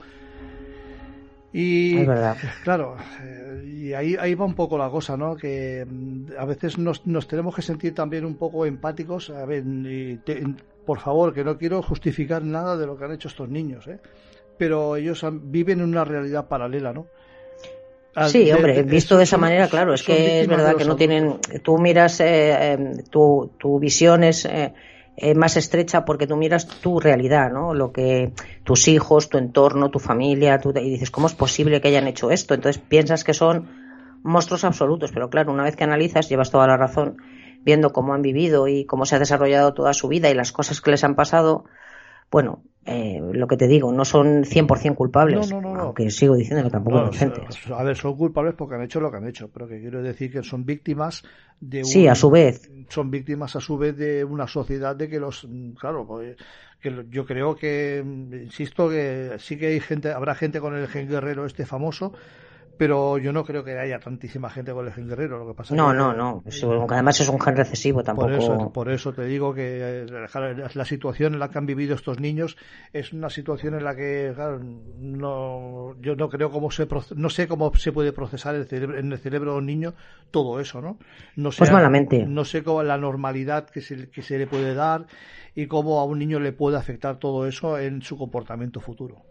Y 1.53 2.05
claro, 2.63 2.97
eh, 3.21 3.63
y 3.65 3.93
ahí, 3.93 4.15
ahí 4.19 4.33
va 4.33 4.45
un 4.45 4.55
poco 4.55 4.77
la 4.77 4.89
cosa, 4.89 5.15
¿no? 5.15 5.35
Que 5.35 5.85
mm, 5.87 6.31
a 6.37 6.45
veces 6.45 6.77
nos, 6.79 7.05
nos 7.05 7.27
tenemos 7.27 7.55
que 7.55 7.61
sentir 7.61 7.93
también 7.93 8.25
un 8.25 8.35
poco 8.35 8.65
empáticos. 8.65 9.29
A 9.29 9.45
ver, 9.45 9.63
por 10.87 10.99
favor, 10.99 11.33
que 11.33 11.43
no 11.43 11.57
quiero 11.57 11.83
justificar 11.83 12.41
nada 12.41 12.77
de 12.77 12.87
lo 12.87 12.97
que 12.97 13.05
han 13.05 13.11
hecho 13.11 13.27
estos 13.27 13.49
niños, 13.49 13.85
¿eh? 13.87 13.99
Pero 14.57 14.95
ellos 14.95 15.23
viven 15.29 15.81
en 15.81 15.89
una 15.89 16.05
realidad 16.05 16.47
paralela, 16.47 16.93
¿no? 16.93 17.05
Sí, 18.25 18.51
hombre, 18.51 18.81
visto 18.81 19.15
de 19.17 19.25
esa 19.25 19.37
manera, 19.37 19.67
claro, 19.67 19.93
es 19.93 20.01
que 20.01 20.41
es 20.41 20.47
verdad 20.47 20.75
que 20.75 20.85
no 20.85 20.95
tienen. 20.95 21.39
Tú 21.61 21.77
miras, 21.77 22.19
eh, 22.21 22.71
em, 22.71 23.03
tu, 23.11 23.51
tu 23.59 23.77
visión 23.79 24.23
es. 24.23 24.45
Eh, 24.45 24.73
eh, 25.19 25.33
más 25.33 25.57
estrecha 25.57 26.05
porque 26.05 26.27
tú 26.27 26.35
miras 26.35 26.67
tu 26.67 26.99
realidad, 26.99 27.51
¿no? 27.51 27.73
Lo 27.73 27.91
que 27.91 28.33
tus 28.63 28.87
hijos, 28.87 29.29
tu 29.29 29.39
entorno, 29.39 29.89
tu 29.89 29.97
familia, 29.97 30.61
y 30.63 30.89
dices, 30.91 31.09
¿cómo 31.09 31.25
es 31.25 31.33
posible 31.33 31.81
que 31.81 31.87
hayan 31.87 32.07
hecho 32.07 32.29
esto? 32.29 32.53
Entonces 32.53 32.79
piensas 32.79 33.23
que 33.23 33.33
son 33.33 33.67
monstruos 34.21 34.63
absolutos, 34.63 35.11
pero 35.11 35.31
claro, 35.31 35.51
una 35.51 35.63
vez 35.63 35.75
que 35.75 35.85
analizas, 35.85 36.29
llevas 36.29 36.51
toda 36.51 36.67
la 36.67 36.77
razón, 36.77 37.17
viendo 37.67 37.91
cómo 37.91 38.13
han 38.13 38.21
vivido 38.21 38.69
y 38.69 38.85
cómo 38.85 39.05
se 39.05 39.17
ha 39.17 39.19
desarrollado 39.19 39.73
toda 39.73 39.93
su 39.93 40.07
vida 40.07 40.29
y 40.29 40.33
las 40.33 40.53
cosas 40.53 40.79
que 40.79 40.89
les 40.89 41.03
han 41.03 41.15
pasado, 41.15 41.65
bueno, 42.31 42.63
eh, 42.85 43.19
lo 43.33 43.45
que 43.45 43.57
te 43.57 43.67
digo, 43.67 43.91
no 43.91 44.05
son 44.05 44.45
100% 44.45 44.95
culpables, 44.95 45.51
no, 45.51 45.59
no, 45.59 45.73
no, 45.73 45.81
aunque 45.81 46.09
sigo 46.09 46.37
diciendo 46.37 46.63
que 46.63 46.69
tampoco 46.69 46.99
son 46.99 47.07
inocentes. 47.07 47.59
A 47.69 47.83
ver, 47.83 47.97
son 47.97 48.15
culpables 48.15 48.55
porque 48.55 48.75
han 48.75 48.83
hecho 48.83 49.01
lo 49.01 49.11
que 49.11 49.17
han 49.17 49.27
hecho, 49.27 49.49
pero 49.53 49.67
que 49.67 49.81
quiero 49.81 50.01
decir 50.01 50.31
que 50.31 50.41
son 50.43 50.65
víctimas 50.65 51.23
de 51.59 51.83
Sí, 51.83 52.07
a 52.07 52.15
su 52.15 52.29
vez. 52.29 52.71
Son 52.87 53.11
víctimas 53.11 53.57
a 53.57 53.59
su 53.59 53.77
vez 53.77 53.97
de 53.97 54.23
una 54.23 54.47
sociedad 54.47 54.95
de 54.95 55.09
que 55.09 55.19
los, 55.19 55.45
claro, 55.77 56.07
pues, 56.07 56.37
que 56.79 57.05
yo 57.09 57.25
creo 57.25 57.57
que, 57.57 58.01
insisto, 58.01 58.89
que 58.89 59.35
sí 59.39 59.57
que 59.57 59.67
hay 59.67 59.81
gente, 59.81 60.13
habrá 60.13 60.33
gente 60.35 60.61
con 60.61 60.73
el 60.73 60.87
gen 60.87 61.09
guerrero 61.09 61.45
este 61.45 61.65
famoso, 61.65 62.13
pero 62.77 63.17
yo 63.17 63.33
no 63.33 63.43
creo 63.43 63.63
que 63.63 63.77
haya 63.77 63.99
tantísima 63.99 64.49
gente 64.49 64.71
con 64.71 64.85
el 64.85 64.93
gen 64.93 65.07
guerrero. 65.07 65.39
Lo 65.39 65.47
que 65.47 65.53
pasa 65.53 65.75
no, 65.75 65.89
que, 65.89 65.97
no, 65.97 66.13
no. 66.13 66.43
además 66.89 67.19
es 67.19 67.29
un 67.29 67.39
gen 67.39 67.55
recesivo 67.55 68.03
tampoco. 68.03 68.27
Por 68.27 68.37
eso, 68.37 68.71
por 68.73 68.91
eso 68.91 69.13
te 69.13 69.25
digo 69.25 69.53
que 69.53 70.05
eh, 70.05 70.27
la 70.73 70.85
situación 70.85 71.33
en 71.33 71.39
la 71.39 71.49
que 71.49 71.57
han 71.57 71.65
vivido 71.65 71.95
estos 71.95 72.19
niños 72.19 72.57
es 72.93 73.13
una 73.13 73.29
situación 73.29 73.73
en 73.73 73.83
la 73.83 73.95
que 73.95 74.33
no, 74.99 75.95
yo 75.99 76.15
no 76.15 76.29
creo 76.29 76.51
cómo 76.51 76.71
se 76.71 76.87
no 77.15 77.29
sé 77.29 77.47
cómo 77.47 77.73
se 77.75 77.91
puede 77.91 78.13
procesar 78.13 78.55
el 78.55 78.65
cerebro, 78.65 78.97
en 78.99 79.11
el 79.11 79.17
cerebro 79.17 79.53
de 79.53 79.57
un 79.57 79.65
niño 79.65 79.93
todo 80.31 80.59
eso, 80.59 80.81
¿no? 80.81 80.97
No 81.35 81.51
sé, 81.51 81.59
pues 81.59 81.71
malamente. 81.71 82.25
No 82.25 82.45
sé 82.45 82.63
cómo 82.63 82.83
la 82.83 82.97
normalidad 82.97 83.69
que 83.69 83.81
se, 83.81 84.09
que 84.09 84.21
se 84.21 84.37
le 84.37 84.47
puede 84.47 84.73
dar 84.73 85.07
y 85.55 85.67
cómo 85.67 85.99
a 85.99 86.05
un 86.05 86.19
niño 86.19 86.39
le 86.39 86.51
puede 86.51 86.77
afectar 86.77 87.17
todo 87.17 87.47
eso 87.47 87.79
en 87.79 88.01
su 88.01 88.17
comportamiento 88.17 88.79
futuro. 88.79 89.23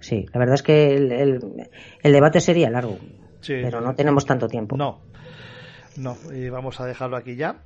Sí, 0.00 0.26
la 0.32 0.38
verdad 0.40 0.54
es 0.54 0.62
que 0.62 0.94
el, 0.96 1.12
el, 1.12 2.12
debate 2.12 2.40
sería 2.40 2.70
largo, 2.70 2.98
pero 3.46 3.80
no 3.80 3.94
tenemos 3.94 4.24
tanto 4.24 4.48
tiempo. 4.48 4.76
No, 4.76 5.00
no, 5.96 6.16
y 6.32 6.48
vamos 6.48 6.80
a 6.80 6.86
dejarlo 6.86 7.16
aquí 7.16 7.36
ya, 7.36 7.62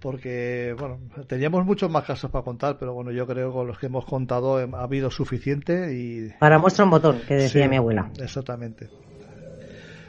porque, 0.00 0.74
bueno, 0.78 0.98
teníamos 1.26 1.64
muchos 1.64 1.90
más 1.90 2.04
casos 2.04 2.30
para 2.30 2.44
contar, 2.44 2.76
pero 2.78 2.92
bueno, 2.92 3.12
yo 3.12 3.26
creo 3.26 3.48
que 3.48 3.54
con 3.54 3.66
los 3.66 3.78
que 3.78 3.86
hemos 3.86 4.04
contado 4.04 4.58
ha 4.58 4.82
habido 4.82 5.10
suficiente 5.10 5.94
y... 5.94 6.30
Para 6.38 6.58
muestra 6.58 6.84
un 6.84 6.90
botón, 6.90 7.20
que 7.26 7.34
decía 7.34 7.68
mi 7.68 7.76
abuela. 7.76 8.10
Exactamente. 8.20 8.88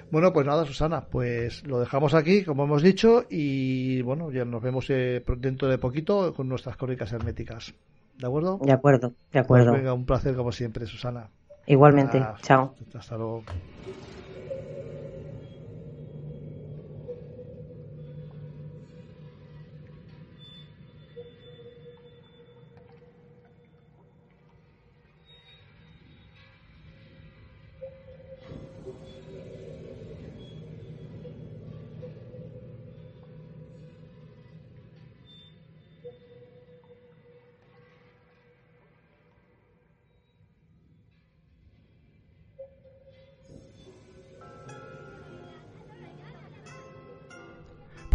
Bueno, 0.09 0.31
pues 0.31 0.45
nada, 0.45 0.65
Susana, 0.65 1.01
pues 1.01 1.65
lo 1.67 1.79
dejamos 1.79 2.13
aquí, 2.13 2.43
como 2.43 2.63
hemos 2.63 2.81
dicho, 2.81 3.25
y 3.29 4.01
bueno, 4.01 4.31
ya 4.31 4.45
nos 4.45 4.61
vemos 4.61 4.89
eh, 4.89 5.23
dentro 5.37 5.67
de 5.67 5.77
poquito 5.77 6.33
con 6.33 6.47
nuestras 6.47 6.77
crónicas 6.77 7.11
herméticas. 7.11 7.73
¿De 8.17 8.25
acuerdo? 8.25 8.57
De 8.63 8.71
acuerdo, 8.71 9.13
de 9.31 9.39
acuerdo. 9.39 9.71
Pues 9.71 9.81
venga, 9.81 9.93
un 9.93 10.05
placer 10.05 10.35
como 10.35 10.51
siempre, 10.51 10.85
Susana. 10.85 11.29
Igualmente, 11.67 12.33
chao. 12.41 12.79
Hasta 12.93 13.17
luego. 13.17 13.45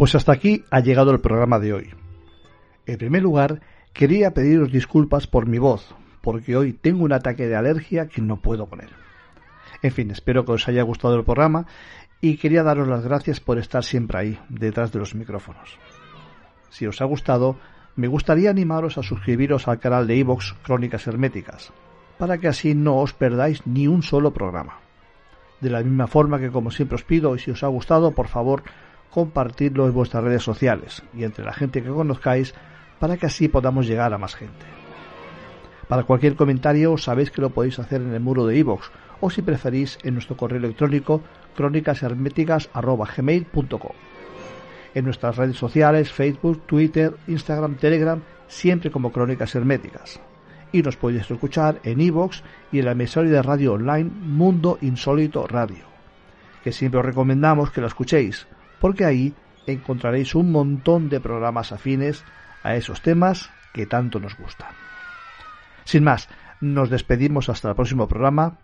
Pues 0.03 0.15
hasta 0.15 0.33
aquí 0.33 0.65
ha 0.69 0.81
llegado 0.81 1.11
el 1.11 1.21
programa 1.21 1.59
de 1.59 1.71
hoy. 1.71 1.89
En 2.85 2.97
primer 2.97 3.21
lugar, 3.21 3.61
quería 3.93 4.33
pediros 4.33 4.69
disculpas 4.69 5.27
por 5.27 5.47
mi 5.47 5.59
voz, 5.59 5.95
porque 6.19 6.57
hoy 6.57 6.73
tengo 6.73 7.05
un 7.05 7.13
ataque 7.13 7.47
de 7.47 7.55
alergia 7.55 8.09
que 8.09 8.21
no 8.21 8.41
puedo 8.41 8.67
poner. 8.67 8.89
En 9.81 9.93
fin, 9.93 10.11
espero 10.11 10.43
que 10.43 10.51
os 10.51 10.67
haya 10.67 10.83
gustado 10.83 11.15
el 11.15 11.23
programa 11.23 11.67
y 12.19 12.35
quería 12.35 12.63
daros 12.63 12.89
las 12.89 13.05
gracias 13.05 13.39
por 13.39 13.57
estar 13.57 13.85
siempre 13.85 14.19
ahí, 14.19 14.39
detrás 14.49 14.91
de 14.91 14.99
los 14.99 15.15
micrófonos. 15.15 15.79
Si 16.69 16.85
os 16.85 16.99
ha 16.99 17.05
gustado, 17.05 17.55
me 17.95 18.09
gustaría 18.09 18.49
animaros 18.49 18.97
a 18.97 19.03
suscribiros 19.03 19.69
al 19.69 19.79
canal 19.79 20.05
de 20.05 20.17
iVox 20.17 20.53
Crónicas 20.63 21.07
Herméticas, 21.07 21.71
para 22.17 22.39
que 22.39 22.49
así 22.49 22.75
no 22.75 22.97
os 22.97 23.13
perdáis 23.13 23.65
ni 23.65 23.87
un 23.87 24.03
solo 24.03 24.33
programa. 24.33 24.79
De 25.61 25.69
la 25.69 25.81
misma 25.81 26.07
forma 26.07 26.39
que 26.39 26.51
como 26.51 26.71
siempre 26.71 26.95
os 26.95 27.05
pido, 27.05 27.37
y 27.37 27.39
si 27.39 27.51
os 27.51 27.63
ha 27.63 27.67
gustado, 27.67 28.11
por 28.11 28.27
favor, 28.27 28.63
compartirlo 29.13 29.85
en 29.85 29.93
vuestras 29.93 30.23
redes 30.23 30.41
sociales 30.41 31.03
y 31.13 31.23
entre 31.23 31.45
la 31.45 31.53
gente 31.53 31.83
que 31.83 31.89
conozcáis 31.89 32.55
para 32.97 33.15
que 33.15 33.27
así 33.27 33.47
podamos 33.47 33.85
llegar 33.85 34.11
a 34.11 34.17
más 34.17 34.33
gente. 34.33 34.65
Para 35.87 36.01
cualquier 36.01 36.35
comentario 36.35 36.97
sabéis 36.97 37.29
que 37.29 37.41
lo 37.41 37.51
podéis 37.51 37.77
hacer 37.77 38.01
en 38.01 38.15
el 38.15 38.21
muro 38.21 38.47
de 38.47 38.57
iVoox 38.57 38.89
o 39.21 39.29
si 39.29 39.43
preferís 39.43 39.99
en 40.01 40.15
nuestro 40.15 40.35
correo 40.35 40.57
electrónico 40.57 41.21
crónicasherméticas.gmail.com 41.55 43.91
En 44.95 45.05
nuestras 45.05 45.37
redes 45.37 45.57
sociales, 45.57 46.11
Facebook, 46.11 46.63
Twitter, 46.65 47.13
Instagram, 47.27 47.75
Telegram, 47.75 48.19
siempre 48.47 48.89
como 48.89 49.11
Crónicas 49.11 49.53
Herméticas. 49.53 50.19
Y 50.71 50.81
nos 50.81 50.97
podéis 50.97 51.29
escuchar 51.29 51.79
en 51.83 52.01
iVoox 52.01 52.41
y 52.71 52.79
en 52.79 52.85
la 52.85 52.93
emisora 52.93 53.29
de 53.29 53.43
radio 53.43 53.73
online 53.73 54.09
Mundo 54.09 54.79
Insólito 54.81 55.45
Radio, 55.45 55.85
que 56.63 56.71
siempre 56.71 56.99
os 56.99 57.05
recomendamos 57.05 57.69
que 57.69 57.81
lo 57.81 57.85
escuchéis, 57.85 58.47
porque 58.83 59.05
ahí 59.05 59.33
encontraréis 59.65 60.35
un 60.35 60.51
montón 60.51 61.07
de 61.07 61.21
programas 61.21 61.71
afines 61.71 62.25
a 62.63 62.75
esos 62.75 63.01
temas 63.01 63.49
que 63.71 63.85
tanto 63.85 64.19
nos 64.19 64.37
gustan. 64.37 64.67
Sin 65.85 66.03
más, 66.03 66.27
nos 66.59 66.89
despedimos 66.89 67.47
hasta 67.47 67.69
el 67.69 67.75
próximo 67.75 68.09
programa. 68.09 68.57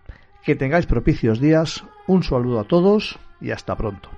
Que 0.43 0.57
tengáis 0.57 0.88
propicios 0.88 1.39
días, 1.39 1.86
un 2.05 2.24
saludo 2.24 2.59
a 2.59 2.65
todos 2.65 3.17
y 3.39 3.51
hasta 3.51 3.78
pronto. 3.78 4.09